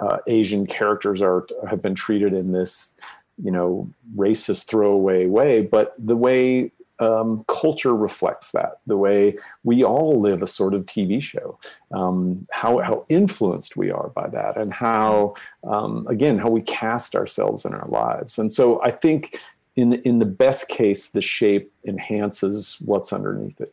uh, 0.00 0.18
Asian 0.26 0.66
characters 0.66 1.22
are 1.22 1.46
have 1.68 1.82
been 1.82 1.94
treated 1.94 2.34
in 2.34 2.52
this 2.52 2.94
you 3.42 3.50
know 3.50 3.90
racist 4.16 4.66
throwaway 4.66 5.26
way, 5.26 5.62
but 5.62 5.94
the 5.98 6.16
way 6.16 6.72
um, 7.00 7.44
culture 7.48 7.94
reflects 7.94 8.50
that. 8.52 8.80
The 8.86 8.96
way 8.96 9.36
we 9.64 9.84
all 9.84 10.20
live 10.20 10.42
a 10.42 10.46
sort 10.46 10.74
of 10.74 10.86
TV 10.86 11.22
show, 11.22 11.58
um, 11.92 12.46
how 12.50 12.78
how 12.78 13.04
influenced 13.08 13.76
we 13.76 13.90
are 13.90 14.08
by 14.08 14.28
that, 14.28 14.56
and 14.56 14.72
how 14.72 15.34
um, 15.64 16.06
again 16.08 16.38
how 16.38 16.48
we 16.48 16.62
cast 16.62 17.14
ourselves 17.14 17.64
in 17.64 17.74
our 17.74 17.88
lives. 17.88 18.38
And 18.38 18.52
so 18.52 18.82
I 18.82 18.90
think 18.90 19.38
in 19.78 19.90
the, 19.90 20.08
in 20.08 20.18
the 20.18 20.26
best 20.26 20.68
case, 20.68 21.10
the 21.10 21.22
shape 21.22 21.72
enhances 21.84 22.78
what's 22.80 23.12
underneath 23.12 23.60
it. 23.60 23.72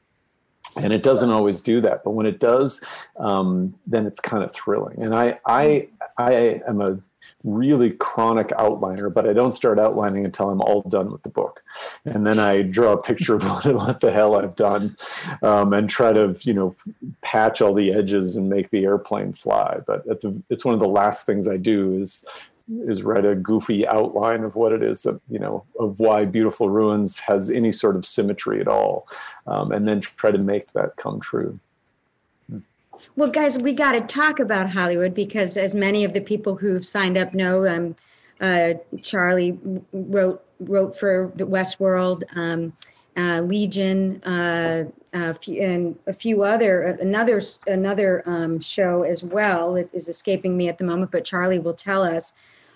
And 0.77 0.93
it 0.93 1.01
doesn't 1.01 1.31
always 1.31 1.61
do 1.61 1.81
that, 1.81 2.03
but 2.03 2.11
when 2.11 2.27
it 2.27 2.39
does, 2.39 2.79
um, 3.17 3.73
then 3.87 4.05
it's 4.05 4.19
kind 4.19 4.43
of 4.43 4.51
thrilling. 4.51 5.01
And 5.01 5.15
I, 5.15 5.39
I, 5.47 5.87
I 6.17 6.61
am 6.67 6.81
a 6.81 6.99
really 7.43 7.91
chronic 7.91 8.47
outliner, 8.49 9.13
but 9.13 9.27
I 9.27 9.33
don't 9.33 9.53
start 9.53 9.79
outlining 9.79 10.25
until 10.25 10.49
I'm 10.49 10.61
all 10.61 10.81
done 10.81 11.11
with 11.11 11.23
the 11.23 11.29
book. 11.29 11.63
And 12.05 12.25
then 12.25 12.39
I 12.39 12.61
draw 12.61 12.93
a 12.93 13.01
picture 13.01 13.35
of 13.35 13.43
what, 13.65 13.99
the 13.99 14.11
hell 14.11 14.35
I've 14.35 14.55
done 14.55 14.95
um, 15.41 15.73
and 15.73 15.89
try 15.89 16.13
to, 16.13 16.35
you 16.41 16.53
know, 16.53 16.75
patch 17.21 17.61
all 17.61 17.73
the 17.73 17.93
edges 17.93 18.35
and 18.35 18.49
make 18.49 18.69
the 18.69 18.85
airplane 18.85 19.33
fly. 19.33 19.79
But 19.85 20.05
the, 20.05 20.41
it's 20.49 20.65
one 20.65 20.73
of 20.73 20.79
the 20.79 20.87
last 20.87 21.25
things 21.25 21.47
I 21.47 21.57
do 21.57 21.93
is 21.99 22.25
is 22.67 23.03
write 23.03 23.25
a 23.25 23.35
goofy 23.35 23.87
outline 23.87 24.43
of 24.43 24.55
what 24.55 24.71
it 24.71 24.81
is 24.81 25.03
that 25.03 25.19
you 25.29 25.37
know 25.37 25.63
of 25.79 25.99
why 25.99 26.25
beautiful 26.25 26.67
ruins 26.67 27.19
has 27.19 27.51
any 27.51 27.71
sort 27.71 27.95
of 27.95 28.05
symmetry 28.05 28.59
at 28.59 28.67
all 28.67 29.07
um, 29.45 29.71
and 29.71 29.87
then 29.87 30.01
try 30.01 30.31
to 30.31 30.39
make 30.39 30.71
that 30.73 30.95
come 30.95 31.19
true 31.19 31.59
well, 33.15 33.29
guys, 33.29 33.57
we 33.57 33.73
got 33.73 33.93
to 33.93 34.01
talk 34.01 34.39
about 34.39 34.69
Hollywood 34.69 35.13
because, 35.13 35.57
as 35.57 35.75
many 35.75 36.03
of 36.03 36.13
the 36.13 36.21
people 36.21 36.55
who've 36.55 36.85
signed 36.85 37.17
up 37.17 37.33
know, 37.33 37.65
um, 37.67 37.95
uh, 38.41 38.73
Charlie 39.01 39.57
wrote 39.93 40.43
wrote 40.59 40.97
for 40.97 41.31
the 41.35 41.45
Westworld. 41.45 42.23
Um, 42.35 42.73
uh, 43.17 43.41
Legion, 43.41 44.21
uh, 44.23 44.83
uh, 45.13 45.33
and 45.47 45.97
a 46.07 46.13
few 46.13 46.43
other 46.43 46.83
another 46.99 47.41
another 47.67 48.23
um, 48.25 48.59
show 48.59 49.03
as 49.03 49.23
well. 49.23 49.75
It 49.75 49.89
is 49.93 50.09
escaping 50.09 50.57
me 50.57 50.67
at 50.67 50.77
the 50.77 50.83
moment, 50.83 51.11
but 51.11 51.23
Charlie 51.23 51.59
will 51.59 51.73
tell 51.73 52.03
us. 52.03 52.33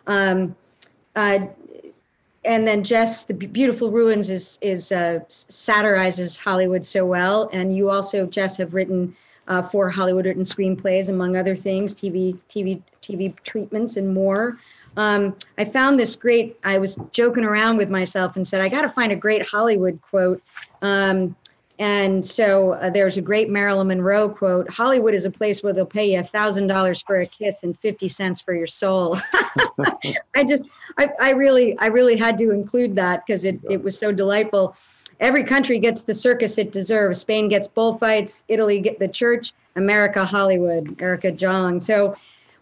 Um, 0.08 0.56
uh, 1.16 1.40
and 2.46 2.66
then 2.66 2.84
Jess, 2.84 3.24
the 3.24 3.34
beautiful 3.34 3.92
ruins 3.92 4.30
is 4.30 4.58
is 4.62 4.92
uh, 4.94 5.20
satirizes 5.28 6.38
Hollywood 6.38 6.86
so 6.86 7.06
well, 7.06 7.50
and 7.52 7.76
you 7.76 7.90
also 7.90 8.26
Jess 8.26 8.56
have 8.58 8.74
written 8.74 9.16
uh, 9.50 9.62
for 9.62 9.90
Hollywood 9.90 10.26
written 10.26 10.44
screenplays, 10.44 11.10
among 11.10 11.36
other 11.36 11.56
things, 11.56 11.94
TV 11.94 12.38
TV 12.48 12.82
TV 13.02 13.36
treatments 13.44 13.98
and 13.98 14.14
more. 14.14 14.60
Um, 14.98 15.36
I 15.58 15.66
found 15.66 16.00
this 16.00 16.16
great. 16.16 16.58
I 16.64 16.78
was 16.78 17.00
joking 17.12 17.44
around 17.44 17.78
with 17.78 17.90
myself 17.90 18.36
and 18.36 18.48
said, 18.48 18.62
I 18.62 18.70
got 18.70 18.84
to 18.84 18.90
find 18.90 19.12
a 19.12 19.16
great 19.16 19.46
Hollywood 19.46 20.00
quote. 20.02 20.42
Um, 20.82 21.36
and 21.80 22.26
so 22.26 22.74
uh, 22.74 22.90
there's 22.90 23.18
a 23.18 23.22
great 23.22 23.50
Marilyn 23.50 23.88
Monroe 23.88 24.30
quote 24.30 24.70
Hollywood 24.70 25.14
is 25.14 25.24
a 25.24 25.32
place 25.32 25.64
where 25.64 25.72
they'll 25.72 25.86
pay 25.86 26.12
you 26.12 26.22
$1,000 26.22 27.06
for 27.06 27.22
a 27.22 27.26
kiss 27.26 27.64
and 27.64 27.80
50 27.80 28.08
cents 28.10 28.42
for 28.42 28.54
your 28.54 28.68
soul. 28.68 29.18
I 30.36 30.44
just, 30.46 30.66
I, 30.98 31.10
I 31.22 31.32
really, 31.32 31.80
I 31.80 31.88
really 31.88 32.18
had 32.18 32.38
to 32.40 32.52
include 32.52 32.96
that 32.98 33.26
because 33.26 33.46
it, 33.46 33.62
it 33.70 33.82
was 33.82 33.98
so 33.98 34.12
delightful. 34.12 34.76
Every 35.20 35.44
country 35.44 35.80
gets 35.80 36.04
the 36.04 36.14
circus 36.14 36.58
it 36.58 36.72
deserves. 36.72 37.20
Spain 37.20 37.50
gets 37.50 37.68
bullfights, 37.68 38.46
Italy 38.48 38.80
get 38.80 39.00
the 39.00 39.08
church, 39.08 39.54
America, 39.76 40.24
Hollywood, 40.24 41.02
Erica 41.02 41.32
Jong. 41.32 41.82
So 41.82 42.16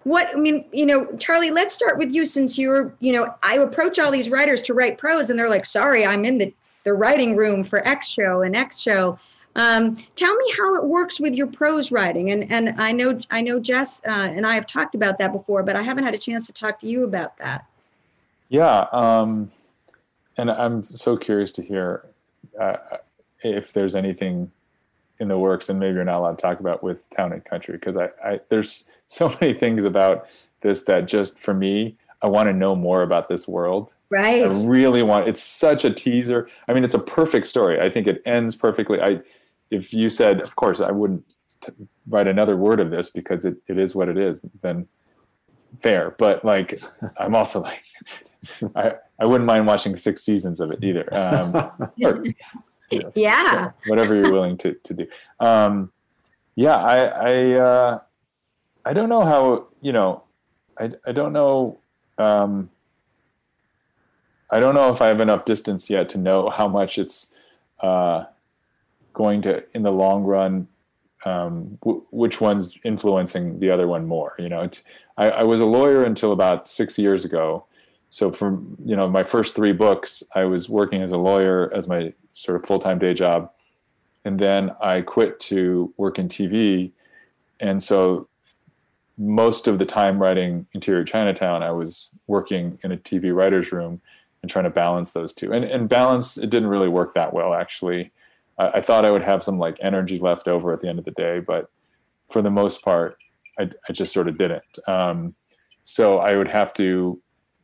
what 0.04 0.30
i 0.34 0.36
mean 0.36 0.64
you 0.72 0.86
know 0.86 1.06
charlie 1.18 1.52
let's 1.52 1.74
start 1.74 1.98
with 1.98 2.14
you 2.14 2.24
since 2.24 2.58
you're 2.58 2.96
you 3.00 3.12
know 3.12 3.34
i 3.44 3.56
approach 3.58 4.00
all 4.00 4.10
these 4.10 4.30
writers 4.30 4.62
to 4.62 4.74
write 4.74 4.98
prose 4.98 5.30
and 5.30 5.38
they're 5.38 5.50
like 5.50 5.66
sorry 5.66 6.06
i'm 6.06 6.24
in 6.24 6.38
the 6.38 6.54
the 6.88 6.94
writing 6.94 7.36
room 7.36 7.66
for 7.66 7.86
x 7.86 8.08
show 8.08 8.44
and 8.44 8.56
x 8.56 8.80
show. 8.80 9.20
Um, 9.58 9.98
tell 10.16 10.34
me 10.34 10.54
how 10.58 10.76
it 10.76 10.86
works 10.86 11.20
with 11.20 11.34
your 11.34 11.48
prose 11.48 11.92
writing. 11.92 12.32
And 12.32 12.50
and 12.50 12.80
i 12.82 12.94
know 12.94 13.20
i 13.30 13.42
know 13.42 13.60
jess 13.60 14.02
uh, 14.08 14.32
and 14.36 14.48
i 14.48 14.56
have 14.56 14.66
talked 14.66 14.96
about 14.96 15.18
that 15.18 15.34
before 15.34 15.64
but 15.64 15.76
i 15.76 15.82
haven't 15.82 16.06
had 16.06 16.14
a 16.14 16.18
chance 16.18 16.48
to 16.48 16.54
talk 16.54 16.80
to 16.80 16.88
you 16.88 17.04
about 17.04 17.38
that. 17.40 17.66
Yeah 18.48 18.88
um, 18.94 19.52
and 20.38 20.50
i'm 20.50 20.86
so 20.96 21.18
curious 21.18 21.52
to 21.54 21.62
hear 21.62 22.06
uh, 22.60 22.78
if 23.44 23.74
there's 23.74 23.96
anything 23.96 24.52
in 25.20 25.28
the 25.28 25.38
works 25.38 25.70
and 25.70 25.80
maybe 25.80 25.96
you're 25.96 26.04
not 26.04 26.18
allowed 26.18 26.38
to 26.38 26.42
talk 26.42 26.60
about 26.60 26.84
with 26.84 27.10
town 27.10 27.34
and 27.34 27.44
country 27.44 27.76
because 27.76 27.98
I, 27.98 28.10
I 28.24 28.40
there's 28.50 28.90
so 29.08 29.36
many 29.42 29.54
things 29.54 29.84
about 29.84 30.28
this 30.62 30.84
that 30.84 31.08
just 31.08 31.40
for 31.40 31.54
me 31.54 31.98
i 32.22 32.28
want 32.28 32.48
to 32.48 32.54
know 32.54 32.76
more 32.76 33.04
about 33.04 33.30
this 33.30 33.48
world. 33.48 33.94
Right. 34.10 34.44
i 34.44 34.66
really 34.66 35.04
want 35.04 35.28
it's 35.28 35.42
such 35.42 35.86
a 35.86 35.94
teaser. 35.94 36.50
I 36.68 36.74
mean 36.74 36.84
it's 36.84 36.96
a 36.96 37.00
perfect 37.00 37.48
story. 37.48 37.80
I 37.80 37.90
think 37.90 38.08
it 38.08 38.22
ends 38.26 38.56
perfectly. 38.56 39.02
I 39.02 39.22
if 39.70 39.94
you 39.94 40.10
said 40.10 40.42
of 40.42 40.56
course 40.56 40.80
i 40.80 40.92
wouldn't 40.92 41.36
t- 41.62 41.72
write 42.08 42.28
another 42.28 42.56
word 42.56 42.80
of 42.80 42.90
this 42.90 43.10
because 43.10 43.46
it, 43.46 43.58
it 43.68 43.78
is 43.78 43.96
what 43.96 44.10
it 44.10 44.18
is 44.18 44.42
then 44.62 44.88
fair 45.80 46.16
but 46.18 46.44
like 46.44 46.82
i'm 47.18 47.36
also 47.36 47.62
like 47.62 47.84
i 48.76 48.94
i 49.20 49.26
wouldn't 49.26 49.46
mind 49.46 49.66
watching 49.66 49.96
six 49.96 50.24
seasons 50.24 50.60
of 50.60 50.72
it 50.72 50.84
either 50.84 51.08
um, 51.14 51.56
or, 52.04 52.24
yeah. 53.16 53.72
whatever 53.88 54.16
you're 54.16 54.32
willing 54.32 54.58
to, 54.58 54.74
to 54.84 54.94
do. 54.94 55.08
Um, 55.40 55.92
yeah 56.58 56.76
i 56.76 56.98
i 57.06 57.54
uh, 57.54 58.00
i 58.86 58.94
don't 58.94 59.10
know 59.10 59.24
how 59.24 59.68
you 59.82 59.94
know 59.94 60.24
i 60.78 60.90
i 61.06 61.12
don't 61.14 61.32
know 61.32 61.80
um, 62.18 62.70
i 64.50 64.60
don't 64.60 64.76
know 64.76 64.92
if 64.92 65.02
i 65.02 65.08
have 65.08 65.22
enough 65.22 65.46
distance 65.46 65.90
yet 65.90 66.10
to 66.10 66.18
know 66.18 66.50
how 66.50 66.68
much 66.68 66.98
it's 66.98 67.34
uh, 67.82 68.26
going 69.14 69.42
to 69.42 69.64
in 69.74 69.84
the 69.84 69.92
long 69.92 70.24
run 70.24 70.68
um, 71.26 71.78
w- 71.84 72.06
which 72.12 72.42
one's 72.42 72.74
influencing 72.84 73.60
the 73.60 73.70
other 73.70 73.88
one 73.88 74.08
more 74.08 74.34
you 74.40 74.50
know 74.50 74.68
I, 75.18 75.30
I 75.30 75.44
was 75.44 75.60
a 75.60 75.66
lawyer 75.66 76.04
until 76.04 76.32
about 76.32 76.68
six 76.68 76.98
years 76.98 77.26
ago 77.26 77.66
so 78.10 78.32
from 78.32 78.78
you 78.84 78.96
know 78.96 79.10
my 79.10 79.24
first 79.24 79.56
three 79.56 79.74
books 79.74 80.24
i 80.36 80.46
was 80.46 80.70
working 80.70 81.02
as 81.02 81.12
a 81.12 81.18
lawyer 81.18 81.72
as 81.74 81.88
my 81.88 82.14
sort 82.38 82.62
of 82.62 82.66
full 82.66 82.80
time 82.80 83.00
day 83.00 83.14
job. 83.14 83.52
And 84.24 84.40
then 84.40 84.72
I 84.82 85.02
quit 85.02 85.40
to 85.42 85.94
work 85.98 86.20
in 86.20 86.30
TV. 86.30 86.92
And 87.60 87.82
so 87.82 88.28
most 89.18 89.68
of 89.68 89.80
the 89.80 89.86
time 89.86 90.22
writing 90.22 90.68
Interior 90.74 91.04
Chinatown, 91.04 91.64
I 91.64 91.72
was 91.72 92.10
working 92.28 92.78
in 92.84 92.92
a 92.92 92.98
TV 92.98 93.36
writer's 93.36 93.72
room 93.72 94.02
and 94.42 94.52
trying 94.52 94.66
to 94.66 94.70
balance 94.70 95.12
those 95.12 95.34
two. 95.34 95.52
And, 95.52 95.66
and 95.66 95.90
balance, 95.90 96.38
it 96.38 96.50
didn't 96.50 96.70
really 96.70 96.90
work 96.90 97.16
that 97.16 97.34
well, 97.34 97.54
actually. 97.54 98.12
I, 98.60 98.68
I 98.76 98.82
thought 98.82 99.06
I 99.06 99.12
would 99.12 99.24
have 99.24 99.44
some 99.44 99.58
like 99.58 99.78
energy 99.82 100.20
left 100.20 100.48
over 100.48 100.72
at 100.72 100.82
the 100.82 100.88
end 100.88 101.00
of 101.00 101.06
the 101.06 101.12
day, 101.12 101.40
but 101.40 101.72
for 102.30 102.42
the 102.42 102.52
most 102.52 102.84
part, 102.84 103.18
I, 103.60 103.70
I 103.88 103.94
just 103.94 104.14
sort 104.14 104.28
of 104.28 104.38
didn't. 104.38 104.80
Um, 104.88 105.36
so 105.84 106.20
I 106.20 106.36
would 106.36 106.48
have 106.50 106.74
to 106.76 107.20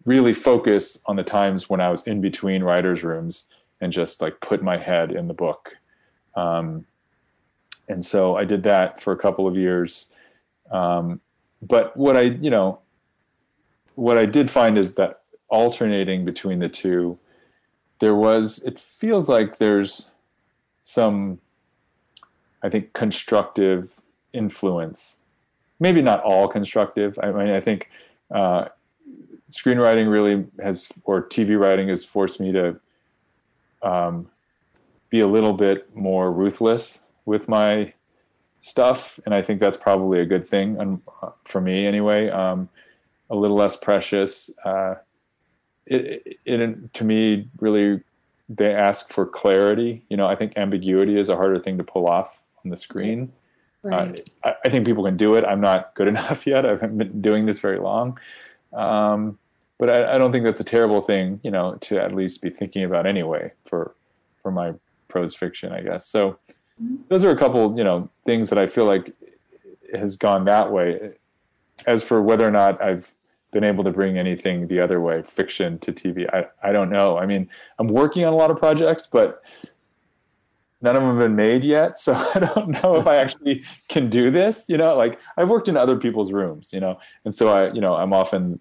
really 0.05 0.33
focus 0.33 1.01
on 1.05 1.15
the 1.15 1.23
times 1.23 1.69
when 1.69 1.81
I 1.81 1.89
was 1.89 2.05
in 2.07 2.21
between 2.21 2.63
writers' 2.63 3.03
rooms 3.03 3.47
and 3.81 3.91
just 3.91 4.21
like 4.21 4.39
put 4.41 4.63
my 4.63 4.77
head 4.77 5.11
in 5.11 5.27
the 5.27 5.33
book. 5.33 5.75
Um, 6.35 6.85
and 7.87 8.05
so 8.05 8.35
I 8.35 8.45
did 8.45 8.63
that 8.63 9.01
for 9.01 9.13
a 9.13 9.17
couple 9.17 9.47
of 9.47 9.55
years. 9.55 10.09
Um, 10.71 11.21
but 11.61 11.95
what 11.95 12.17
I, 12.17 12.21
you 12.21 12.49
know, 12.49 12.79
what 13.95 14.17
I 14.17 14.25
did 14.25 14.49
find 14.49 14.77
is 14.77 14.95
that 14.95 15.21
alternating 15.49 16.25
between 16.25 16.59
the 16.59 16.69
two, 16.69 17.19
there 17.99 18.15
was, 18.15 18.63
it 18.63 18.79
feels 18.79 19.29
like 19.29 19.57
there's 19.57 20.09
some, 20.81 21.39
I 22.61 22.69
think, 22.69 22.93
constructive 22.93 23.93
influence. 24.33 25.19
Maybe 25.83 26.01
not 26.01 26.21
all 26.23 26.47
constructive. 26.47 27.19
I 27.21 27.31
mean, 27.31 27.49
I 27.49 27.59
think 27.59 27.89
uh, 28.31 28.69
screenwriting 29.51 30.09
really 30.09 30.45
has, 30.61 30.87
or 31.03 31.27
TV 31.27 31.59
writing 31.59 31.89
has 31.89 32.05
forced 32.05 32.39
me 32.39 32.53
to 32.53 32.79
um, 33.81 34.29
be 35.09 35.19
a 35.19 35.27
little 35.27 35.51
bit 35.51 35.93
more 35.93 36.31
ruthless 36.31 37.03
with 37.25 37.49
my 37.49 37.91
stuff, 38.61 39.19
and 39.25 39.35
I 39.35 39.41
think 39.41 39.59
that's 39.59 39.75
probably 39.75 40.21
a 40.21 40.25
good 40.25 40.47
thing 40.47 40.79
um, 40.79 41.01
for 41.43 41.59
me 41.59 41.85
anyway. 41.85 42.29
Um, 42.29 42.69
a 43.29 43.35
little 43.35 43.57
less 43.57 43.75
precious. 43.75 44.49
Uh, 44.63 44.95
it, 45.85 46.39
it, 46.45 46.61
it, 46.61 46.93
to 46.93 47.03
me 47.03 47.49
really 47.59 47.99
they 48.47 48.73
ask 48.73 49.11
for 49.11 49.25
clarity. 49.25 50.05
You 50.07 50.15
know, 50.15 50.27
I 50.27 50.35
think 50.37 50.57
ambiguity 50.57 51.19
is 51.19 51.27
a 51.27 51.35
harder 51.35 51.59
thing 51.59 51.77
to 51.77 51.83
pull 51.83 52.07
off 52.07 52.41
on 52.63 52.71
the 52.71 52.77
screen. 52.77 53.33
Right. 53.83 54.19
Uh, 54.43 54.49
I, 54.49 54.55
I, 54.65 54.69
think 54.69 54.85
people 54.85 55.03
can 55.03 55.17
do 55.17 55.35
it. 55.35 55.43
I'm 55.43 55.59
not 55.59 55.93
good 55.93 56.07
enough 56.13 56.47
yet. 56.47 56.65
I 56.65 56.69
haven't 56.69 56.97
been 56.97 57.21
doing 57.21 57.45
this 57.45 57.59
very 57.59 57.79
long. 57.79 58.17
Um, 58.71 59.37
but 59.77 59.89
I, 59.89 60.15
I, 60.15 60.17
don't 60.17 60.31
think 60.31 60.45
that's 60.45 60.61
a 60.61 60.65
terrible 60.65 61.01
thing, 61.01 61.39
you 61.43 61.51
know, 61.51 61.75
to 61.81 62.01
at 62.01 62.15
least 62.15 62.41
be 62.41 62.49
thinking 62.49 62.83
about 62.83 63.05
anyway 63.05 63.51
for 63.65 63.93
for 64.41 64.51
my 64.51 64.73
prose 65.07 65.35
fiction, 65.35 65.71
I 65.71 65.81
guess. 65.81 66.07
So 66.07 66.39
mm-hmm. 66.81 66.95
those 67.09 67.23
are 67.23 67.29
a 67.29 67.37
couple, 67.37 67.77
you 67.77 67.83
know, 67.83 68.09
things 68.25 68.49
that 68.49 68.57
I 68.57 68.67
feel 68.67 68.85
like 68.85 69.13
has 69.93 70.15
gone 70.15 70.45
that 70.45 70.71
way. 70.71 71.13
As 71.85 72.03
for 72.03 72.21
whether 72.21 72.47
or 72.47 72.51
not 72.51 72.81
I've 72.81 73.13
been 73.51 73.63
able 73.63 73.83
to 73.83 73.91
bring 73.91 74.17
anything 74.17 74.67
the 74.67 74.79
other 74.79 75.01
way, 75.01 75.21
fiction 75.21 75.79
to 75.79 75.91
TV, 75.91 76.27
I, 76.33 76.47
I 76.67 76.71
don't 76.71 76.89
know. 76.89 77.17
I 77.17 77.25
mean, 77.25 77.49
I'm 77.77 77.87
working 77.87 78.25
on 78.25 78.33
a 78.33 78.35
lot 78.35 78.51
of 78.51 78.57
projects, 78.57 79.07
but 79.11 79.41
none 80.83 80.97
of 80.97 81.01
them 81.01 81.11
have 81.11 81.19
been 81.19 81.35
made 81.35 81.63
yet. 81.63 81.97
So 81.97 82.13
I 82.35 82.39
don't 82.39 82.83
know 82.83 82.97
if 82.97 83.07
I 83.07 83.15
actually 83.15 83.63
can 83.87 84.09
do 84.09 84.29
this, 84.29 84.65
you 84.67 84.77
know, 84.77 84.95
like 84.95 85.19
I've 85.37 85.49
worked 85.49 85.69
in 85.69 85.77
other 85.77 85.97
people's 85.97 86.31
rooms, 86.31 86.71
you 86.71 86.79
know, 86.79 86.99
and 87.25 87.33
so 87.33 87.49
I, 87.49 87.71
you 87.71 87.81
know, 87.81 87.95
I'm 87.95 88.13
often 88.13 88.59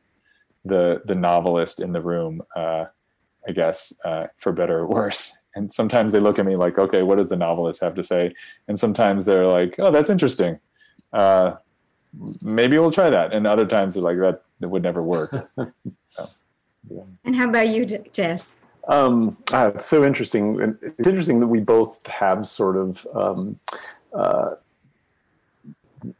the 0.64 1.02
the 1.04 1.16
novelist 1.16 1.80
in 1.80 1.92
the 1.92 2.00
room, 2.00 2.40
uh, 2.54 2.84
I 3.46 3.52
guess, 3.52 3.92
uh, 4.04 4.28
for 4.38 4.52
better 4.52 4.78
or 4.78 4.86
worse. 4.86 5.36
And 5.54 5.70
sometimes 5.70 6.12
they 6.12 6.20
look 6.20 6.38
at 6.38 6.46
me 6.46 6.56
like, 6.56 6.78
okay, 6.78 7.02
what 7.02 7.18
does 7.18 7.28
the 7.28 7.36
novelist 7.36 7.80
have 7.82 7.94
to 7.96 8.02
say? 8.02 8.32
And 8.68 8.78
sometimes 8.78 9.26
they're 9.26 9.46
like, 9.46 9.74
oh, 9.78 9.90
that's 9.90 10.08
interesting. 10.08 10.58
Uh, 11.12 11.56
maybe 12.40 12.78
we'll 12.78 12.90
try 12.90 13.10
that. 13.10 13.34
And 13.34 13.46
other 13.46 13.66
times 13.66 13.94
they're 13.94 14.02
like, 14.02 14.18
that, 14.18 14.44
that 14.60 14.68
would 14.68 14.82
never 14.82 15.02
work. 15.02 15.50
so, 16.08 16.24
yeah. 16.88 17.02
And 17.24 17.36
how 17.36 17.50
about 17.50 17.68
you, 17.68 17.84
Jess? 17.84 18.54
Um, 18.88 19.36
ah, 19.52 19.66
it's 19.68 19.86
so 19.86 20.04
interesting. 20.04 20.60
And 20.60 20.78
it's 20.82 21.08
interesting 21.08 21.40
that 21.40 21.46
we 21.46 21.60
both 21.60 22.04
have 22.06 22.46
sort 22.46 22.76
of 22.76 23.06
um, 23.14 23.58
uh, 24.12 24.50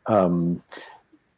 um, 0.06 0.62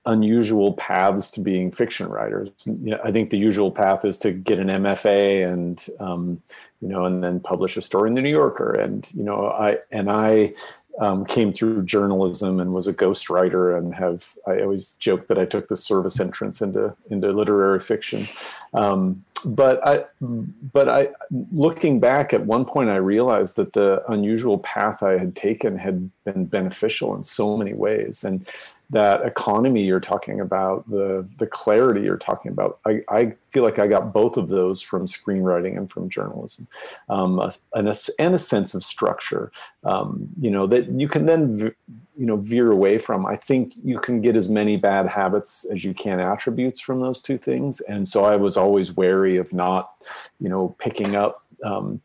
unusual 0.06 0.74
paths 0.74 1.30
to 1.32 1.40
being 1.40 1.70
fiction 1.70 2.08
writers. 2.08 2.50
You 2.66 2.90
know, 2.92 3.00
I 3.02 3.10
think 3.10 3.30
the 3.30 3.38
usual 3.38 3.70
path 3.70 4.04
is 4.04 4.18
to 4.18 4.32
get 4.32 4.58
an 4.58 4.68
MFA 4.68 5.50
and 5.50 5.84
um, 5.98 6.42
you 6.80 6.88
know, 6.88 7.06
and 7.06 7.24
then 7.24 7.40
publish 7.40 7.76
a 7.76 7.82
story 7.82 8.10
in 8.10 8.14
the 8.14 8.22
New 8.22 8.30
Yorker. 8.30 8.72
And 8.72 9.08
you 9.14 9.22
know, 9.22 9.48
I 9.48 9.78
and 9.90 10.10
I 10.10 10.54
um, 11.00 11.24
came 11.24 11.52
through 11.52 11.84
journalism 11.84 12.60
and 12.60 12.72
was 12.72 12.86
a 12.86 12.94
ghostwriter 12.94 13.76
and 13.76 13.94
have 13.94 14.34
I 14.46 14.60
always 14.60 14.92
joke 14.92 15.26
that 15.28 15.38
I 15.38 15.46
took 15.46 15.68
the 15.68 15.76
service 15.76 16.20
entrance 16.20 16.60
into 16.60 16.94
into 17.10 17.32
literary 17.32 17.80
fiction. 17.80 18.28
Um, 18.74 19.24
but 19.44 19.86
I, 19.86 20.04
but 20.20 20.88
I, 20.88 21.08
looking 21.52 22.00
back 22.00 22.32
at 22.32 22.46
one 22.46 22.64
point, 22.64 22.90
I 22.90 22.96
realized 22.96 23.56
that 23.56 23.72
the 23.72 24.02
unusual 24.10 24.58
path 24.58 25.02
I 25.02 25.18
had 25.18 25.36
taken 25.36 25.78
had 25.78 26.10
been 26.24 26.46
beneficial 26.46 27.14
in 27.14 27.22
so 27.22 27.56
many 27.56 27.74
ways, 27.74 28.24
and 28.24 28.46
that 28.90 29.24
economy 29.24 29.84
you're 29.84 30.00
talking 30.00 30.40
about, 30.40 30.88
the 30.90 31.28
the 31.38 31.46
clarity 31.46 32.02
you're 32.02 32.16
talking 32.16 32.50
about, 32.50 32.78
I, 32.86 33.02
I 33.08 33.34
feel 33.48 33.62
like 33.62 33.78
I 33.78 33.86
got 33.86 34.12
both 34.12 34.36
of 34.36 34.48
those 34.48 34.82
from 34.82 35.06
screenwriting 35.06 35.76
and 35.76 35.90
from 35.90 36.08
journalism, 36.08 36.66
um, 37.08 37.38
and, 37.74 37.88
a, 37.88 37.94
and 38.18 38.34
a 38.34 38.38
sense 38.38 38.74
of 38.74 38.84
structure. 38.84 39.50
Um, 39.84 40.28
you 40.40 40.50
know 40.50 40.66
that 40.66 40.88
you 40.88 41.08
can 41.08 41.26
then 41.26 41.74
you 42.16 42.26
know 42.26 42.36
veer 42.36 42.70
away 42.70 42.98
from 42.98 43.26
i 43.26 43.34
think 43.34 43.74
you 43.82 43.98
can 43.98 44.20
get 44.20 44.36
as 44.36 44.48
many 44.48 44.76
bad 44.76 45.06
habits 45.06 45.64
as 45.64 45.84
you 45.84 45.92
can 45.92 46.20
attributes 46.20 46.80
from 46.80 47.00
those 47.00 47.20
two 47.20 47.36
things 47.36 47.80
and 47.82 48.06
so 48.06 48.24
i 48.24 48.36
was 48.36 48.56
always 48.56 48.96
wary 48.96 49.36
of 49.36 49.52
not 49.52 49.94
you 50.40 50.48
know 50.48 50.74
picking 50.78 51.16
up 51.16 51.42
um, 51.64 52.00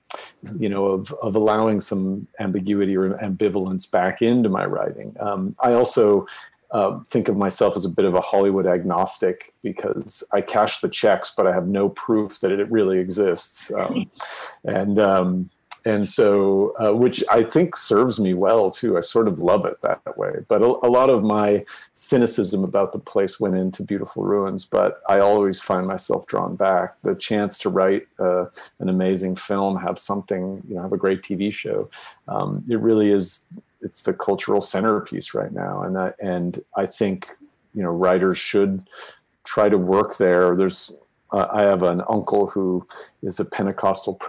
you 0.58 0.70
know 0.70 0.86
of, 0.86 1.14
of 1.22 1.36
allowing 1.36 1.82
some 1.82 2.28
ambiguity 2.40 2.96
or 2.96 3.12
ambivalence 3.18 3.90
back 3.90 4.22
into 4.22 4.50
my 4.50 4.66
writing 4.66 5.16
um, 5.20 5.56
i 5.60 5.74
also 5.74 6.26
uh, 6.72 7.00
think 7.08 7.28
of 7.28 7.38
myself 7.38 7.76
as 7.76 7.86
a 7.86 7.90
bit 7.90 8.06
of 8.06 8.14
a 8.14 8.22
Hollywood 8.22 8.68
agnostic 8.68 9.54
because 9.64 10.24
I 10.32 10.42
cash 10.42 10.80
the 10.80 10.90
checks, 10.90 11.34
but 11.36 11.48
I 11.48 11.54
have 11.54 11.68
no 11.68 11.90
proof 11.90 12.40
that 12.42 12.52
it 12.52 12.70
really 12.72 13.00
exists. 13.00 13.72
Um, 13.72 14.10
and 14.64 15.00
um, 15.00 15.50
and 15.86 16.08
so 16.08 16.74
uh, 16.80 16.94
which 16.94 17.24
i 17.30 17.42
think 17.42 17.76
serves 17.76 18.20
me 18.20 18.34
well 18.34 18.70
too. 18.70 18.98
I 18.98 19.02
sort 19.02 19.28
of 19.28 19.40
love 19.40 19.66
it 19.66 19.82
that 19.82 20.18
way. 20.18 20.32
But 20.48 20.62
a, 20.62 20.66
a, 20.66 20.90
lot 20.90 21.10
of 21.10 21.24
my 21.24 21.66
cynicism 21.94 22.64
about 22.64 22.92
the 22.92 23.00
place 23.00 23.40
went 23.40 23.56
into 23.56 23.84
beautiful 23.84 24.24
ruins 24.24 24.66
but 24.66 25.02
i 25.08 25.20
always 25.20 25.60
find 25.60 25.88
myself 25.88 26.26
drawn 26.28 26.56
back. 26.56 27.00
The 27.02 27.16
chance 27.16 27.58
to 27.60 27.70
write 27.70 28.08
uh, 28.20 28.46
an 28.80 28.90
amazing 28.90 29.36
film 29.36 29.78
have 29.78 29.98
something 29.98 30.62
you 30.68 30.76
know 30.76 30.82
have 30.82 30.94
a 30.94 30.98
great 30.98 31.22
tv 31.22 31.54
show 31.54 31.90
um, 32.28 32.64
it 32.70 32.80
really 32.80 33.10
is 33.10 33.46
it's 33.82 34.02
the 34.02 34.14
cultural 34.14 34.62
centerpiece 34.62 35.34
right 35.34 35.52
now 35.52 35.84
and 35.84 35.98
I, 35.98 36.14
and 36.22 36.60
i 36.76 36.86
think 36.86 37.28
you 37.74 37.84
know 37.84 37.90
writers 37.90 38.38
should 38.38 38.88
try 39.44 39.70
to 39.70 39.78
work 39.78 40.18
there 40.18 40.56
there's 40.56 40.94
uh, 41.32 41.48
I 41.52 41.64
have 41.64 41.84
an 41.84 42.02
uncle 42.10 42.48
who 42.48 42.88
is 43.22 43.40
a 43.40 43.46
Pentecostal 43.46 44.20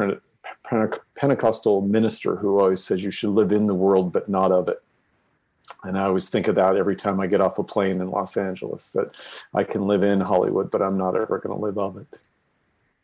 Pentecostal 1.17 1.81
minister 1.81 2.37
who 2.37 2.61
always 2.61 2.85
says 2.85 3.03
you 3.03 3.11
should 3.11 3.31
live 3.31 3.53
in 3.53 3.67
the 3.67 3.75
world 3.75 4.13
but 4.13 4.29
not 4.29 4.53
of 4.53 4.69
it. 4.69 4.83
And 5.83 5.97
I 5.99 6.05
always 6.05 6.29
think 6.29 6.47
of 6.49 6.57
that 6.57 6.77
every 6.77 6.97
time 6.97 7.21
I 7.21 7.27
get 7.27 7.41
off 7.41 7.59
a 7.59 7.65
plane 7.65 8.01
in 8.01 8.11
Los 8.11 8.37
Angeles 8.37 8.91
that 8.91 9.17
I 9.55 9.65
can 9.65 9.87
live 9.87 10.03
in 10.03 10.21
Hollywood, 10.21 10.71
but 10.71 10.83
I'm 10.83 10.99
not 10.99 11.17
ever 11.17 11.39
going 11.39 11.57
to 11.57 11.65
live 11.65 11.79
of 11.79 11.97
it. 11.97 12.21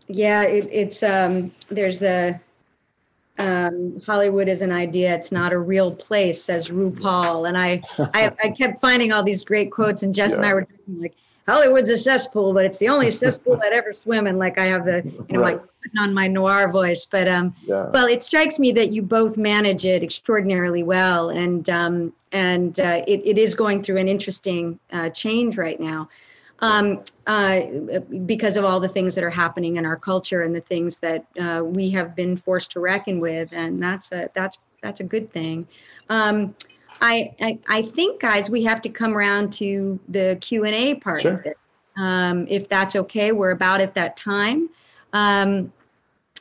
Yeah, 0.08 0.42
it, 0.42 0.68
it's 0.70 1.02
um, 1.02 1.52
there's 1.68 1.98
the 2.00 2.38
um, 3.38 4.00
Hollywood 4.04 4.48
is 4.48 4.62
an 4.62 4.72
idea; 4.72 5.14
it's 5.14 5.32
not 5.32 5.52
a 5.52 5.58
real 5.58 5.94
place, 5.94 6.42
says 6.42 6.68
RuPaul. 6.68 7.48
And 7.48 7.56
I, 7.56 7.82
I, 7.98 8.32
I 8.44 8.50
kept 8.50 8.80
finding 8.80 9.12
all 9.12 9.22
these 9.22 9.44
great 9.44 9.70
quotes, 9.70 10.02
and 10.02 10.14
Jess 10.14 10.32
yeah. 10.32 10.36
and 10.36 10.46
I 10.46 10.54
were 10.54 10.62
talking 10.62 11.00
like, 11.00 11.16
Hollywood's 11.46 11.90
a 11.90 11.96
cesspool, 11.96 12.52
but 12.52 12.64
it's 12.64 12.78
the 12.78 12.88
only 12.88 13.10
cesspool 13.22 13.56
that 13.58 13.72
ever 13.72 13.92
swim 13.92 14.26
in. 14.26 14.38
Like 14.38 14.58
I 14.58 14.64
have 14.64 14.84
the, 14.84 15.02
you 15.04 15.36
know, 15.36 15.40
right. 15.40 15.56
like 15.56 15.62
putting 15.82 15.98
on 15.98 16.12
my 16.12 16.26
noir 16.26 16.70
voice. 16.70 17.04
But 17.04 17.28
um, 17.28 17.54
yeah. 17.62 17.88
well, 17.92 18.06
it 18.06 18.22
strikes 18.22 18.58
me 18.58 18.72
that 18.72 18.90
you 18.90 19.02
both 19.02 19.36
manage 19.36 19.84
it 19.84 20.02
extraordinarily 20.02 20.82
well, 20.82 21.30
and 21.30 21.68
um, 21.70 22.12
and 22.32 22.80
uh, 22.80 23.02
it, 23.06 23.22
it 23.24 23.38
is 23.38 23.54
going 23.54 23.82
through 23.82 23.98
an 23.98 24.08
interesting 24.08 24.78
uh, 24.92 25.10
change 25.10 25.56
right 25.56 25.78
now. 25.78 26.08
Um, 26.60 27.02
uh, 27.26 27.60
because 28.24 28.56
of 28.56 28.64
all 28.64 28.80
the 28.80 28.88
things 28.88 29.14
that 29.14 29.22
are 29.22 29.28
happening 29.28 29.76
in 29.76 29.84
our 29.84 29.96
culture 29.96 30.40
and 30.42 30.54
the 30.54 30.60
things 30.62 30.96
that 30.98 31.26
uh, 31.38 31.62
we 31.62 31.90
have 31.90 32.16
been 32.16 32.34
forced 32.34 32.70
to 32.72 32.80
reckon 32.80 33.20
with, 33.20 33.50
and 33.52 33.82
that's 33.82 34.10
a 34.12 34.30
that's 34.34 34.56
that's 34.82 35.00
a 35.00 35.04
good 35.04 35.30
thing. 35.32 35.68
Um, 36.08 36.54
I, 37.00 37.34
I, 37.40 37.58
I 37.68 37.82
think, 37.82 38.20
guys, 38.20 38.48
we 38.48 38.64
have 38.64 38.80
to 38.82 38.88
come 38.88 39.14
around 39.14 39.52
to 39.54 39.98
the 40.08 40.38
Q 40.40 40.64
and 40.64 40.74
A 40.74 40.94
part 40.94 41.22
sure. 41.22 41.34
of 41.34 41.44
it, 41.44 41.58
um, 41.96 42.46
if 42.48 42.68
that's 42.68 42.96
okay. 42.96 43.32
We're 43.32 43.50
about 43.50 43.80
at 43.80 43.94
that 43.94 44.16
time. 44.16 44.70
Um, 45.12 45.72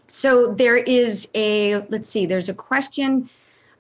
so 0.07 0.53
there 0.53 0.77
is 0.77 1.27
a 1.35 1.77
let's 1.89 2.09
see. 2.09 2.25
There's 2.25 2.49
a 2.49 2.53
question 2.53 3.29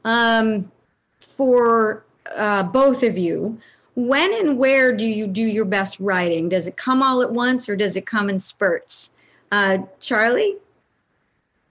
um, 0.03 0.71
for 1.19 2.03
uh, 2.35 2.63
both 2.63 3.03
of 3.03 3.17
you. 3.17 3.59
When 3.95 4.33
and 4.33 4.57
where 4.57 4.93
do 4.93 5.07
you 5.07 5.25
do 5.25 5.41
your 5.41 5.65
best 5.65 5.99
writing? 5.99 6.49
Does 6.49 6.67
it 6.67 6.75
come 6.75 7.01
all 7.01 7.21
at 7.21 7.31
once, 7.31 7.69
or 7.69 7.75
does 7.75 7.95
it 7.95 8.05
come 8.05 8.29
in 8.29 8.39
spurts? 8.39 9.11
Uh, 9.51 9.79
Charlie. 9.99 10.57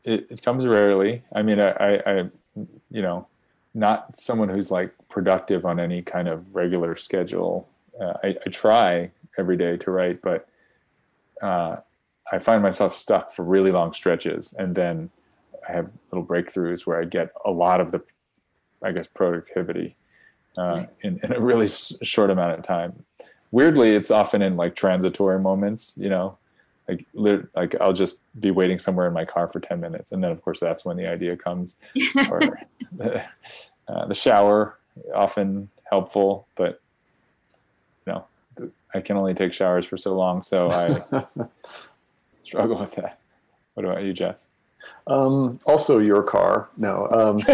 It, 0.05 0.27
it 0.31 0.43
comes 0.43 0.67
rarely. 0.67 1.23
I 1.35 1.43
mean, 1.43 1.61
I, 1.61 1.71
I, 1.71 2.03
I 2.07 2.31
you 2.91 3.03
know 3.03 3.27
not 3.75 4.17
someone 4.17 4.49
who's 4.49 4.71
like 4.71 4.93
productive 5.09 5.67
on 5.67 5.79
any 5.79 6.01
kind 6.01 6.29
of 6.29 6.55
regular 6.55 6.97
schedule. 6.97 7.69
Uh, 8.01 8.15
I, 8.23 8.37
I, 8.47 8.51
try 8.51 9.11
every 9.39 9.57
day 9.57 9.77
to 9.77 9.91
write, 9.91 10.23
but 10.23 10.49
uh, 11.43 11.77
I 12.31 12.39
find 12.39 12.63
myself 12.63 12.97
stuck 12.97 13.33
for 13.33 13.45
really 13.45 13.71
long 13.71 13.93
stretches, 13.93 14.53
and 14.55 14.75
then 14.75 15.11
I 15.69 15.73
have 15.73 15.91
little 16.11 16.27
breakthroughs 16.27 16.87
where 16.87 17.01
I 17.01 17.05
get 17.05 17.31
a 17.45 17.51
lot 17.51 17.81
of 17.81 17.91
the, 17.91 18.03
I 18.83 18.93
guess, 18.93 19.07
productivity 19.07 19.97
uh, 20.57 20.85
in, 21.03 21.21
in 21.23 21.33
a 21.33 21.41
really 21.41 21.69
short 21.69 22.31
amount 22.31 22.59
of 22.59 22.65
time. 22.65 23.05
Weirdly, 23.51 23.91
it's 23.91 24.11
often 24.11 24.43
in 24.43 24.57
like 24.57 24.75
transitory 24.75 25.39
moments, 25.39 25.95
you 25.97 26.09
know, 26.09 26.39
like 26.89 27.07
like 27.55 27.75
I'll 27.81 27.93
just 27.93 28.21
be 28.39 28.51
waiting 28.51 28.79
somewhere 28.79 29.07
in 29.07 29.13
my 29.13 29.25
car 29.25 29.49
for 29.49 29.61
10 29.61 29.81
minutes 29.81 30.13
and 30.13 30.23
then 30.23 30.31
of 30.31 30.43
course 30.43 30.61
that's 30.61 30.85
when 30.85 30.97
the 30.97 31.09
idea 31.09 31.37
comes. 31.37 31.77
Or 32.31 32.41
the, 32.93 33.25
uh, 33.89 34.07
the 34.07 34.15
shower 34.15 34.79
often 35.15 35.71
helpful 35.91 36.47
but 36.57 36.81
you 38.07 38.13
know 38.13 38.27
I 38.95 39.01
can 39.01 39.17
only 39.17 39.35
take 39.35 39.53
showers 39.53 39.87
for 39.87 39.97
so 39.97 40.15
long 40.15 40.43
so 40.43 40.71
I 40.71 41.25
struggle 42.45 42.79
with 42.79 42.95
that. 42.97 43.19
What 43.75 43.87
about 43.87 44.03
you 44.03 44.13
Jess 44.13 44.47
um, 45.07 45.59
also 45.67 45.99
your 45.99 46.23
car 46.23 46.69
no 46.77 47.09
um, 47.11 47.41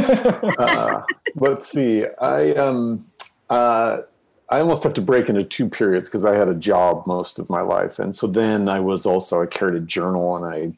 uh, 0.58 1.02
let's 1.36 1.68
see 1.68 2.04
I 2.20 2.52
um, 2.54 3.06
uh, 3.48 4.02
I 4.50 4.58
almost 4.58 4.82
have 4.82 4.94
to 4.94 5.00
break 5.00 5.28
into 5.28 5.44
two 5.44 5.68
periods 5.68 6.08
because 6.08 6.24
I 6.24 6.34
had 6.34 6.48
a 6.48 6.56
job 6.56 7.06
most 7.06 7.38
of 7.38 7.48
my 7.48 7.60
life, 7.60 8.00
and 8.00 8.12
so 8.12 8.26
then 8.26 8.68
I 8.68 8.80
was 8.80 9.06
also 9.06 9.40
I 9.40 9.46
carried 9.46 9.76
a 9.76 9.86
journal, 9.86 10.36
and 10.36 10.44
I, 10.44 10.72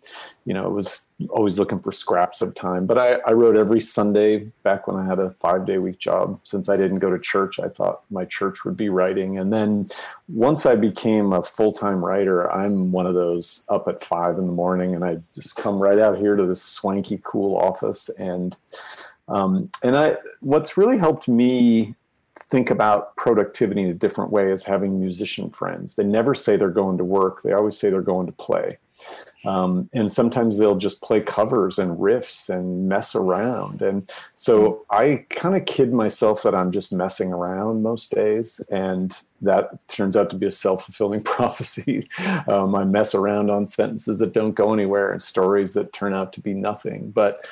you 0.45 0.53
know, 0.53 0.69
was 0.69 1.07
always 1.31 1.59
looking 1.59 1.81
for 1.81 1.91
scraps 1.91 2.43
of 2.43 2.55
time. 2.55 2.85
But 2.85 2.99
I, 2.99 3.13
I 3.27 3.33
wrote 3.33 3.57
every 3.57 3.81
Sunday 3.81 4.41
back 4.63 4.87
when 4.87 4.97
I 4.97 5.07
had 5.07 5.19
a 5.19 5.31
five 5.31 5.65
day 5.65 5.79
week 5.79 5.99
job. 5.99 6.39
Since 6.45 6.69
I 6.69 6.77
didn't 6.77 6.99
go 6.99 7.11
to 7.11 7.19
church, 7.19 7.59
I 7.61 7.69
thought 7.69 8.03
my 8.11 8.27
church 8.27 8.67
would 8.67 8.77
be 8.77 8.91
writing. 8.91 9.39
And 9.39 9.51
then 9.51 9.89
once 10.29 10.67
I 10.67 10.75
became 10.75 11.33
a 11.33 11.43
full 11.43 11.73
time 11.73 12.05
writer, 12.05 12.53
I'm 12.53 12.93
one 12.93 13.07
of 13.07 13.15
those 13.15 13.65
up 13.71 13.89
at 13.89 14.05
five 14.05 14.39
in 14.39 14.47
the 14.47 14.53
morning, 14.53 14.95
and 14.95 15.03
I 15.03 15.19
just 15.35 15.57
come 15.57 15.79
right 15.79 15.99
out 15.99 16.19
here 16.19 16.35
to 16.35 16.45
this 16.45 16.63
swanky, 16.63 17.23
cool 17.25 17.57
office, 17.57 18.11
and 18.19 18.55
um, 19.29 19.71
and 19.83 19.97
I 19.97 20.19
what's 20.41 20.77
really 20.77 20.99
helped 20.99 21.27
me 21.27 21.95
think 22.53 22.71
about 22.71 23.17
productivity 23.17 23.81
in 23.81 23.89
a 23.89 23.95
different 23.95 24.31
way 24.31 24.53
as 24.53 24.63
having 24.63 25.01
musician 25.01 25.49
friends. 25.49 25.95
They 25.95 26.05
never 26.05 26.35
say 26.35 26.59
they're 26.59 26.69
going 26.69 26.99
to 26.99 27.05
work, 27.05 27.41
they 27.43 27.55
always 27.55 27.79
say 27.79 27.89
they're 27.89 28.03
going 28.03 28.27
to 28.27 28.33
play. 28.33 28.77
Um, 29.47 29.89
and 29.95 30.13
sometimes 30.13 30.59
they'll 30.59 30.77
just 30.77 31.01
play 31.01 31.23
covers 31.23 31.79
and 31.79 31.99
riffs 31.99 32.51
and 32.51 32.91
mess 32.91 33.15
around. 33.15 33.81
And 33.81 34.09
so 34.35 34.85
I 34.91 35.25
kind 35.31 35.57
of 35.57 35.65
kid 35.65 35.95
myself 35.95 36.43
that 36.43 36.55
I'm 36.55 36.71
just 36.73 36.93
messing 36.93 37.33
around 37.33 37.83
most 37.83 38.15
days. 38.15 38.61
And 38.71 39.17
that 39.41 39.89
turns 39.89 40.15
out 40.15 40.29
to 40.31 40.37
be 40.37 40.47
a 40.47 40.51
self 40.51 40.85
fulfilling 40.85 41.23
prophecy. 41.37 42.07
Um, 42.47 42.75
I 42.75 42.85
mess 42.85 43.15
around 43.15 43.51
on 43.51 43.65
sentences 43.65 44.19
that 44.19 44.35
don't 44.35 44.53
go 44.53 44.75
anywhere 44.75 45.11
and 45.11 45.23
stories 45.23 45.73
that 45.73 45.95
turn 45.95 46.13
out 46.13 46.35
to 46.35 46.41
be 46.43 46.53
nothing. 46.53 47.11
But 47.13 47.47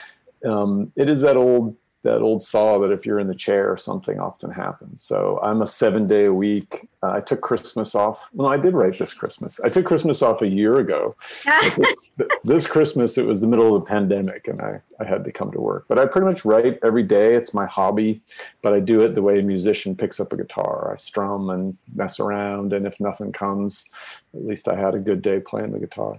um, 0.44 0.92
it 0.94 1.09
is 1.09 1.22
that 1.22 1.38
old 1.38 1.74
that 2.03 2.22
old 2.22 2.42
saw 2.42 2.78
that 2.78 2.90
if 2.90 3.05
you're 3.05 3.18
in 3.18 3.26
the 3.26 3.34
chair, 3.34 3.76
something 3.76 4.18
often 4.18 4.51
happens. 4.51 5.03
So 5.03 5.38
I'm 5.42 5.61
a 5.61 5.66
seven 5.66 6.07
day 6.07 6.24
a 6.24 6.32
week. 6.32 6.88
Uh, 7.03 7.12
I 7.12 7.20
took 7.20 7.42
Christmas 7.42 7.94
off. 7.94 8.30
Well, 8.32 8.48
I 8.48 8.57
did 8.57 8.74
write 8.74 8.98
this 8.98 9.12
Christmas. 9.12 9.61
I 9.61 9.68
took 9.68 9.84
Christmas 9.84 10.22
off 10.22 10.40
a 10.40 10.48
year 10.48 10.78
ago. 10.78 11.14
this, 11.76 12.12
this, 12.44 12.66
Christmas, 12.66 13.18
it 13.18 13.26
was 13.26 13.40
the 13.40 13.46
middle 13.46 13.74
of 13.74 13.82
the 13.82 13.88
pandemic 13.88 14.48
and 14.48 14.62
I, 14.62 14.80
I 14.98 15.05
had 15.05 15.24
to 15.24 15.32
come 15.32 15.53
to 15.53 15.61
work. 15.61 15.84
But 15.88 15.98
I 15.98 16.07
pretty 16.07 16.26
much 16.26 16.44
write 16.44 16.78
every 16.82 17.03
day. 17.03 17.34
It's 17.34 17.53
my 17.53 17.66
hobby, 17.66 18.22
but 18.62 18.72
I 18.72 18.80
do 18.80 19.03
it 19.03 19.14
the 19.14 19.22
way 19.22 19.38
a 19.38 19.42
musician 19.42 19.94
picks 19.94 20.20
up 20.20 20.32
a 20.32 20.36
guitar. 20.36 20.90
I 20.92 20.96
strum 20.96 21.51
and 21.51 21.76
mess 21.94 22.18
around. 22.18 22.72
And 22.72 22.86
if 22.86 22.98
nothing 22.98 23.32
comes, 23.32 23.86
at 24.34 24.46
least 24.46 24.68
I 24.68 24.76
had 24.76 24.94
a 24.94 24.98
good 24.98 25.20
day 25.20 25.40
playing 25.40 25.72
the 25.72 25.78
guitar. 25.78 26.18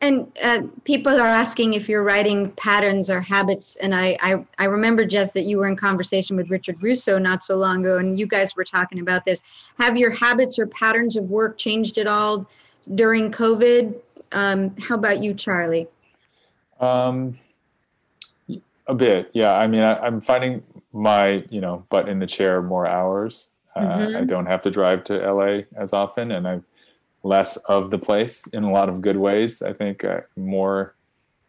And 0.00 0.30
uh, 0.42 0.62
people 0.84 1.14
are 1.14 1.26
asking 1.26 1.74
if 1.74 1.88
you're 1.88 2.02
writing 2.02 2.50
patterns 2.52 3.08
or 3.08 3.20
habits. 3.20 3.76
And 3.76 3.94
I, 3.94 4.18
I, 4.20 4.44
I 4.58 4.64
remember, 4.64 5.04
Jess, 5.04 5.32
that 5.32 5.42
you 5.42 5.58
were 5.58 5.66
in 5.66 5.76
conversation 5.76 6.36
with 6.36 6.50
Richard 6.50 6.82
Russo 6.82 7.18
not 7.18 7.42
so 7.42 7.56
long 7.56 7.80
ago, 7.80 7.98
and 7.98 8.18
you 8.18 8.26
guys 8.26 8.54
were 8.54 8.64
talking 8.64 9.00
about 9.00 9.24
this. 9.24 9.42
Have 9.78 9.96
your 9.96 10.10
habits 10.10 10.58
or 10.58 10.66
patterns 10.66 11.16
of 11.16 11.30
work 11.30 11.56
changed 11.56 11.96
at 11.96 12.06
all 12.06 12.46
during 12.94 13.30
COVID? 13.30 13.94
Um, 14.32 14.76
how 14.76 14.96
about 14.96 15.22
you, 15.22 15.32
Charlie? 15.32 15.88
Um, 16.80 17.38
a 18.86 18.94
bit, 18.94 19.30
yeah. 19.32 19.54
I 19.54 19.66
mean, 19.66 19.82
I, 19.82 20.06
am 20.06 20.20
finding 20.20 20.62
my, 20.92 21.44
you 21.48 21.60
know, 21.60 21.86
butt 21.88 22.08
in 22.08 22.18
the 22.18 22.26
chair 22.26 22.60
more 22.60 22.86
hours. 22.86 23.48
Uh, 23.74 23.80
mm-hmm. 23.80 24.16
I 24.16 24.24
don't 24.24 24.46
have 24.46 24.62
to 24.62 24.70
drive 24.70 25.04
to 25.04 25.14
LA 25.14 25.62
as 25.76 25.92
often, 25.92 26.30
and 26.30 26.46
I'm 26.46 26.64
less 27.24 27.56
of 27.56 27.90
the 27.90 27.98
place 27.98 28.46
in 28.48 28.62
a 28.62 28.70
lot 28.70 28.88
of 28.88 29.00
good 29.00 29.16
ways. 29.16 29.62
I 29.62 29.72
think 29.72 30.04
uh, 30.04 30.20
more 30.36 30.94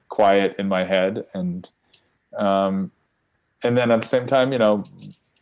quiet 0.09 0.55
in 0.57 0.67
my 0.67 0.85
head, 0.85 1.25
and 1.35 1.69
um, 2.35 2.91
and 3.63 3.77
then 3.77 3.91
at 3.91 4.01
the 4.01 4.07
same 4.07 4.25
time, 4.25 4.51
you 4.51 4.57
know, 4.57 4.83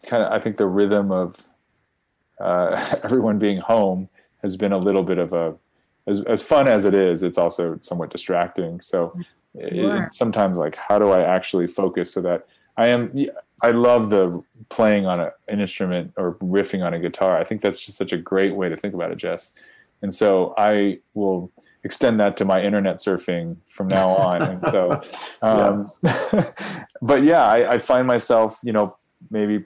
kind 0.05 0.23
of, 0.23 0.31
I 0.33 0.39
think 0.39 0.57
the 0.57 0.67
rhythm 0.67 1.11
of 1.11 1.47
uh, 2.41 2.97
everyone 3.03 3.39
being 3.39 3.59
home 3.59 4.09
has 4.41 4.57
been 4.57 4.73
a 4.73 4.77
little 4.77 5.03
bit 5.03 5.17
of 5.17 5.31
a 5.31 5.55
as, 6.07 6.21
as 6.23 6.41
fun 6.41 6.67
as 6.67 6.85
it 6.85 6.93
is, 6.93 7.23
it's 7.23 7.37
also 7.37 7.79
somewhat 7.81 8.09
distracting. 8.09 8.81
So 8.81 9.17
sure. 9.55 10.05
it, 10.05 10.13
sometimes 10.13 10.57
like, 10.57 10.75
how 10.75 10.99
do 10.99 11.09
I 11.09 11.21
actually 11.21 11.67
focus 11.67 12.13
so 12.13 12.21
that 12.21 12.45
I 12.75 12.87
am, 12.87 13.27
I 13.61 13.71
love 13.71 14.09
the 14.09 14.43
playing 14.69 15.05
on 15.05 15.19
a, 15.19 15.31
an 15.47 15.59
instrument 15.59 16.13
or 16.17 16.35
riffing 16.35 16.83
on 16.83 16.93
a 16.93 16.99
guitar. 16.99 17.37
I 17.37 17.43
think 17.43 17.61
that's 17.61 17.85
just 17.85 17.97
such 17.97 18.11
a 18.11 18.17
great 18.17 18.55
way 18.55 18.67
to 18.67 18.75
think 18.75 18.93
about 18.93 19.11
it, 19.11 19.17
Jess. 19.17 19.53
And 20.03 20.13
so 20.13 20.53
I 20.57 20.99
will 21.15 21.51
extend 21.83 22.19
that 22.19 22.37
to 22.37 22.45
my 22.45 22.61
internet 22.61 22.97
surfing 22.97 23.57
from 23.67 23.87
now 23.87 24.09
on. 24.09 24.41
and 24.41 24.61
so, 24.71 25.01
um, 25.41 25.91
but 27.01 27.23
yeah, 27.23 27.43
I, 27.45 27.73
I 27.73 27.77
find 27.79 28.05
myself, 28.05 28.59
you 28.63 28.73
know, 28.73 28.97
maybe 29.31 29.65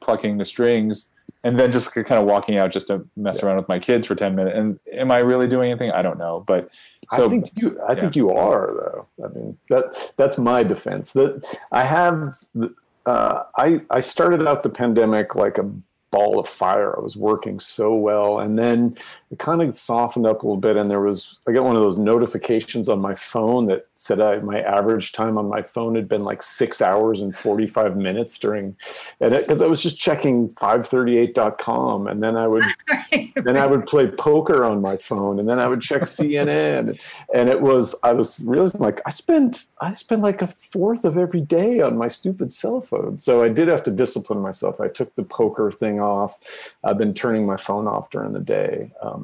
plucking 0.00 0.38
the 0.38 0.44
strings 0.44 1.10
and 1.44 1.58
then 1.58 1.70
just 1.70 1.92
kind 1.92 2.12
of 2.12 2.24
walking 2.24 2.56
out 2.58 2.70
just 2.70 2.86
to 2.86 3.06
mess 3.16 3.38
yeah. 3.38 3.46
around 3.46 3.56
with 3.56 3.68
my 3.68 3.78
kids 3.78 4.06
for 4.06 4.14
10 4.14 4.34
minutes 4.34 4.56
and 4.56 4.78
am 4.92 5.10
i 5.10 5.18
really 5.18 5.46
doing 5.46 5.70
anything 5.70 5.90
i 5.92 6.02
don't 6.02 6.18
know 6.18 6.42
but 6.46 6.68
so, 7.14 7.26
i 7.26 7.28
think 7.28 7.50
you 7.54 7.76
i 7.88 7.92
yeah. 7.92 8.00
think 8.00 8.16
you 8.16 8.30
are 8.30 8.66
though 8.82 9.24
i 9.24 9.28
mean 9.28 9.56
that 9.68 10.12
that's 10.16 10.38
my 10.38 10.62
defense 10.64 11.12
that 11.12 11.58
i 11.70 11.84
have 11.84 12.36
uh, 13.06 13.44
i 13.56 13.80
i 13.90 14.00
started 14.00 14.46
out 14.46 14.64
the 14.64 14.68
pandemic 14.68 15.36
like 15.36 15.58
a 15.58 15.70
ball 16.12 16.38
of 16.38 16.46
fire. 16.46 16.96
I 16.96 17.00
was 17.00 17.16
working 17.16 17.58
so 17.58 17.92
well. 17.94 18.38
And 18.38 18.56
then 18.56 18.96
it 19.32 19.38
kind 19.38 19.62
of 19.62 19.74
softened 19.74 20.26
up 20.26 20.42
a 20.42 20.46
little 20.46 20.60
bit. 20.60 20.76
And 20.76 20.90
there 20.90 21.00
was, 21.00 21.40
I 21.48 21.52
got 21.52 21.64
one 21.64 21.74
of 21.74 21.80
those 21.80 21.96
notifications 21.96 22.90
on 22.90 23.00
my 23.00 23.14
phone 23.14 23.64
that 23.66 23.86
said 23.94 24.20
I, 24.20 24.36
my 24.40 24.60
average 24.60 25.12
time 25.12 25.38
on 25.38 25.48
my 25.48 25.62
phone 25.62 25.94
had 25.94 26.06
been 26.06 26.22
like 26.22 26.42
six 26.42 26.82
hours 26.82 27.22
and 27.22 27.34
45 27.34 27.96
minutes 27.96 28.38
during, 28.38 28.76
and 29.20 29.34
because 29.34 29.62
I 29.62 29.66
was 29.66 29.82
just 29.82 29.98
checking 29.98 30.50
538.com. 30.50 32.08
And 32.08 32.22
then 32.22 32.36
I 32.36 32.46
would, 32.46 32.64
then 33.36 33.56
I 33.56 33.64
would 33.64 33.86
play 33.86 34.06
poker 34.06 34.66
on 34.66 34.82
my 34.82 34.98
phone 34.98 35.38
and 35.38 35.48
then 35.48 35.58
I 35.58 35.66
would 35.66 35.80
check 35.80 36.02
CNN. 36.02 37.00
And 37.34 37.48
it 37.48 37.62
was, 37.62 37.94
I 38.02 38.12
was 38.12 38.44
realizing 38.46 38.82
like, 38.82 39.00
I 39.06 39.10
spent, 39.10 39.66
I 39.80 39.94
spent 39.94 40.20
like 40.20 40.42
a 40.42 40.46
fourth 40.46 41.06
of 41.06 41.16
every 41.16 41.40
day 41.40 41.80
on 41.80 41.96
my 41.96 42.08
stupid 42.08 42.52
cell 42.52 42.82
phone. 42.82 43.16
So 43.18 43.42
I 43.42 43.48
did 43.48 43.68
have 43.68 43.82
to 43.84 43.90
discipline 43.90 44.40
myself. 44.40 44.78
I 44.78 44.88
took 44.88 45.14
the 45.14 45.22
poker 45.22 45.70
thing 45.70 46.00
off. 46.00 46.38
I've 46.84 46.98
been 46.98 47.14
turning 47.14 47.46
my 47.46 47.56
phone 47.56 47.86
off 47.86 48.10
during 48.10 48.34
the 48.34 48.40
day. 48.40 48.92
Um, 49.00 49.21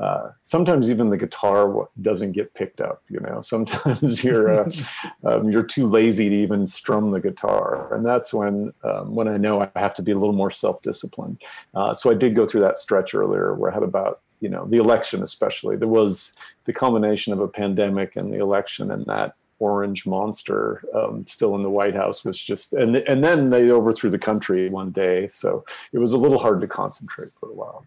uh, 0.00 0.30
sometimes 0.40 0.90
even 0.90 1.10
the 1.10 1.16
guitar 1.16 1.88
doesn't 2.00 2.32
get 2.32 2.54
picked 2.54 2.80
up. 2.80 3.02
You 3.08 3.20
know, 3.20 3.42
sometimes 3.44 4.22
you're 4.22 4.62
uh, 4.62 4.70
um, 5.24 5.50
you're 5.50 5.64
too 5.64 5.86
lazy 5.86 6.28
to 6.28 6.34
even 6.34 6.66
strum 6.66 7.10
the 7.10 7.20
guitar, 7.20 7.94
and 7.94 8.04
that's 8.04 8.32
when 8.32 8.72
um, 8.84 9.14
when 9.14 9.28
I 9.28 9.36
know 9.36 9.60
I 9.60 9.70
have 9.78 9.94
to 9.94 10.02
be 10.02 10.12
a 10.12 10.18
little 10.18 10.34
more 10.34 10.50
self 10.50 10.82
disciplined. 10.82 11.42
Uh, 11.74 11.92
so 11.92 12.10
I 12.10 12.14
did 12.14 12.34
go 12.34 12.46
through 12.46 12.62
that 12.62 12.78
stretch 12.78 13.14
earlier 13.14 13.54
where 13.54 13.70
I 13.70 13.74
had 13.74 13.82
about 13.82 14.20
you 14.40 14.48
know 14.48 14.64
the 14.64 14.78
election 14.78 15.22
especially 15.22 15.76
there 15.76 15.86
was 15.86 16.32
the 16.64 16.72
combination 16.72 17.34
of 17.34 17.40
a 17.40 17.48
pandemic 17.48 18.16
and 18.16 18.32
the 18.32 18.38
election 18.38 18.90
and 18.90 19.04
that 19.04 19.34
orange 19.60 20.06
monster 20.06 20.82
um, 20.94 21.24
still 21.26 21.54
in 21.54 21.62
the 21.62 21.70
White 21.70 21.94
House 21.94 22.24
was 22.24 22.40
just, 22.40 22.72
and 22.72 22.96
and 22.96 23.22
then 23.22 23.50
they 23.50 23.70
overthrew 23.70 24.10
the 24.10 24.18
country 24.18 24.68
one 24.68 24.90
day, 24.90 25.28
so 25.28 25.64
it 25.92 25.98
was 25.98 26.12
a 26.12 26.16
little 26.16 26.38
hard 26.38 26.60
to 26.60 26.66
concentrate 26.66 27.30
for 27.38 27.48
a 27.48 27.52
while. 27.52 27.84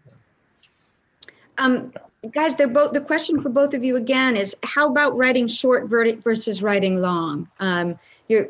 Um, 1.58 1.92
guys, 2.32 2.56
they're 2.56 2.68
both. 2.68 2.92
The 2.92 3.00
question 3.00 3.40
for 3.42 3.48
both 3.48 3.74
of 3.74 3.84
you 3.84 3.96
again 3.96 4.36
is: 4.36 4.56
How 4.62 4.88
about 4.88 5.16
writing 5.16 5.46
short 5.46 5.88
versus 5.88 6.62
writing 6.62 7.00
long? 7.00 7.48
Um, 7.60 7.96
you're, 8.28 8.48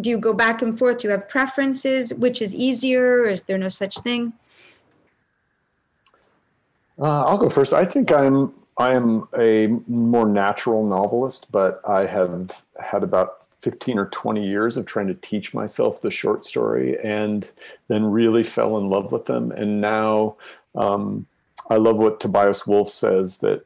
do 0.00 0.10
you 0.10 0.18
go 0.18 0.32
back 0.32 0.62
and 0.62 0.78
forth? 0.78 0.98
Do 0.98 1.08
you 1.08 1.12
have 1.12 1.28
preferences? 1.28 2.12
Which 2.14 2.42
is 2.42 2.54
easier? 2.54 3.24
Is 3.24 3.42
there 3.42 3.58
no 3.58 3.68
such 3.68 3.98
thing? 3.98 4.32
Uh, 6.98 7.24
I'll 7.24 7.38
go 7.38 7.48
first. 7.48 7.72
I 7.72 7.84
think 7.84 8.12
I'm 8.12 8.52
I 8.78 8.92
am 8.94 9.28
a 9.38 9.68
more 9.86 10.28
natural 10.28 10.86
novelist, 10.86 11.50
but 11.50 11.80
I 11.88 12.06
have 12.06 12.62
had 12.78 13.02
about 13.02 13.46
15 13.60 13.98
or 13.98 14.06
20 14.06 14.46
years 14.46 14.76
of 14.76 14.84
trying 14.84 15.06
to 15.06 15.14
teach 15.14 15.54
myself 15.54 16.00
the 16.00 16.10
short 16.10 16.44
story 16.44 16.98
and 17.02 17.50
then 17.88 18.04
really 18.04 18.44
fell 18.44 18.76
in 18.76 18.90
love 18.90 19.12
with 19.12 19.24
them. 19.24 19.50
And 19.50 19.80
now 19.80 20.36
um, 20.74 21.26
I 21.68 21.76
love 21.76 21.98
what 21.98 22.20
Tobias 22.20 22.66
Wolff 22.66 22.88
says 22.88 23.38
that 23.38 23.64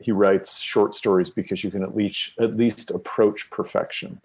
he 0.00 0.12
writes 0.12 0.60
short 0.60 0.94
stories 0.94 1.30
because 1.30 1.64
you 1.64 1.70
can 1.70 1.82
at 1.82 1.96
least 1.96 2.32
at 2.38 2.54
least 2.54 2.90
approach 2.90 3.50
perfection. 3.50 4.20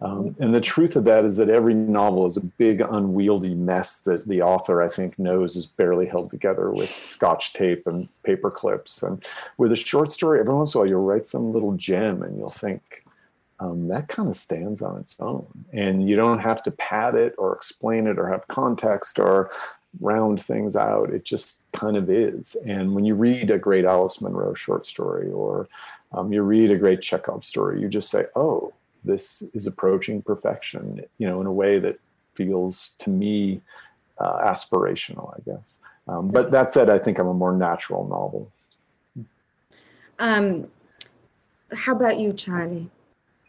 Um, 0.00 0.34
and 0.40 0.54
the 0.54 0.60
truth 0.60 0.96
of 0.96 1.04
that 1.04 1.24
is 1.24 1.36
that 1.36 1.50
every 1.50 1.74
novel 1.74 2.26
is 2.26 2.36
a 2.36 2.40
big 2.40 2.80
unwieldy 2.80 3.54
mess 3.54 4.00
that 4.00 4.26
the 4.26 4.42
author 4.42 4.82
I 4.82 4.88
think 4.88 5.18
knows 5.18 5.56
is 5.56 5.66
barely 5.66 6.06
held 6.06 6.30
together 6.30 6.70
with 6.70 6.90
scotch 6.90 7.52
tape 7.52 7.86
and 7.86 8.08
paper 8.22 8.50
clips. 8.50 9.02
And 9.02 9.24
with 9.58 9.72
a 9.72 9.76
short 9.76 10.10
story, 10.12 10.40
every 10.40 10.54
once 10.54 10.74
in 10.74 10.78
a 10.78 10.80
while 10.80 10.90
you'll 10.90 11.04
write 11.04 11.26
some 11.26 11.52
little 11.52 11.72
gem 11.72 12.22
and 12.22 12.36
you'll 12.36 12.48
think. 12.48 13.04
Um, 13.60 13.86
that 13.88 14.08
kind 14.08 14.28
of 14.28 14.34
stands 14.34 14.82
on 14.82 14.98
its 14.98 15.14
own, 15.20 15.46
and 15.72 16.08
you 16.08 16.16
don't 16.16 16.40
have 16.40 16.64
to 16.64 16.72
pad 16.72 17.14
it 17.14 17.32
or 17.38 17.54
explain 17.54 18.08
it 18.08 18.18
or 18.18 18.26
have 18.28 18.48
context 18.48 19.20
or 19.20 19.50
round 20.00 20.42
things 20.42 20.76
out. 20.76 21.10
It 21.10 21.24
just 21.24 21.62
kind 21.72 21.96
of 21.96 22.10
is. 22.10 22.56
And 22.66 22.94
when 22.94 23.04
you 23.04 23.14
read 23.14 23.50
a 23.50 23.58
great 23.58 23.84
Alice 23.84 24.20
Munro 24.20 24.54
short 24.54 24.86
story 24.86 25.30
or 25.30 25.68
um, 26.12 26.32
you 26.32 26.42
read 26.42 26.70
a 26.70 26.76
great 26.76 27.02
Chekhov 27.02 27.44
story, 27.44 27.80
you 27.80 27.88
just 27.88 28.10
say, 28.10 28.26
oh, 28.36 28.72
this 29.04 29.42
is 29.54 29.66
approaching 29.66 30.22
perfection, 30.22 31.04
you 31.18 31.26
know, 31.26 31.40
in 31.40 31.46
a 31.46 31.52
way 31.52 31.78
that 31.78 31.98
feels 32.34 32.94
to 32.98 33.10
me 33.10 33.60
uh, 34.18 34.38
aspirational, 34.44 35.34
I 35.34 35.50
guess. 35.50 35.80
Um, 36.08 36.28
but 36.28 36.50
that 36.50 36.72
said, 36.72 36.88
I 36.88 36.98
think 36.98 37.18
I'm 37.18 37.28
a 37.28 37.34
more 37.34 37.52
natural 37.52 38.06
novelist. 38.08 38.76
Um, 40.18 40.68
how 41.72 41.94
about 41.94 42.18
you, 42.18 42.32
Charlie? 42.32 42.90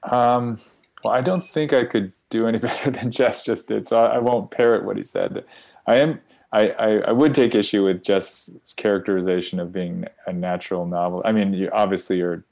Um, 0.03 0.59
well, 1.03 1.13
I 1.13 1.21
don't 1.21 1.47
think 1.47 1.73
I 1.73 1.83
could 1.85 2.11
do 2.29 2.47
any 2.47 2.57
better 2.59 2.91
than 2.91 3.11
Jess 3.11 3.43
just 3.43 3.67
did, 3.67 3.87
so 3.87 3.99
I, 3.99 4.15
I 4.15 4.17
won't 4.19 4.51
parrot 4.51 4.85
what 4.85 4.97
he 4.97 5.03
said. 5.03 5.45
I 5.86 5.97
am. 5.97 6.21
I, 6.51 6.69
I, 6.69 6.89
I, 6.99 7.11
would 7.11 7.34
take 7.34 7.55
issue 7.55 7.84
with 7.84 8.03
Jess's 8.03 8.73
characterization 8.73 9.59
of 9.59 9.73
being 9.73 10.05
a 10.27 10.31
natural 10.31 10.86
novel. 10.86 11.23
I 11.25 11.31
mean, 11.31 11.51
you, 11.53 11.69
obviously 11.73 12.17
you're 12.17 12.43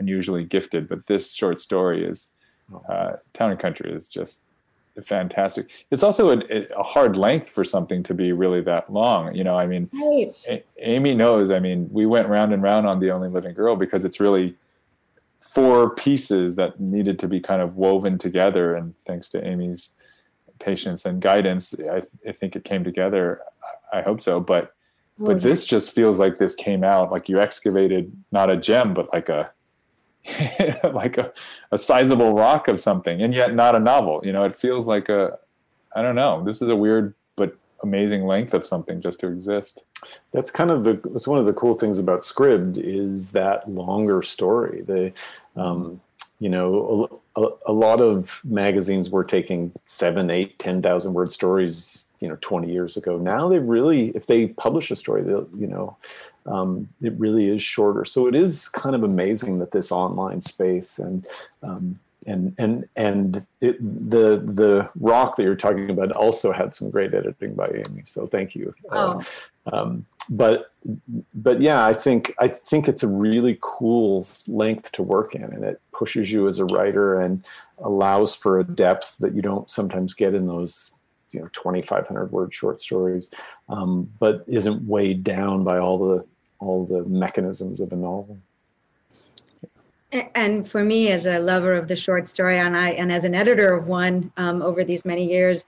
unusually 0.00 0.44
gifted, 0.44 0.88
but 0.88 1.06
this 1.06 1.32
short 1.32 1.60
story 1.60 2.04
is 2.04 2.32
uh, 2.88 3.12
Town 3.32 3.52
and 3.52 3.60
Country 3.60 3.92
is 3.92 4.08
just 4.08 4.42
fantastic. 5.04 5.70
It's 5.90 6.02
also 6.02 6.30
a, 6.30 6.66
a, 6.76 6.82
hard 6.82 7.16
length 7.16 7.48
for 7.48 7.64
something 7.64 8.02
to 8.02 8.14
be 8.14 8.32
really 8.32 8.60
that 8.62 8.92
long. 8.92 9.34
You 9.34 9.44
know, 9.44 9.56
I 9.56 9.66
mean, 9.66 9.88
right. 9.92 10.30
a- 10.48 10.64
Amy 10.78 11.14
knows. 11.14 11.50
I 11.50 11.60
mean, 11.60 11.88
we 11.90 12.06
went 12.06 12.28
round 12.28 12.52
and 12.52 12.62
round 12.62 12.86
on 12.86 13.00
The 13.00 13.10
Only 13.10 13.28
Living 13.28 13.54
Girl 13.54 13.76
because 13.76 14.04
it's 14.04 14.20
really 14.20 14.56
four 15.40 15.90
pieces 15.90 16.56
that 16.56 16.80
needed 16.80 17.18
to 17.20 17.28
be 17.28 17.40
kind 17.40 17.62
of 17.62 17.76
woven 17.76 18.18
together, 18.18 18.74
and 18.74 18.94
thanks 19.06 19.28
to 19.30 19.46
Amy's 19.46 19.90
patience 20.62 21.04
and 21.04 21.20
guidance, 21.20 21.74
I, 21.78 22.02
I 22.26 22.32
think 22.32 22.56
it 22.56 22.64
came 22.64 22.84
together. 22.84 23.42
I 23.92 24.02
hope 24.02 24.20
so, 24.20 24.40
but 24.40 24.74
oh, 25.20 25.26
but 25.26 25.42
this 25.42 25.64
just 25.64 25.92
feels 25.92 26.18
like 26.18 26.38
this 26.38 26.54
came 26.54 26.84
out 26.84 27.10
like 27.10 27.28
you 27.28 27.40
excavated 27.40 28.12
not 28.30 28.50
a 28.50 28.56
gem, 28.56 28.94
but 28.94 29.12
like 29.12 29.28
a 29.28 29.50
like 30.92 31.18
a, 31.18 31.32
a 31.72 31.78
sizable 31.78 32.34
rock 32.34 32.68
of 32.68 32.80
something, 32.80 33.22
and 33.22 33.34
yet 33.34 33.54
not 33.54 33.74
a 33.74 33.80
novel. 33.80 34.20
You 34.24 34.32
know, 34.32 34.44
it 34.44 34.56
feels 34.56 34.86
like 34.86 35.08
a 35.08 35.38
I 35.94 36.02
don't 36.02 36.14
know. 36.14 36.42
This 36.44 36.62
is 36.62 36.68
a 36.68 36.76
weird 36.76 37.14
but 37.36 37.56
amazing 37.82 38.26
length 38.26 38.54
of 38.54 38.66
something 38.66 39.00
just 39.00 39.20
to 39.20 39.28
exist. 39.28 39.84
That's 40.32 40.50
kind 40.50 40.70
of 40.70 40.84
the. 40.84 41.00
It's 41.14 41.26
one 41.26 41.38
of 41.38 41.46
the 41.46 41.52
cool 41.52 41.74
things 41.74 41.98
about 41.98 42.20
Scribd 42.20 42.78
is 42.78 43.32
that 43.32 43.68
longer 43.68 44.22
story. 44.22 44.82
The 44.82 45.12
um, 45.56 46.00
you 46.42 46.48
know 46.48 47.20
a, 47.36 47.46
a, 47.66 47.72
lot 47.72 48.00
of 48.00 48.42
magazines 48.44 49.10
were 49.10 49.22
taking 49.22 49.72
seven 49.86 50.28
eight 50.28 50.58
ten 50.58 50.82
thousand 50.82 51.14
word 51.14 51.30
stories 51.30 52.04
you 52.20 52.28
know 52.28 52.36
20 52.40 52.70
years 52.70 52.96
ago. 52.96 53.16
Now 53.16 53.48
they 53.48 53.60
really 53.60 54.08
if 54.10 54.26
they 54.26 54.48
publish 54.48 54.90
a 54.90 54.96
story 54.96 55.22
they'll 55.22 55.48
you 55.56 55.68
know 55.68 55.96
um, 56.46 56.88
it 57.00 57.12
really 57.12 57.48
is 57.48 57.62
shorter. 57.62 58.04
So 58.04 58.26
it 58.26 58.34
is 58.34 58.68
kind 58.68 58.96
of 58.96 59.04
amazing 59.04 59.60
that 59.60 59.70
this 59.70 59.92
online 59.92 60.40
space 60.40 60.98
and 60.98 61.24
um, 61.62 62.00
and 62.26 62.54
and 62.58 62.88
and 62.96 63.46
it, 63.60 63.78
the 64.10 64.42
the 64.44 64.90
rock 64.96 65.36
that 65.36 65.44
you're 65.44 65.54
talking 65.54 65.90
about 65.90 66.10
also 66.10 66.50
had 66.50 66.74
some 66.74 66.90
great 66.90 67.14
editing 67.14 67.54
by 67.54 67.68
amy. 67.68 68.02
So 68.06 68.26
thank 68.26 68.56
you 68.56 68.74
oh. 68.90 68.96
Uh, 68.96 69.24
um, 69.72 70.06
but 70.30 70.72
but 71.34 71.60
yeah, 71.60 71.86
I 71.86 71.92
think 71.94 72.34
I 72.38 72.48
think 72.48 72.88
it's 72.88 73.02
a 73.02 73.08
really 73.08 73.58
cool 73.60 74.26
length 74.46 74.92
to 74.92 75.02
work 75.02 75.34
in, 75.34 75.44
and 75.44 75.64
it 75.64 75.80
pushes 75.92 76.30
you 76.30 76.48
as 76.48 76.58
a 76.58 76.64
writer 76.66 77.20
and 77.20 77.44
allows 77.78 78.34
for 78.34 78.58
a 78.58 78.64
depth 78.64 79.16
that 79.18 79.34
you 79.34 79.42
don't 79.42 79.70
sometimes 79.70 80.14
get 80.14 80.34
in 80.34 80.46
those 80.46 80.92
you 81.30 81.40
know 81.40 81.48
2,500 81.52 82.30
word 82.32 82.52
short 82.54 82.80
stories, 82.80 83.30
um, 83.68 84.10
but 84.18 84.44
isn't 84.46 84.86
weighed 84.86 85.24
down 85.24 85.64
by 85.64 85.78
all 85.78 85.98
the 85.98 86.24
all 86.58 86.84
the 86.84 87.04
mechanisms 87.04 87.80
of 87.80 87.92
a 87.92 87.96
novel. 87.96 88.38
And 90.34 90.68
for 90.68 90.84
me, 90.84 91.10
as 91.10 91.24
a 91.24 91.38
lover 91.38 91.74
of 91.74 91.88
the 91.88 91.96
short 91.96 92.28
story, 92.28 92.58
and 92.58 92.76
I 92.76 92.90
and 92.90 93.10
as 93.10 93.24
an 93.24 93.34
editor 93.34 93.74
of 93.74 93.86
one 93.86 94.30
um, 94.36 94.62
over 94.62 94.84
these 94.84 95.04
many 95.04 95.24
years, 95.24 95.64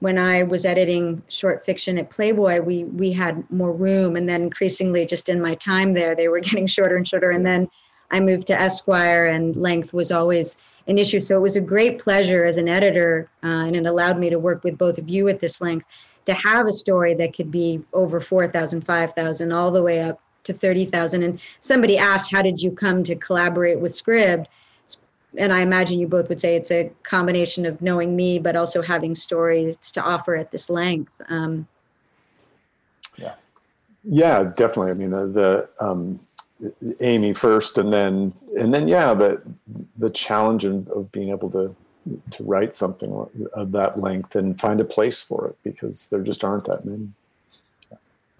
when 0.00 0.18
I 0.18 0.42
was 0.42 0.64
editing 0.64 1.22
short 1.28 1.64
fiction 1.64 1.98
at 1.98 2.10
Playboy, 2.10 2.60
we 2.60 2.84
we 2.84 3.12
had 3.12 3.50
more 3.50 3.72
room, 3.72 4.16
and 4.16 4.28
then 4.28 4.42
increasingly, 4.42 5.06
just 5.06 5.28
in 5.28 5.40
my 5.40 5.54
time 5.54 5.94
there, 5.94 6.14
they 6.14 6.28
were 6.28 6.40
getting 6.48 6.66
shorter 6.66 6.96
and 6.96 7.06
shorter. 7.06 7.30
And 7.30 7.44
then 7.44 7.68
I 8.10 8.20
moved 8.20 8.46
to 8.48 8.60
Esquire, 8.60 9.26
and 9.26 9.56
length 9.56 9.92
was 9.92 10.12
always 10.12 10.56
an 10.86 10.98
issue. 10.98 11.20
So 11.20 11.36
it 11.36 11.40
was 11.40 11.56
a 11.56 11.60
great 11.60 11.98
pleasure 11.98 12.44
as 12.44 12.58
an 12.58 12.68
editor, 12.68 13.28
uh, 13.42 13.64
and 13.66 13.74
it 13.74 13.86
allowed 13.86 14.18
me 14.18 14.30
to 14.30 14.38
work 14.38 14.62
with 14.62 14.78
both 14.78 14.98
of 14.98 15.08
you 15.08 15.28
at 15.28 15.40
this 15.40 15.60
length 15.60 15.86
to 16.26 16.34
have 16.34 16.66
a 16.66 16.72
story 16.72 17.14
that 17.14 17.34
could 17.34 17.50
be 17.50 17.80
over 17.92 18.20
4,000, 18.20 18.84
5,000, 18.84 19.52
all 19.52 19.70
the 19.70 19.82
way 19.82 20.00
up 20.02 20.20
to 20.44 20.52
30,000. 20.52 21.22
And 21.22 21.40
somebody 21.60 21.98
asked, 21.98 22.32
How 22.32 22.42
did 22.42 22.60
you 22.60 22.70
come 22.70 23.02
to 23.04 23.14
collaborate 23.14 23.80
with 23.80 23.92
Scribd? 23.92 24.46
And 25.38 25.52
I 25.52 25.60
imagine 25.60 25.98
you 25.98 26.06
both 26.06 26.28
would 26.28 26.40
say 26.40 26.56
it's 26.56 26.70
a 26.70 26.90
combination 27.02 27.66
of 27.66 27.80
knowing 27.80 28.16
me, 28.16 28.38
but 28.38 28.56
also 28.56 28.82
having 28.82 29.14
stories 29.14 29.76
to 29.92 30.02
offer 30.02 30.36
at 30.36 30.50
this 30.50 30.70
length. 30.70 31.12
Um, 31.28 31.66
yeah, 33.16 33.34
yeah, 34.04 34.44
definitely. 34.44 34.92
I 34.92 34.94
mean, 34.94 35.10
the, 35.10 35.26
the 35.26 35.84
um, 35.84 36.20
Amy 37.00 37.32
first, 37.32 37.78
and 37.78 37.92
then 37.92 38.32
and 38.58 38.72
then 38.72 38.88
yeah, 38.88 39.14
the 39.14 39.42
the 39.98 40.10
challenge 40.10 40.64
of, 40.64 40.88
of 40.88 41.12
being 41.12 41.30
able 41.30 41.50
to 41.50 41.74
to 42.30 42.44
write 42.44 42.72
something 42.72 43.26
of 43.54 43.72
that 43.72 43.98
length 43.98 44.36
and 44.36 44.60
find 44.60 44.80
a 44.80 44.84
place 44.84 45.20
for 45.20 45.48
it 45.48 45.56
because 45.64 46.06
there 46.06 46.22
just 46.22 46.44
aren't 46.44 46.64
that 46.64 46.84
many. 46.84 47.08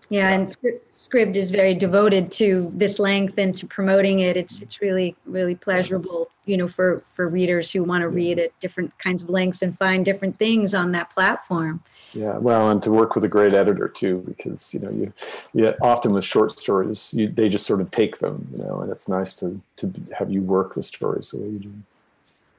Yeah, 0.09 0.31
and 0.31 0.47
Scribd 0.91 1.35
is 1.35 1.51
very 1.51 1.75
devoted 1.75 2.31
to 2.33 2.71
this 2.75 2.99
length 2.99 3.39
and 3.39 3.57
to 3.57 3.67
promoting 3.67 4.21
it. 4.21 4.37
It's 4.37 4.61
it's 4.61 4.81
really 4.81 5.17
really 5.27 5.57
pleasurable, 5.57 6.31
you 6.45 6.57
know, 6.57 6.69
for 6.69 7.03
for 7.15 7.29
readers 7.29 7.73
who 7.73 7.83
want 7.83 8.03
to 8.03 8.09
read 8.09 8.39
at 8.39 8.59
different 8.61 8.97
kinds 8.99 9.25
of 9.25 9.31
lengths 9.31 9.63
and 9.63 9.77
find 9.77 10.05
different 10.05 10.39
things 10.39 10.75
on 10.75 10.93
that 10.93 11.11
platform. 11.11 11.83
Yeah, 12.13 12.39
well, 12.39 12.71
and 12.71 12.83
to 12.85 12.93
work 12.93 13.15
with 13.15 13.25
a 13.25 13.29
great 13.29 13.53
editor 13.53 13.89
too, 13.89 14.23
because 14.27 14.73
you 14.73 14.81
know 14.81 14.91
you, 14.91 15.13
yeah, 15.53 15.73
often 15.83 16.15
with 16.15 16.25
short 16.25 16.59
stories, 16.59 17.13
you, 17.13 17.29
they 17.29 17.49
just 17.49 17.67
sort 17.67 17.81
of 17.81 17.91
take 17.91 18.19
them, 18.19 18.47
you 18.57 18.65
know, 18.65 18.81
and 18.81 18.93
it's 18.93 19.09
nice 19.09 19.35
to 19.37 19.61
to 19.77 19.93
have 20.17 20.31
you 20.31 20.41
work 20.41 20.75
the 20.75 20.83
stories 20.85 21.33
the 21.33 21.39
way 21.39 21.49
you 21.49 21.59
do. 21.59 21.73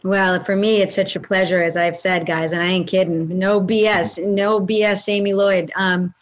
Well, 0.04 0.44
for 0.44 0.56
me, 0.56 0.82
it's 0.82 0.96
such 0.96 1.16
a 1.16 1.20
pleasure, 1.20 1.62
as 1.62 1.76
I've 1.76 1.96
said, 1.96 2.26
guys, 2.26 2.52
and 2.52 2.62
I 2.62 2.68
ain't 2.68 2.88
kidding. 2.88 3.40
No 3.40 3.60
BS, 3.60 4.26
no 4.26 4.60
BS, 4.60 5.10
Amy 5.10 5.32
Loyd. 5.32 5.72
Um, 5.76 6.14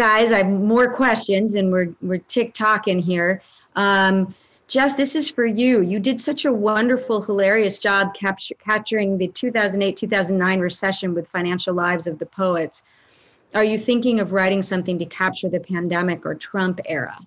guys, 0.00 0.32
I 0.32 0.38
have 0.38 0.48
more 0.48 0.90
questions, 0.90 1.56
and 1.56 1.70
we're 1.70 1.92
we're 2.00 2.24
tick 2.26 2.54
tocking 2.54 2.98
here. 2.98 3.42
Um, 3.76 4.34
Jess, 4.66 4.96
this 4.96 5.14
is 5.14 5.28
for 5.28 5.44
you. 5.44 5.82
You 5.82 5.98
did 6.00 6.22
such 6.22 6.46
a 6.46 6.52
wonderful, 6.54 7.20
hilarious 7.20 7.78
job 7.78 8.14
capture, 8.14 8.54
capturing 8.54 9.18
the 9.18 9.28
2008 9.28 9.94
2009 9.94 10.60
recession 10.60 11.12
with 11.12 11.28
Financial 11.28 11.74
Lives 11.74 12.06
of 12.06 12.18
the 12.18 12.24
Poets. 12.24 12.82
Are 13.54 13.62
you 13.62 13.76
thinking 13.76 14.20
of 14.20 14.32
writing 14.32 14.62
something 14.62 14.98
to 14.98 15.04
capture 15.04 15.50
the 15.50 15.60
pandemic 15.60 16.24
or 16.24 16.34
Trump 16.34 16.80
era? 16.86 17.18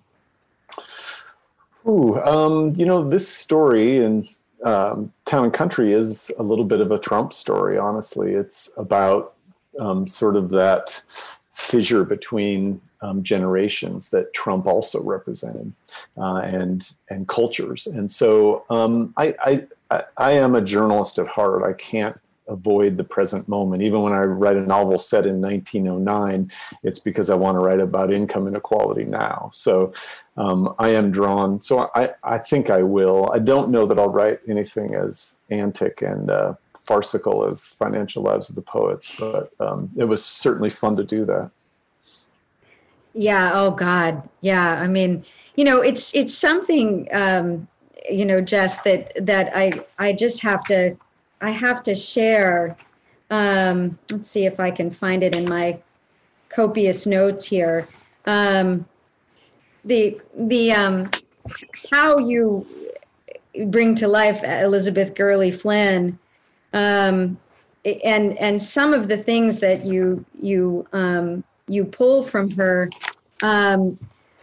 Ooh, 1.86 2.20
um, 2.24 2.74
you 2.74 2.86
know, 2.86 3.08
this 3.08 3.28
story 3.28 3.98
in 3.98 4.28
um, 4.64 5.12
Town 5.26 5.44
and 5.44 5.52
Country 5.52 5.92
is 5.92 6.32
a 6.40 6.42
little 6.42 6.64
bit 6.64 6.80
of 6.80 6.90
a 6.90 6.98
Trump 6.98 7.34
story, 7.34 7.78
honestly. 7.78 8.32
It's 8.32 8.72
about 8.76 9.34
um, 9.78 10.08
sort 10.08 10.34
of 10.34 10.50
that 10.50 11.00
fissure 11.64 12.04
between 12.04 12.80
um, 13.00 13.22
generations 13.22 14.10
that 14.10 14.32
Trump 14.32 14.66
also 14.66 15.02
represented, 15.02 15.72
uh, 16.16 16.36
and 16.36 16.92
and 17.10 17.28
cultures. 17.28 17.86
And 17.86 18.10
so 18.10 18.64
um, 18.70 19.12
I, 19.16 19.34
I 19.90 20.02
I 20.16 20.32
am 20.32 20.54
a 20.54 20.62
journalist 20.62 21.18
at 21.18 21.26
heart. 21.26 21.62
I 21.62 21.72
can't 21.72 22.20
avoid 22.48 22.96
the 22.96 23.04
present 23.04 23.48
moment. 23.48 23.82
Even 23.82 24.02
when 24.02 24.12
I 24.12 24.22
write 24.24 24.56
a 24.56 24.66
novel 24.66 24.98
set 24.98 25.26
in 25.26 25.40
1909, 25.40 26.50
it's 26.82 26.98
because 26.98 27.30
I 27.30 27.34
want 27.34 27.56
to 27.56 27.60
write 27.60 27.80
about 27.80 28.12
income 28.12 28.46
inequality 28.46 29.04
now. 29.04 29.50
So 29.54 29.92
um, 30.36 30.74
I 30.78 30.90
am 30.90 31.10
drawn. 31.10 31.60
So 31.62 31.90
I, 31.94 32.10
I 32.22 32.38
think 32.38 32.70
I 32.70 32.82
will. 32.82 33.30
I 33.32 33.38
don't 33.38 33.70
know 33.70 33.86
that 33.86 33.98
I'll 33.98 34.10
write 34.10 34.40
anything 34.48 34.94
as 34.94 35.36
antic 35.50 36.02
and 36.02 36.30
uh, 36.30 36.54
farcical 36.84 37.46
as 37.46 37.70
Financial 37.70 38.22
Lives 38.22 38.48
of 38.48 38.56
the 38.56 38.62
Poets, 38.62 39.12
but 39.18 39.52
um, 39.60 39.90
it 39.96 40.04
was 40.04 40.24
certainly 40.24 40.70
fun 40.70 40.96
to 40.96 41.04
do 41.04 41.24
that. 41.24 41.50
Yeah. 43.14 43.52
Oh 43.54 43.70
God. 43.70 44.28
Yeah. 44.40 44.80
I 44.80 44.86
mean, 44.86 45.24
you 45.56 45.64
know, 45.64 45.80
it's 45.80 46.14
it's 46.14 46.34
something, 46.34 47.08
um, 47.12 47.68
you 48.10 48.24
know, 48.24 48.40
Jess, 48.40 48.80
that 48.80 49.12
that 49.24 49.52
I 49.54 49.84
I 49.98 50.12
just 50.12 50.42
have 50.42 50.64
to 50.64 50.96
I 51.40 51.50
have 51.50 51.82
to 51.84 51.94
share. 51.94 52.76
Um, 53.30 53.98
let's 54.10 54.28
see 54.28 54.44
if 54.44 54.60
I 54.60 54.70
can 54.70 54.90
find 54.90 55.22
it 55.22 55.34
in 55.34 55.48
my 55.48 55.80
copious 56.48 57.06
notes 57.06 57.44
here. 57.44 57.88
Um, 58.26 58.84
the 59.84 60.20
the 60.36 60.72
um, 60.72 61.10
how 61.90 62.18
you 62.18 62.66
bring 63.66 63.94
to 63.94 64.08
life 64.08 64.42
Elizabeth 64.42 65.14
Gurley 65.14 65.52
Flynn 65.52 66.18
um, 66.74 67.38
and 68.04 68.36
and 68.38 68.60
some 68.60 68.92
of 68.92 69.08
the 69.08 69.16
things 69.16 69.58
that 69.60 69.86
you 69.86 70.24
you 70.40 70.86
um, 70.92 71.42
you 71.68 71.84
pull 71.84 72.22
from 72.22 72.50
her. 72.50 72.90
Um, 73.42 73.98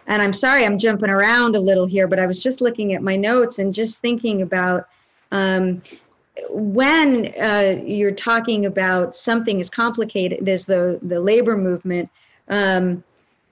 and 0.08 0.22
I'm 0.22 0.34
sorry, 0.34 0.66
I'm 0.66 0.78
jumping 0.78 1.10
around 1.10 1.56
a 1.56 1.60
little 1.60 1.86
here, 1.86 2.08
but 2.08 2.20
I 2.20 2.26
was 2.26 2.40
just 2.40 2.60
looking 2.60 2.94
at 2.94 3.02
my 3.02 3.16
notes 3.16 3.60
and 3.60 3.74
just 3.74 4.02
thinking 4.02 4.42
about 4.42 4.88
um, 5.32 5.82
when 6.50 7.34
uh, 7.40 7.82
you're 7.86 8.12
talking 8.12 8.66
about 8.66 9.16
something 9.16 9.60
as 9.60 9.70
complicated 9.70 10.48
as 10.50 10.66
the 10.66 11.00
the 11.04 11.20
labor 11.20 11.58
movement, 11.58 12.10
um, 12.50 13.04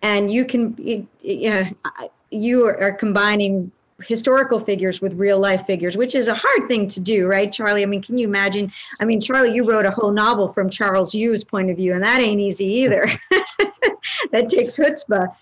and 0.01 0.31
you 0.31 0.45
can 0.45 0.75
it, 0.79 2.07
you 2.31 2.65
are 2.65 2.93
combining 2.93 3.71
historical 4.01 4.59
figures 4.59 5.01
with 5.01 5.13
real 5.13 5.39
life 5.39 5.65
figures, 5.65 5.97
which 5.97 6.15
is 6.15 6.27
a 6.27 6.35
hard 6.35 6.67
thing 6.67 6.87
to 6.87 6.99
do, 6.99 7.27
right, 7.27 7.51
Charlie? 7.51 7.83
I 7.83 7.85
mean, 7.85 8.01
can 8.01 8.17
you 8.17 8.27
imagine? 8.27 8.71
I 8.99 9.05
mean, 9.05 9.19
Charlie, 9.19 9.53
you 9.53 9.63
wrote 9.63 9.85
a 9.85 9.91
whole 9.91 10.11
novel 10.11 10.47
from 10.53 10.69
Charles 10.69 11.13
Yu's 11.13 11.43
point 11.43 11.69
of 11.69 11.77
view, 11.77 11.93
and 11.93 12.03
that 12.03 12.21
ain't 12.21 12.39
easy 12.39 12.65
either. 12.65 13.07
that 14.31 14.49
takes 14.49 14.77
chutzpah. 14.77 15.33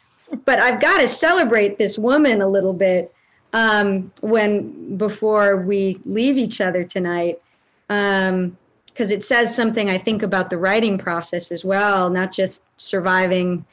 But 0.45 0.59
I've 0.59 0.81
got 0.81 0.99
to 0.99 1.07
celebrate 1.07 1.77
this 1.77 1.97
woman 1.97 2.41
a 2.41 2.47
little 2.47 2.73
bit 2.73 3.13
um, 3.53 4.11
when 4.21 4.97
before 4.97 5.57
we 5.57 5.99
leave 6.05 6.37
each 6.37 6.61
other 6.61 6.83
tonight. 6.83 7.41
Um, 7.89 8.57
because 8.87 9.11
it 9.11 9.23
says 9.23 9.55
something 9.55 9.91
I 9.91 9.99
think 9.99 10.23
about 10.23 10.49
the 10.49 10.57
writing 10.57 10.97
process 10.97 11.51
as 11.51 11.63
well, 11.63 12.09
not 12.09 12.31
just 12.31 12.63
surviving 12.77 13.63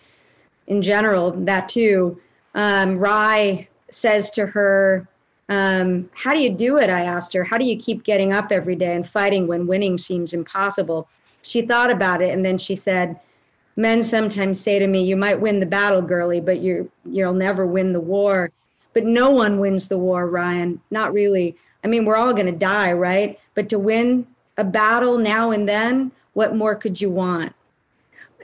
in 0.67 0.83
general, 0.83 1.31
that 1.31 1.67
too. 1.71 2.21
Um, 2.55 2.99
Rye 2.99 3.67
says 3.95 4.31
to 4.33 4.47
her, 4.47 5.09
um, 5.49 6.09
How 6.15 6.33
do 6.33 6.41
you 6.41 6.51
do 6.51 6.79
it? 6.79 6.91
I 6.91 7.01
asked 7.01 7.33
her. 7.35 7.45
How 7.45 7.59
do 7.59 7.65
you 7.65 7.77
keep 7.77 8.05
getting 8.05 8.33
up 8.33 8.51
every 8.51 8.77
day 8.77 8.95
and 8.95 9.07
fighting 9.07 9.47
when 9.47 9.67
winning 9.67 9.99
seems 9.99 10.33
impossible? 10.33 11.09
She 11.43 11.63
thought 11.63 11.91
about 11.91 12.23
it 12.23 12.33
and 12.33 12.45
then 12.45 12.59
she 12.59 12.77
said, 12.77 13.21
Men 13.77 14.03
sometimes 14.03 14.61
say 14.61 14.79
to 14.79 14.87
me, 14.87 15.05
You 15.05 15.17
might 15.17 15.41
win 15.41 15.61
the 15.61 15.67
battle, 15.67 16.03
girlie, 16.03 16.41
but 16.41 16.63
you're, 16.63 16.87
you'll 17.05 17.35
never 17.35 17.67
win 17.67 17.93
the 17.93 18.01
war. 18.01 18.51
But 18.93 19.05
no 19.05 19.31
one 19.31 19.59
wins 19.59 19.89
the 19.89 19.99
war, 19.99 20.29
Ryan. 20.29 20.81
Not 20.91 21.13
really. 21.13 21.57
I 21.83 21.89
mean, 21.89 22.05
we're 22.05 22.17
all 22.17 22.33
going 22.33 22.47
to 22.47 22.53
die, 22.53 22.93
right? 22.93 23.39
But 23.55 23.69
to 23.71 23.79
win 23.79 24.27
a 24.57 24.65
battle 24.65 25.19
now 25.19 25.51
and 25.51 25.69
then, 25.69 26.13
what 26.35 26.55
more 26.55 26.75
could 26.75 27.01
you 27.01 27.11
want? 27.11 27.53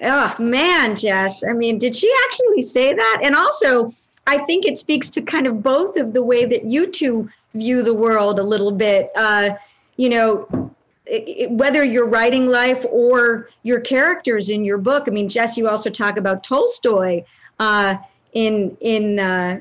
Oh, 0.02 0.34
man, 0.38 0.96
Jess. 0.96 1.44
I 1.44 1.52
mean, 1.52 1.78
did 1.78 1.94
she 1.94 2.12
actually 2.24 2.62
say 2.62 2.92
that? 2.92 3.20
And 3.22 3.34
also, 3.34 3.92
I 4.30 4.38
think 4.38 4.64
it 4.64 4.78
speaks 4.78 5.10
to 5.10 5.22
kind 5.22 5.48
of 5.48 5.60
both 5.60 5.96
of 5.96 6.12
the 6.12 6.22
way 6.22 6.44
that 6.44 6.70
you 6.70 6.86
two 6.86 7.28
view 7.54 7.82
the 7.82 7.92
world 7.92 8.38
a 8.38 8.44
little 8.44 8.70
bit. 8.70 9.10
Uh, 9.16 9.56
you 9.96 10.08
know, 10.08 10.72
it, 11.04 11.24
it, 11.26 11.50
whether 11.50 11.82
you're 11.82 12.06
writing 12.08 12.46
life 12.46 12.86
or 12.90 13.48
your 13.64 13.80
characters 13.80 14.48
in 14.48 14.64
your 14.64 14.78
book. 14.78 15.08
I 15.08 15.10
mean, 15.10 15.28
Jess, 15.28 15.56
you 15.56 15.68
also 15.68 15.90
talk 15.90 16.16
about 16.16 16.44
Tolstoy 16.44 17.24
uh, 17.58 17.96
in 18.32 18.76
in 18.80 19.18
uh, 19.18 19.60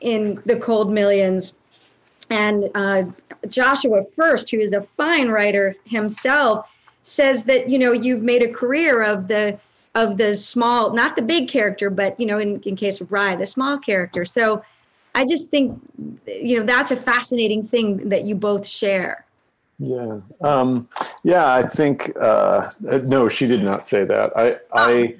in 0.00 0.42
the 0.46 0.56
Cold 0.56 0.92
Millions, 0.92 1.52
and 2.28 2.68
uh, 2.74 3.04
Joshua 3.48 4.04
Ferris, 4.16 4.50
who 4.50 4.58
is 4.58 4.72
a 4.72 4.82
fine 4.96 5.28
writer 5.28 5.76
himself, 5.84 6.68
says 7.04 7.44
that 7.44 7.68
you 7.68 7.78
know 7.78 7.92
you've 7.92 8.22
made 8.22 8.42
a 8.42 8.52
career 8.52 9.02
of 9.02 9.28
the 9.28 9.56
of 9.94 10.16
the 10.16 10.34
small, 10.34 10.92
not 10.92 11.16
the 11.16 11.22
big 11.22 11.48
character, 11.48 11.90
but 11.90 12.18
you 12.18 12.26
know, 12.26 12.38
in, 12.38 12.60
in 12.62 12.76
case 12.76 13.00
of 13.00 13.12
Rye, 13.12 13.36
the 13.36 13.46
small 13.46 13.78
character. 13.78 14.24
So 14.24 14.62
I 15.14 15.24
just 15.24 15.50
think, 15.50 15.78
you 16.26 16.58
know, 16.58 16.64
that's 16.64 16.90
a 16.90 16.96
fascinating 16.96 17.62
thing 17.62 18.08
that 18.08 18.24
you 18.24 18.34
both 18.34 18.66
share. 18.66 19.26
Yeah, 19.78 20.20
um, 20.42 20.88
yeah. 21.24 21.54
I 21.54 21.62
think 21.62 22.12
uh, 22.20 22.70
no, 22.80 23.28
she 23.28 23.46
did 23.46 23.64
not 23.64 23.84
say 23.84 24.04
that. 24.04 24.32
I, 24.36 24.56
I 24.72 25.16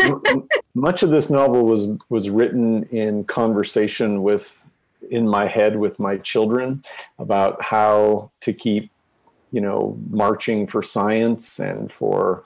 oh, 0.00 0.22
no. 0.24 0.48
much 0.74 1.02
of 1.02 1.10
this 1.10 1.28
novel 1.28 1.64
was 1.64 1.90
was 2.08 2.30
written 2.30 2.84
in 2.84 3.24
conversation 3.24 4.22
with 4.22 4.66
in 5.10 5.28
my 5.28 5.46
head 5.46 5.76
with 5.76 5.98
my 5.98 6.16
children 6.18 6.82
about 7.18 7.62
how 7.62 8.30
to 8.40 8.54
keep, 8.54 8.90
you 9.52 9.60
know, 9.60 9.98
marching 10.08 10.66
for 10.66 10.82
science 10.82 11.58
and 11.58 11.92
for 11.92 12.44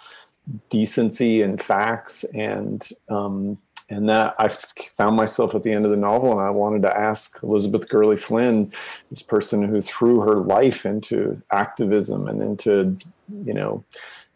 decency 0.70 1.42
and 1.42 1.60
facts. 1.60 2.24
And 2.34 2.86
um, 3.08 3.58
and 3.90 4.08
that 4.08 4.34
I 4.38 4.48
found 4.48 5.16
myself 5.16 5.54
at 5.54 5.62
the 5.62 5.70
end 5.70 5.84
of 5.84 5.90
the 5.90 5.96
novel, 5.96 6.32
and 6.32 6.40
I 6.40 6.50
wanted 6.50 6.82
to 6.82 6.96
ask 6.96 7.42
Elizabeth 7.42 7.88
Gurley 7.88 8.16
Flynn, 8.16 8.72
this 9.10 9.22
person 9.22 9.62
who 9.62 9.82
threw 9.82 10.20
her 10.20 10.36
life 10.36 10.86
into 10.86 11.40
activism 11.50 12.26
and 12.26 12.40
into, 12.40 12.96
you 13.44 13.52
know, 13.52 13.84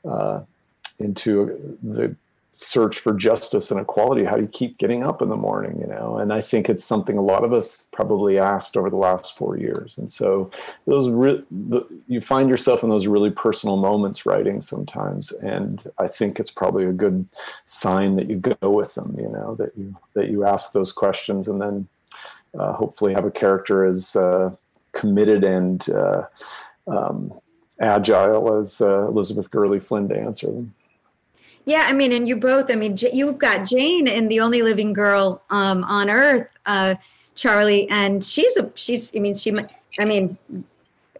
uh, 0.05 0.41
into 0.99 1.79
the 1.83 2.15
search 2.61 2.99
for 2.99 3.15
justice 3.15 3.71
and 3.71 3.79
equality 3.79 4.25
how 4.25 4.35
do 4.35 4.43
you 4.43 4.49
keep 4.49 4.79
getting 4.79 5.05
up 5.05 5.23
in 5.23 5.29
the 5.29 5.37
morning 5.37 5.79
you 5.81 5.87
know? 5.87 6.19
And 6.19 6.33
i 6.33 6.41
think 6.41 6.69
it's 6.69 6.83
something 6.83 7.17
a 7.17 7.23
lot 7.23 7.45
of 7.45 7.53
us 7.53 7.87
probably 7.93 8.37
asked 8.37 8.77
over 8.77 8.91
the 8.91 8.97
last 8.97 9.37
four 9.37 9.57
years. 9.57 9.97
And 9.97 10.11
so 10.11 10.51
those 10.87 11.09
re- 11.09 11.45
the, 11.51 11.87
you 12.09 12.21
find 12.21 12.51
yourself 12.51 12.83
in 12.83 12.91
those 12.91 13.07
really 13.07 13.31
personal 13.31 13.77
moments 13.77 14.27
writing 14.27 14.61
sometimes 14.61 15.31
and 15.31 15.87
i 15.99 16.09
think 16.09 16.41
it's 16.41 16.51
probably 16.51 16.85
a 16.85 16.93
good 16.93 17.25
sign 17.65 18.17
that 18.17 18.29
you 18.29 18.37
go 18.37 18.71
with 18.71 18.95
them 18.95 19.15
you 19.17 19.29
know 19.29 19.55
that 19.55 19.71
you 19.77 19.97
that 20.15 20.29
you 20.29 20.45
ask 20.45 20.73
those 20.73 20.93
questions 20.93 21.47
and 21.47 21.61
then 21.61 21.89
uh, 22.59 22.73
hopefully 22.73 23.15
have 23.15 23.25
a 23.25 23.31
character 23.31 23.85
as 23.85 24.17
uh, 24.17 24.51
committed 24.93 25.45
and 25.45 25.89
uh, 25.91 26.23
um, 26.89 27.33
agile 27.79 28.59
as 28.59 28.81
uh, 28.81 29.07
elizabeth 29.07 29.49
gurley 29.51 29.79
flynn 29.79 30.09
to 30.09 30.19
answer 30.19 30.49
them 30.49 30.75
yeah, 31.65 31.85
I 31.87 31.93
mean, 31.93 32.13
and 32.13 32.27
you 32.27 32.37
both. 32.37 32.71
I 32.71 32.75
mean, 32.75 32.97
you've 33.13 33.39
got 33.39 33.67
Jane 33.67 34.07
in 34.07 34.29
the 34.29 34.41
only 34.41 34.63
living 34.63 34.93
girl 34.93 35.43
um, 35.51 35.85
on 35.85 36.09
Earth, 36.09 36.49
uh, 36.67 36.95
Charlie, 37.35 37.89
and 37.91 38.25
she's 38.25 38.57
a 38.57 38.71
she's. 38.75 39.15
I 39.15 39.19
mean, 39.19 39.35
she. 39.35 39.55
I 39.99 40.05
mean, 40.05 40.37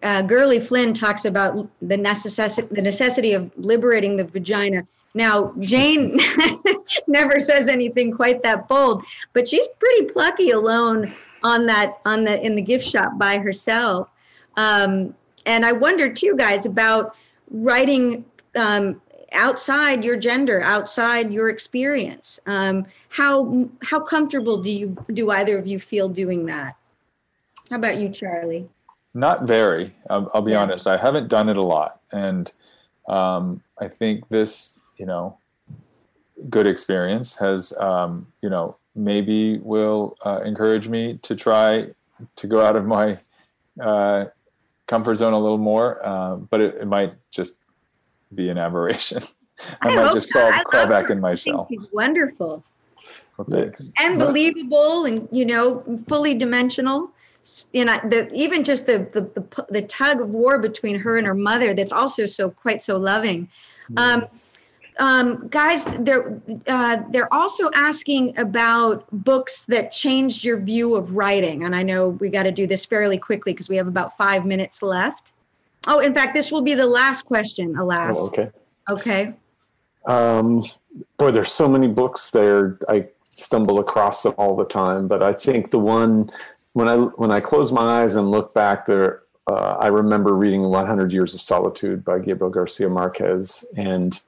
uh, 0.03 0.23
Gurley 0.23 0.61
Flynn 0.61 0.95
talks 0.95 1.25
about 1.25 1.69
the 1.83 1.97
necessity 1.97 2.69
the 2.75 2.83
necessity 2.83 3.33
of 3.33 3.51
liberating 3.57 4.17
the 4.17 4.25
vagina. 4.25 4.87
Now, 5.15 5.53
Jane 5.59 6.19
never 7.07 7.41
says 7.41 7.69
anything 7.69 8.13
quite 8.13 8.43
that 8.43 8.69
bold, 8.69 9.03
but 9.33 9.49
she's 9.49 9.67
pretty 9.79 10.07
plucky 10.07 10.51
alone 10.51 11.11
on 11.43 11.67
that 11.67 11.99
on 12.05 12.25
the 12.25 12.41
in 12.45 12.55
the 12.55 12.63
gift 12.63 12.85
shop 12.85 13.19
by 13.19 13.39
herself. 13.39 14.09
Um, 14.57 15.15
and 15.47 15.65
I 15.65 15.73
wonder 15.73 16.13
too, 16.13 16.37
guys, 16.37 16.67
about 16.67 17.15
writing 17.51 18.25
um, 18.55 19.01
outside 19.33 20.05
your 20.05 20.17
gender, 20.17 20.61
outside 20.63 21.33
your 21.33 21.49
experience. 21.49 22.41
Um, 22.47 22.87
how 23.09 23.69
how 23.83 24.01
comfortable 24.01 24.63
do 24.63 24.71
you 24.71 24.97
do 25.13 25.31
either 25.31 25.59
of 25.59 25.67
you 25.67 25.79
feel 25.79 26.09
doing 26.09 26.47
that? 26.47 26.77
How 27.71 27.77
about 27.77 27.99
you, 27.99 28.09
Charlie? 28.09 28.69
Not 29.15 29.47
very. 29.47 29.95
I'll, 30.09 30.31
I'll 30.33 30.43
be 30.43 30.53
yeah. 30.53 30.63
honest. 30.63 30.87
I 30.87 30.97
haven't 30.97 31.29
done 31.29 31.49
it 31.49 31.57
a 31.57 31.63
lot, 31.63 32.01
and 32.13 32.51
um, 33.09 33.63
I 33.81 33.89
think 33.89 34.29
this, 34.29 34.81
you 34.97 35.07
know, 35.07 35.37
good 36.49 36.67
experience 36.67 37.37
has, 37.39 37.73
um, 37.79 38.27
you 38.43 38.51
know, 38.51 38.77
maybe 38.95 39.59
will 39.59 40.17
uh, 40.25 40.41
encourage 40.45 40.89
me 40.89 41.19
to 41.23 41.35
try 41.35 41.89
to 42.37 42.47
go 42.47 42.61
out 42.61 42.77
of 42.77 42.85
my 42.85 43.19
uh, 43.83 44.27
comfort 44.87 45.17
zone 45.17 45.33
a 45.33 45.39
little 45.39 45.59
more. 45.59 46.05
Uh, 46.07 46.37
but 46.37 46.61
it, 46.61 46.75
it 46.77 46.87
might 46.87 47.15
just 47.31 47.59
be 48.35 48.49
an 48.49 48.59
aberration. 48.59 49.23
I, 49.81 49.89
I 49.89 49.95
might 49.95 50.15
just 50.15 50.31
crawl, 50.31 50.53
crawl 50.65 50.87
back 50.87 51.11
in 51.11 51.21
my 51.21 51.35
shell. 51.35 51.69
wonderful. 51.93 52.65
Well, 53.37 53.73
and 54.01 54.19
believable 54.19 55.05
and, 55.05 55.29
you 55.31 55.47
know, 55.47 55.85
fully 56.09 56.35
dimensional. 56.35 57.11
You 57.73 57.85
know, 57.85 57.99
the, 58.05 58.31
even 58.35 58.65
just 58.65 58.87
the, 58.87 59.09
the, 59.13 59.23
the, 59.23 59.67
the, 59.71 59.83
tug 59.83 60.21
of 60.21 60.31
war 60.31 60.59
between 60.59 60.99
her 60.99 61.17
and 61.17 61.27
her 61.27 61.35
mother 61.35 61.73
that's 61.73 61.93
also 61.93 62.27
so 62.27 62.51
quite 62.51 62.83
so 62.83 62.99
loving. 62.99 63.49
Um, 63.97 64.27
um, 64.99 65.47
guys, 65.49 65.85
they're 66.01 66.41
uh, 66.67 66.99
they're 67.11 67.33
also 67.33 67.71
asking 67.75 68.37
about 68.37 69.07
books 69.13 69.65
that 69.67 69.93
changed 69.93 70.45
your 70.45 70.59
view 70.59 70.97
of 70.97 71.17
writing, 71.17 71.65
and 71.65 71.75
I 71.75 71.83
know 71.85 72.09
we 72.09 72.29
got 72.29 72.43
to 72.43 72.51
do 72.51 72.67
this 72.67 72.85
fairly 72.85 73.17
quickly 73.17 73.53
because 73.53 73.69
we 73.69 73.77
have 73.77 73.87
about 73.87 74.17
five 74.17 74.45
minutes 74.45 74.83
left. 74.83 75.33
Oh, 75.89 76.01
in 76.01 76.13
fact, 76.13 76.35
this 76.35 76.53
will 76.53 76.63
be 76.63 76.75
the 76.75 76.87
last 76.87 77.23
question, 77.23 77.75
alas. 77.77 78.17
Oh, 78.21 78.27
okay. 78.27 78.51
Okay. 78.91 79.35
Um, 80.07 80.65
boy, 81.17 81.31
there's 81.31 81.51
so 81.51 81.67
many 81.67 81.89
books 81.89 82.31
there. 82.31 82.79
I 82.89 83.09
stumble 83.35 83.79
across 83.79 84.23
them 84.23 84.35
all 84.37 84.55
the 84.55 84.67
time, 84.67 85.09
but 85.09 85.23
I 85.23 85.33
think 85.33 85.71
the 85.71 85.79
one 85.79 86.31
when 86.75 86.89
I 86.89 86.97
when 86.97 87.31
I 87.31 87.41
close 87.41 87.73
my 87.73 88.03
eyes 88.03 88.17
and 88.17 88.31
look 88.31 88.53
back 88.53 88.87
there, 88.87 89.23
uh, 89.47 89.77
I 89.81 89.89
remember 89.89 90.35
reading 90.35 90.63
100 90.63 91.13
Years 91.13 91.35
of 91.35 91.41
Solitude 91.41 92.05
by 92.05 92.19
Gabriel 92.19 92.51
Garcia 92.51 92.89
Marquez, 92.89 93.65
and 93.77 94.21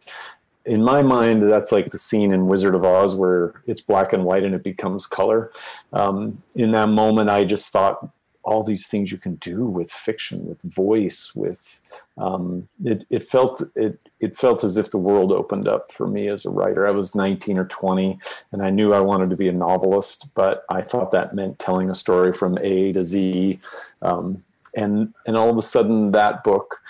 in 0.65 0.83
my 0.83 1.03
mind, 1.03 1.51
that's 1.51 1.73
like 1.73 1.91
the 1.91 1.99
scene 1.99 2.33
in 2.33 2.47
Wizard 2.47 2.75
of 2.75 2.85
Oz 2.85 3.15
where 3.15 3.63
it's 3.67 3.81
black 3.81 4.13
and 4.13 4.25
white 4.25 4.45
and 4.45 4.55
it 4.55 4.63
becomes 4.63 5.07
color. 5.07 5.53
Um, 5.93 6.43
in 6.55 6.71
that 6.73 6.89
moment, 6.89 7.31
I 7.31 7.45
just 7.45 7.73
thought 7.73 8.15
all 8.43 8.63
these 8.63 8.87
things 8.87 9.13
you 9.13 9.19
can 9.19 9.35
do 9.37 9.65
with 9.65 9.93
fiction, 9.93 10.47
with 10.47 10.61
voice, 10.63 11.33
with 11.35 11.81
um, 12.17 12.69
it, 12.85 13.07
it 13.11 13.25
felt 13.25 13.63
it 13.75 13.99
it 14.21 14.37
felt 14.37 14.65
as 14.65 14.77
if 14.77 14.91
the 14.91 14.99
world 14.99 15.33
opened 15.33 15.69
up 15.69 15.93
for 15.93 16.07
me 16.07 16.29
as 16.29 16.45
a 16.45 16.51
writer. 16.51 16.87
I 16.87 16.91
was 16.91 17.15
19 17.15 17.59
or 17.59 17.67
20, 17.67 18.19
and 18.53 18.63
I 18.63 18.71
knew 18.71 18.93
I 18.93 19.01
wanted 19.01 19.31
to 19.31 19.37
be 19.37 19.49
a 19.49 19.53
novelist, 19.53 20.29
but 20.35 20.65
I 20.71 20.83
thought 20.83 21.11
that 21.13 21.35
meant 21.35 21.59
telling 21.59 21.91
a 21.91 21.95
story 21.95 22.33
from 22.33 22.59
A 22.59 22.93
to 22.93 23.05
Z, 23.05 23.61
um, 24.03 24.43
and 24.75 25.13
and 25.27 25.37
all 25.37 25.51
of 25.51 25.57
a 25.57 25.63
sudden 25.63 26.13
that 26.13 26.43
book 26.43 26.81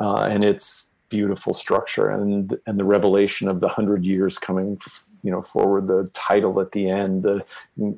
uh, 0.00 0.24
and 0.24 0.44
its 0.44 0.90
beautiful 1.08 1.54
structure 1.54 2.08
and 2.08 2.56
and 2.66 2.78
the 2.78 2.84
revelation 2.84 3.48
of 3.48 3.60
the 3.60 3.68
hundred 3.68 4.04
years 4.04 4.38
coming 4.38 4.76
you 5.26 5.32
know 5.32 5.42
forward 5.42 5.88
the 5.88 6.08
title 6.14 6.60
at 6.60 6.70
the 6.70 6.88
end 6.88 7.24
the 7.24 7.44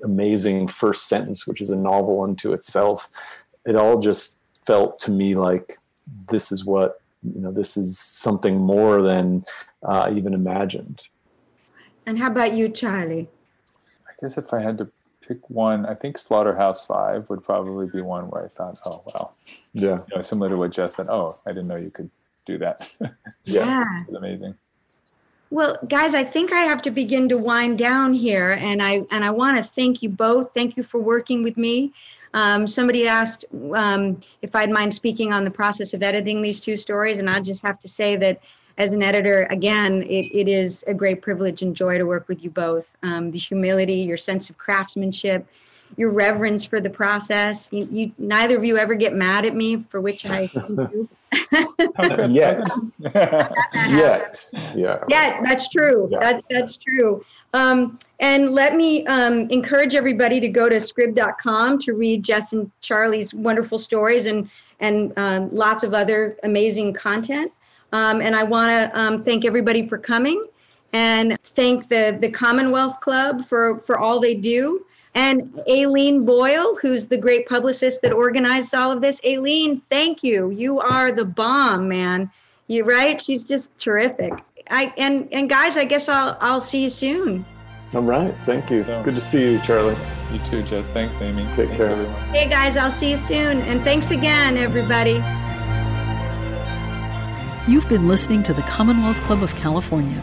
amazing 0.02 0.66
first 0.66 1.08
sentence 1.08 1.46
which 1.46 1.60
is 1.60 1.70
a 1.70 1.76
novel 1.76 2.22
unto 2.22 2.54
itself. 2.54 3.10
It 3.66 3.76
all 3.76 3.98
just 3.98 4.38
felt 4.66 4.98
to 5.00 5.10
me 5.10 5.34
like 5.34 5.74
this 6.30 6.50
is 6.50 6.64
what 6.64 7.02
you 7.22 7.40
know 7.42 7.52
this 7.52 7.76
is 7.76 7.98
something 7.98 8.56
more 8.56 9.02
than 9.02 9.44
uh, 9.82 10.10
even 10.16 10.32
imagined. 10.32 11.02
And 12.06 12.18
how 12.18 12.28
about 12.28 12.54
you 12.54 12.70
charlie? 12.70 13.28
I 14.08 14.12
guess 14.20 14.38
if 14.38 14.52
i 14.54 14.60
had 14.60 14.78
to 14.78 14.88
pick 15.20 15.50
one 15.50 15.84
i 15.84 15.94
think 15.94 16.16
slaughterhouse 16.16 16.86
five 16.86 17.28
would 17.28 17.44
probably 17.44 17.86
be 17.86 18.00
one 18.00 18.30
where 18.30 18.46
i 18.46 18.48
thought 18.48 18.78
oh 18.86 19.02
wow. 19.08 19.32
Yeah. 19.74 19.98
You 20.08 20.16
know, 20.16 20.22
similar 20.22 20.48
to 20.50 20.56
what 20.56 20.70
jess 20.70 20.96
said 20.96 21.08
oh 21.08 21.38
i 21.46 21.50
didn't 21.50 21.68
know 21.68 21.76
you 21.76 21.90
could 21.90 22.10
do 22.46 22.56
that. 22.58 22.90
Yeah, 23.44 23.66
yeah. 23.66 24.04
it's 24.06 24.16
amazing 24.16 24.54
well, 25.50 25.78
guys, 25.88 26.14
I 26.14 26.24
think 26.24 26.52
I 26.52 26.60
have 26.60 26.82
to 26.82 26.90
begin 26.90 27.28
to 27.30 27.38
wind 27.38 27.78
down 27.78 28.12
here, 28.12 28.52
and 28.52 28.82
I 28.82 29.02
and 29.10 29.24
I 29.24 29.30
want 29.30 29.56
to 29.56 29.62
thank 29.62 30.02
you 30.02 30.08
both. 30.08 30.52
Thank 30.54 30.76
you 30.76 30.82
for 30.82 31.00
working 31.00 31.42
with 31.42 31.56
me. 31.56 31.92
Um, 32.34 32.66
somebody 32.66 33.08
asked 33.08 33.46
um, 33.74 34.20
if 34.42 34.54
I'd 34.54 34.70
mind 34.70 34.92
speaking 34.92 35.32
on 35.32 35.44
the 35.44 35.50
process 35.50 35.94
of 35.94 36.02
editing 36.02 36.42
these 36.42 36.60
two 36.60 36.76
stories, 36.76 37.18
and 37.18 37.30
I 37.30 37.40
just 37.40 37.64
have 37.64 37.80
to 37.80 37.88
say 37.88 38.16
that 38.16 38.40
as 38.76 38.92
an 38.92 39.02
editor, 39.02 39.46
again, 39.50 40.02
it, 40.02 40.26
it 40.32 40.48
is 40.48 40.84
a 40.86 40.94
great 40.94 41.22
privilege 41.22 41.62
and 41.62 41.74
joy 41.74 41.98
to 41.98 42.04
work 42.04 42.28
with 42.28 42.44
you 42.44 42.50
both. 42.50 42.94
Um, 43.02 43.30
the 43.30 43.38
humility, 43.38 43.94
your 43.94 44.18
sense 44.18 44.50
of 44.50 44.58
craftsmanship, 44.58 45.46
your 45.96 46.10
reverence 46.10 46.64
for 46.64 46.80
the 46.80 46.90
process. 46.90 47.68
You, 47.72 47.88
you, 47.90 48.12
neither 48.18 48.56
of 48.56 48.64
you 48.64 48.76
ever 48.76 48.94
get 48.94 49.14
mad 49.14 49.44
at 49.44 49.54
me, 49.54 49.84
for 49.88 50.00
which 50.00 50.26
I 50.26 50.46
thank 50.46 50.92
you. 50.92 51.08
Yet. 52.30 52.68
Yet. 53.74 54.50
Yeah. 54.74 55.02
Yeah, 55.08 55.40
that's 55.42 55.68
true. 55.68 56.08
Yeah. 56.10 56.18
That, 56.20 56.44
that's 56.50 56.76
true. 56.76 57.24
Um, 57.54 57.98
and 58.20 58.50
let 58.50 58.76
me 58.76 59.06
um, 59.06 59.48
encourage 59.50 59.94
everybody 59.94 60.40
to 60.40 60.48
go 60.48 60.68
to 60.68 60.76
scribd.com 60.76 61.78
to 61.80 61.92
read 61.94 62.22
Jess 62.22 62.52
and 62.52 62.70
Charlie's 62.80 63.34
wonderful 63.34 63.78
stories 63.78 64.26
and, 64.26 64.48
and 64.80 65.12
um, 65.18 65.50
lots 65.50 65.82
of 65.82 65.94
other 65.94 66.36
amazing 66.42 66.92
content. 66.92 67.50
Um, 67.92 68.20
and 68.20 68.36
I 68.36 68.44
want 68.44 68.70
to 68.70 68.98
um, 68.98 69.24
thank 69.24 69.44
everybody 69.44 69.86
for 69.86 69.98
coming 69.98 70.46
and 70.92 71.36
thank 71.54 71.88
the, 71.88 72.18
the 72.20 72.30
Commonwealth 72.30 73.00
Club 73.00 73.46
for, 73.46 73.78
for 73.80 73.98
all 73.98 74.20
they 74.20 74.34
do. 74.34 74.84
And 75.18 75.60
Aileen 75.68 76.24
Boyle, 76.24 76.76
who's 76.76 77.08
the 77.08 77.16
great 77.16 77.48
publicist 77.48 78.02
that 78.02 78.12
organized 78.12 78.72
all 78.72 78.92
of 78.92 79.00
this. 79.00 79.20
Aileen, 79.26 79.82
thank 79.90 80.22
you. 80.22 80.50
You 80.50 80.78
are 80.78 81.10
the 81.10 81.24
bomb, 81.24 81.88
man. 81.88 82.30
You 82.68 82.84
right? 82.84 83.20
She's 83.20 83.42
just 83.42 83.76
terrific. 83.80 84.32
I 84.70 84.92
and 84.96 85.28
and 85.32 85.50
guys, 85.50 85.76
I 85.76 85.86
guess 85.86 86.08
I'll 86.08 86.38
I'll 86.40 86.60
see 86.60 86.84
you 86.84 86.90
soon. 86.90 87.44
All 87.94 88.02
right. 88.02 88.32
Thank 88.44 88.70
you. 88.70 88.84
So- 88.84 89.02
Good 89.02 89.16
to 89.16 89.20
see 89.20 89.54
you, 89.54 89.58
Charlie. 89.62 89.96
You 90.32 90.38
too, 90.50 90.62
Jess. 90.62 90.88
Thanks, 90.90 91.20
Amy. 91.20 91.42
Take 91.46 91.56
Thanks, 91.56 91.76
care. 91.78 91.90
everyone. 91.90 92.14
Hey 92.32 92.48
guys, 92.48 92.76
I'll 92.76 92.90
see 92.90 93.10
you 93.10 93.16
soon. 93.16 93.62
And 93.62 93.82
thanks 93.82 94.12
again, 94.12 94.56
everybody. 94.56 95.20
You've 97.66 97.88
been 97.88 98.06
listening 98.06 98.44
to 98.44 98.54
the 98.54 98.62
Commonwealth 98.62 99.18
Club 99.22 99.42
of 99.42 99.52
California. 99.56 100.22